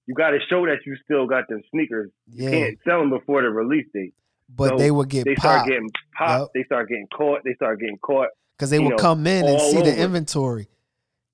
You 0.05 0.13
got 0.13 0.29
to 0.29 0.39
show 0.49 0.65
that 0.67 0.77
you 0.85 0.95
still 1.03 1.27
got 1.27 1.49
them 1.49 1.61
sneakers. 1.71 2.11
Yeah. 2.31 2.51
Can't 2.51 2.77
sell 2.87 2.99
them 2.99 3.09
before 3.09 3.41
the 3.41 3.49
release 3.49 3.87
date. 3.93 4.13
But 4.49 4.69
so 4.69 4.77
they 4.77 4.91
would 4.91 5.09
get 5.09 5.25
They 5.25 5.35
start 5.35 5.67
getting 5.67 5.89
popped. 6.17 6.39
Yep. 6.41 6.47
They 6.53 6.63
start 6.63 6.87
getting 6.87 7.07
caught. 7.13 7.41
They 7.43 7.55
start 7.55 7.79
getting 7.81 7.97
caught. 7.97 8.29
because 8.55 8.69
they 8.69 8.77
you 8.77 8.83
would 8.83 8.91
know, 8.91 8.97
come 8.97 9.27
in 9.27 9.45
and 9.45 9.59
see 9.59 9.81
the 9.81 9.99
inventory. 10.01 10.67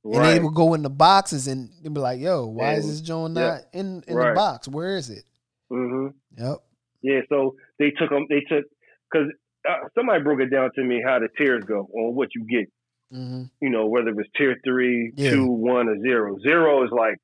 And 0.04 0.16
Right. 0.18 0.34
they 0.34 0.39
would 0.39 0.54
go 0.54 0.74
in 0.74 0.84
the 0.84 0.89
boxes 0.89 1.47
and 1.47 1.70
they'd 1.82 1.93
be 1.93 1.99
like, 2.01 2.20
yo, 2.20 2.45
why 2.47 2.74
is 2.74 2.88
this 2.88 3.01
joint 3.01 3.36
yeah. 3.36 3.47
not 3.47 3.62
in, 3.74 4.04
in 4.08 4.18
the 4.18 4.34
box? 4.36 4.68
Where 4.68 4.97
is 4.97 5.10
it? 5.10 5.24
Mm-hmm. 5.72 6.08
Yep. 6.43 6.58
Yeah. 7.01 7.20
So 7.30 7.56
they 7.80 7.91
took 7.91 8.10
them. 8.10 8.26
They 8.30 8.41
took 8.41 8.66
because 9.12 9.30
uh, 9.70 9.88
somebody 9.95 10.22
broke 10.24 10.41
it 10.41 10.49
down 10.49 10.72
to 10.76 10.84
me 10.84 11.01
how 11.06 11.20
the 11.20 11.30
tiers 11.38 11.64
go 11.64 11.88
on 11.93 12.16
what 12.16 12.30
you 12.36 12.45
get. 12.45 12.70
hmm 13.12 13.43
You 13.62 13.70
know, 13.70 13.88
whether 13.88 14.10
it 14.10 14.16
was 14.16 14.26
tier 14.38 14.58
three, 14.66 15.14
Yeah. 15.16 15.32
two, 15.32 15.47
one, 15.47 15.88
or 15.88 15.97
zero. 16.01 16.38
Zero 16.41 16.84
is 16.84 16.91
like 16.91 17.18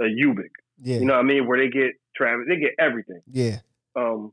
a 0.00 0.04
Ubiq. 0.04 0.48
Yeah. 0.80 0.98
You 1.00 1.04
know 1.04 1.14
what 1.14 1.20
I 1.20 1.24
mean? 1.24 1.46
Where 1.46 1.58
they 1.58 1.68
get 1.70 1.92
Travis, 2.16 2.46
they 2.48 2.56
get 2.56 2.72
everything. 2.78 3.20
yeah. 3.30 3.58
Um, 3.96 4.32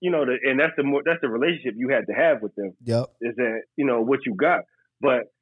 you 0.00 0.10
know, 0.10 0.24
the, 0.26 0.36
and 0.48 0.60
that's 0.60 0.74
the 0.76 0.82
more 0.82 1.02
that's 1.04 1.20
the 1.22 1.28
relationship 1.30 1.74
you 1.76 1.88
had 1.88 2.06
to 2.08 2.12
have 2.12 2.42
with 2.42 2.54
them. 2.56 2.72
Yep. 2.84 3.06
Is 3.22 3.36
that 3.36 3.62
you 3.76 3.86
know 3.86 4.02
what 4.02 4.20
you 4.26 4.34
got, 4.34 4.60
but 5.00 5.32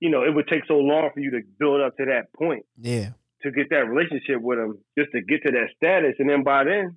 you 0.00 0.10
know 0.10 0.24
it 0.24 0.34
would 0.34 0.48
take 0.48 0.64
so 0.66 0.74
long 0.78 1.10
for 1.14 1.20
you 1.20 1.30
to 1.32 1.40
build 1.58 1.80
up 1.80 1.96
to 1.98 2.04
that 2.06 2.32
point 2.32 2.64
Yeah. 2.78 3.10
to 3.42 3.50
get 3.50 3.70
that 3.70 3.88
relationship 3.88 4.40
with 4.40 4.58
them, 4.58 4.78
just 4.98 5.12
to 5.12 5.20
get 5.22 5.42
to 5.44 5.52
that 5.52 5.68
status, 5.76 6.16
and 6.18 6.28
then 6.28 6.42
by 6.42 6.64
then. 6.64 6.96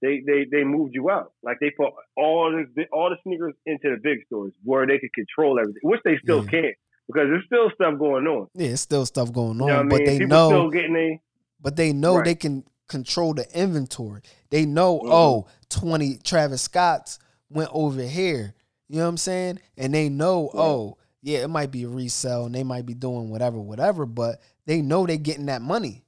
They, 0.00 0.22
they 0.24 0.46
they 0.48 0.62
moved 0.62 0.94
you 0.94 1.10
out 1.10 1.32
like 1.42 1.56
they 1.60 1.70
put 1.70 1.88
all 2.16 2.52
this 2.76 2.86
all 2.92 3.10
the 3.10 3.16
sneakers 3.24 3.54
into 3.66 3.90
the 3.90 3.96
big 4.00 4.18
stores 4.26 4.52
where 4.62 4.86
they 4.86 5.00
could 5.00 5.12
control 5.12 5.58
everything, 5.58 5.80
which 5.82 5.98
they 6.04 6.16
still 6.22 6.44
Yeah. 6.44 6.50
can't 6.52 6.76
because 7.08 7.26
there's 7.28 7.44
still 7.46 7.68
stuff 7.74 7.98
going 7.98 8.24
on. 8.28 8.46
Yeah. 8.54 8.68
It's 8.68 8.82
still 8.82 9.04
stuff 9.06 9.32
going 9.32 9.60
on, 9.60 9.66
You 9.66 9.74
know 9.74 9.82
but 9.88 9.96
mean? 9.98 10.04
they 10.06 10.18
People 10.18 10.28
know 10.28 10.48
still 10.50 10.70
getting 10.70 10.94
a 10.94 11.20
but 11.60 11.74
they 11.74 11.92
know 11.92 12.14
Right. 12.14 12.26
they 12.26 12.36
can 12.36 12.62
control 12.86 13.34
the 13.34 13.44
inventory. 13.52 14.20
They 14.50 14.64
know, 14.66 15.00
Mhm. 15.00 15.08
oh, 15.10 15.46
20 15.68 16.18
Travis 16.22 16.62
Scott's 16.62 17.18
went 17.50 17.70
over 17.72 18.02
here. 18.02 18.54
You 18.88 18.98
know 18.98 19.02
what 19.02 19.08
I'm 19.08 19.16
saying? 19.16 19.58
And 19.76 19.92
they 19.92 20.08
know, 20.08 20.48
Yeah. 20.54 20.60
oh, 20.60 20.98
yeah, 21.22 21.38
it 21.38 21.48
might 21.48 21.70
be 21.70 21.84
a 21.84 21.88
resale 21.88 22.46
and 22.46 22.54
they 22.54 22.62
might 22.64 22.86
be 22.86 22.94
doing 22.94 23.30
whatever, 23.30 23.58
whatever, 23.60 24.06
but 24.06 24.40
they 24.66 24.82
know 24.82 25.06
they 25.06 25.18
getting 25.18 25.46
that 25.46 25.62
money. 25.62 26.04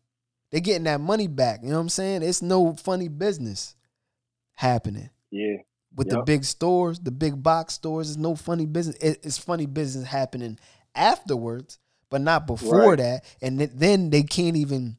They 0.51 0.61
getting 0.61 0.85
that 0.85 1.01
money 1.01 1.27
back. 1.29 1.61
You 1.63 1.69
know 1.71 1.77
what 1.77 1.83
I'm 1.83 1.89
saying? 1.89 2.23
It's 2.23 2.43
no 2.43 2.75
funny 2.75 3.09
business 3.09 3.75
happening. 4.55 5.11
yeah 5.31 5.57
With 5.95 6.09
the 6.11 6.23
big 6.23 6.45
stores, 6.45 6.99
the 7.01 7.11
big 7.11 7.43
box 7.43 7.75
stores, 7.75 8.11
it's 8.11 8.19
no 8.19 8.35
funny 8.35 8.67
business. 8.67 8.97
It- 8.97 9.21
it's 9.25 9.39
funny 9.39 9.67
business 9.67 10.07
happening 10.07 10.59
afterwards, 10.95 11.79
but 12.11 12.21
not 12.21 12.47
before 12.47 12.91
Right. 12.91 12.99
that. 12.99 13.25
And 13.41 13.59
th- 13.59 13.71
then 13.75 14.11
they 14.11 14.23
can't 14.23 14.57
even 14.57 14.97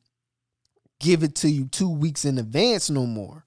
give 0.99 1.24
it 1.24 1.36
to 1.36 1.49
you 1.49 1.66
two 1.66 1.89
weeks 1.89 2.26
in 2.26 2.38
advance 2.38 2.89
no 2.89 3.05
more. 3.05 3.45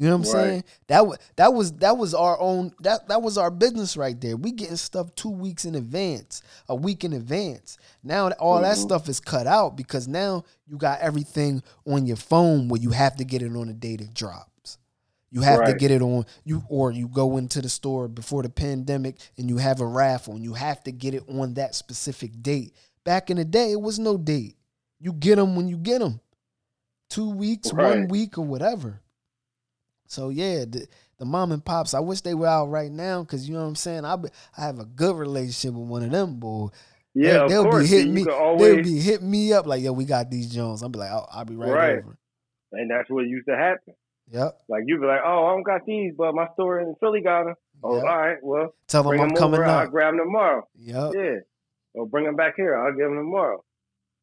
You 0.00 0.06
know 0.06 0.16
what 0.16 0.28
I'm 0.28 0.32
Right. 0.34 0.50
saying? 0.50 0.64
That 0.86 1.06
was 1.06 1.18
that 1.36 1.52
was 1.52 1.72
that 1.72 1.98
was 1.98 2.14
our 2.14 2.40
own 2.40 2.72
that 2.80 3.06
that 3.08 3.20
was 3.20 3.36
our 3.36 3.50
business 3.50 3.98
right 3.98 4.18
there. 4.18 4.34
We 4.34 4.50
getting 4.52 4.76
stuff 4.76 5.14
two 5.14 5.28
weeks 5.28 5.66
in 5.66 5.74
advance, 5.74 6.40
a 6.70 6.74
week 6.74 7.04
in 7.04 7.12
advance. 7.12 7.76
Now 8.02 8.30
all 8.30 8.62
that 8.62 8.78
Mhm. 8.78 8.80
stuff 8.80 9.10
is 9.10 9.20
cut 9.20 9.46
out 9.46 9.76
because 9.76 10.08
now 10.08 10.44
you 10.66 10.78
got 10.78 11.00
everything 11.00 11.62
on 11.86 12.06
your 12.06 12.16
phone 12.16 12.68
where 12.68 12.80
you 12.80 12.92
have 12.92 13.14
to 13.16 13.24
get 13.26 13.42
it 13.42 13.54
on 13.54 13.66
the 13.66 13.74
date 13.74 14.00
it 14.00 14.14
drops. 14.14 14.78
You 15.30 15.42
have 15.42 15.64
to 15.66 15.74
get 15.74 15.90
it 15.90 16.00
on 16.00 16.24
you 16.44 16.64
or 16.70 16.90
you 16.92 17.06
go 17.06 17.36
into 17.36 17.60
the 17.60 17.68
store 17.68 18.08
before 18.08 18.42
the 18.42 18.48
pandemic 18.48 19.18
and 19.36 19.50
you 19.50 19.58
have 19.58 19.82
a 19.82 19.86
raffle 19.86 20.34
and 20.34 20.42
you 20.42 20.54
have 20.54 20.82
to 20.84 20.92
get 20.92 21.12
it 21.12 21.24
on 21.28 21.52
that 21.54 21.74
specific 21.74 22.42
date. 22.42 22.74
Back 23.04 23.28
in 23.28 23.36
the 23.36 23.44
day, 23.44 23.70
it 23.72 23.80
was 23.82 23.98
no 23.98 24.16
date. 24.16 24.56
You 24.98 25.12
get 25.12 25.36
them 25.36 25.56
when 25.56 25.68
you 25.68 25.76
get 25.76 25.98
them. 25.98 26.20
Two 27.10 27.28
weeks, 27.28 27.70
one 27.70 28.08
week, 28.08 28.38
or 28.38 28.46
whatever. 28.46 29.02
So 30.10 30.28
yeah, 30.30 30.64
the, 30.64 30.88
the 31.18 31.24
mom 31.24 31.52
and 31.52 31.64
pops. 31.64 31.94
I 31.94 32.00
wish 32.00 32.20
they 32.22 32.34
were 32.34 32.48
out 32.48 32.66
right 32.68 32.90
now 32.90 33.22
because 33.22 33.48
you 33.48 33.54
know 33.54 33.60
what 33.62 33.68
I'm 33.68 33.76
saying. 33.76 34.04
I 34.04 34.16
be, 34.16 34.28
I 34.58 34.62
have 34.62 34.80
a 34.80 34.84
good 34.84 35.14
relationship 35.14 35.72
with 35.78 35.88
one 35.88 36.02
of 36.02 36.10
them, 36.10 36.40
boy. 36.40 36.68
Yeah, 37.14 37.46
they'll 37.48 37.62
course. 37.62 37.88
be 37.88 37.96
hitting 37.96 38.14
me. 38.14 38.24
can 38.24 38.58
They'll 38.58 38.82
be 38.82 38.98
hitting 38.98 39.30
me 39.30 39.52
up 39.52 39.66
like, 39.66 39.82
yo, 39.82 39.92
we 39.92 40.04
got 40.04 40.28
these 40.28 40.52
Jones. 40.52 40.82
I'll 40.82 40.88
be 40.88 40.98
like, 40.98 41.10
I'll, 41.12 41.28
I'll 41.32 41.44
be 41.44 41.54
right, 41.54 41.70
Right. 41.70 41.98
over. 41.98 42.16
and 42.72 42.90
that's 42.90 43.08
what 43.08 43.26
used 43.26 43.46
to 43.48 43.56
happen. 43.56 43.94
Yep. 44.32 44.60
Like 44.68 44.82
you'd 44.86 45.00
be 45.00 45.06
like, 45.06 45.20
"Oh, 45.24 45.46
I 45.46 45.50
don't 45.54 45.62
got 45.64 45.84
these, 45.86 46.12
but 46.16 46.34
my 46.34 46.46
store 46.54 46.80
in 46.80 46.94
Philly 47.00 47.20
got 47.20 47.44
them." 47.46 47.54
Oh, 47.82 47.96
yep. 47.96 48.04
all 48.04 48.16
right. 48.18 48.36
Well, 48.42 48.74
Tell 48.88 49.02
them 49.02 49.20
I'm 49.20 49.30
coming 49.34 49.60
over. 49.60 49.64
I'll 49.64 49.86
up. 49.86 49.90
grab 49.90 50.12
them 50.14 50.18
tomorrow. 50.24 50.68
Yep. 50.78 51.12
Yeah. 51.14 51.36
Or 51.94 52.06
bring 52.06 52.24
them 52.26 52.36
back 52.36 52.54
here. 52.56 52.76
I'll 52.76 52.92
give 52.92 53.08
them 53.08 53.16
tomorrow. 53.16 53.64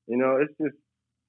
You 0.08 0.18
know, 0.18 0.38
it's 0.42 0.54
just 0.62 0.76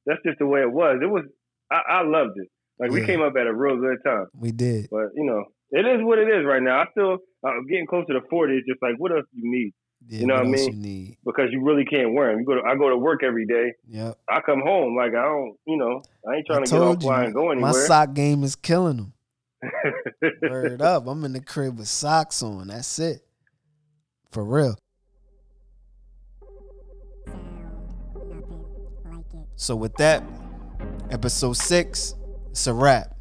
that's 0.07 0.21
just 0.25 0.39
the 0.39 0.47
way 0.47 0.61
it 0.63 0.71
was. 0.71 0.99
It 1.03 1.07
was. 1.07 1.25
I, 1.71 1.81
I 1.89 2.03
loved 2.03 2.39
it. 2.39 2.49
Like 2.81 2.91
we 2.91 3.01
Yeah. 3.01 3.07
came 3.07 3.23
up 3.23 3.35
at 3.37 3.47
a 3.47 3.55
real 3.55 3.77
good 3.81 3.99
time. 4.05 4.27
We 4.39 4.53
did. 4.53 4.89
But 4.91 5.09
you 5.15 5.25
know, 5.25 5.45
it 5.71 5.85
is 5.87 6.03
what 6.05 6.19
it 6.19 6.29
is 6.29 6.45
right 6.47 6.63
now. 6.63 6.81
I 6.81 6.87
still 6.93 7.19
I'm 7.45 7.67
getting 7.67 7.87
closer 7.87 8.13
to 8.15 8.21
forty. 8.31 8.57
It's 8.57 8.67
just 8.69 8.81
like, 8.83 8.95
what 8.99 9.13
else 9.13 9.25
do 9.35 9.41
you 9.41 9.51
need? 9.51 9.73
Yeah, 10.07 10.21
You 10.21 10.27
know 10.29 10.35
what 10.35 10.47
I 10.47 10.49
mean? 10.49 10.73
You 10.73 10.79
need. 10.79 11.17
Because 11.25 11.49
you 11.51 11.65
really 11.65 11.85
can't 11.85 12.15
wear 12.15 12.31
them. 12.31 12.39
You 12.41 12.47
go 12.47 12.55
to 12.55 12.63
I 12.63 12.77
go 12.77 12.89
to 12.89 12.97
work 12.97 13.23
every 13.25 13.47
day. 13.47 13.73
Yep. 13.89 14.17
I 14.31 14.41
come 14.41 14.61
home 14.61 14.97
like 14.97 15.11
I 15.11 15.23
don't. 15.25 15.57
You 15.67 15.77
know, 15.77 16.03
I 16.29 16.37
ain't 16.37 16.47
I 16.51 16.55
trying 16.55 16.65
to 16.65 16.71
get 16.71 16.81
off 16.81 16.85
told 16.87 17.03
you, 17.03 17.09
fly 17.09 17.25
and 17.25 17.35
go 17.35 17.55
my 17.57 17.73
sock 17.73 18.15
game 18.15 18.45
is 18.45 18.55
killing 18.55 18.97
them. 18.97 19.13
Word 20.43 20.81
up. 20.83 21.09
I'm 21.09 21.25
in 21.25 21.33
the 21.33 21.41
crib 21.41 21.79
with 21.79 21.89
socks 21.89 22.43
on. 22.45 22.69
That's 22.69 22.99
it. 23.01 23.23
For 24.31 24.45
real. 24.45 24.77
Sound 27.27 28.31
nothing 28.31 28.61
like 29.11 29.25
it. 29.35 29.47
So 29.57 29.75
with 29.75 29.95
that, 29.97 30.23
episode 31.11 31.55
six, 31.55 32.15
it's 32.59 32.67
a 32.67 32.75
wrap. 32.75 33.15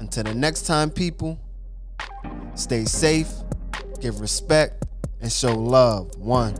Until 0.00 0.24
the 0.24 0.32
next 0.34 0.62
time, 0.62 0.88
people, 0.88 1.38
stay 2.54 2.86
safe, 2.86 3.30
give 4.00 4.22
respect, 4.22 4.86
and 5.20 5.30
show 5.30 5.54
love. 5.54 6.16
One. 6.16 6.54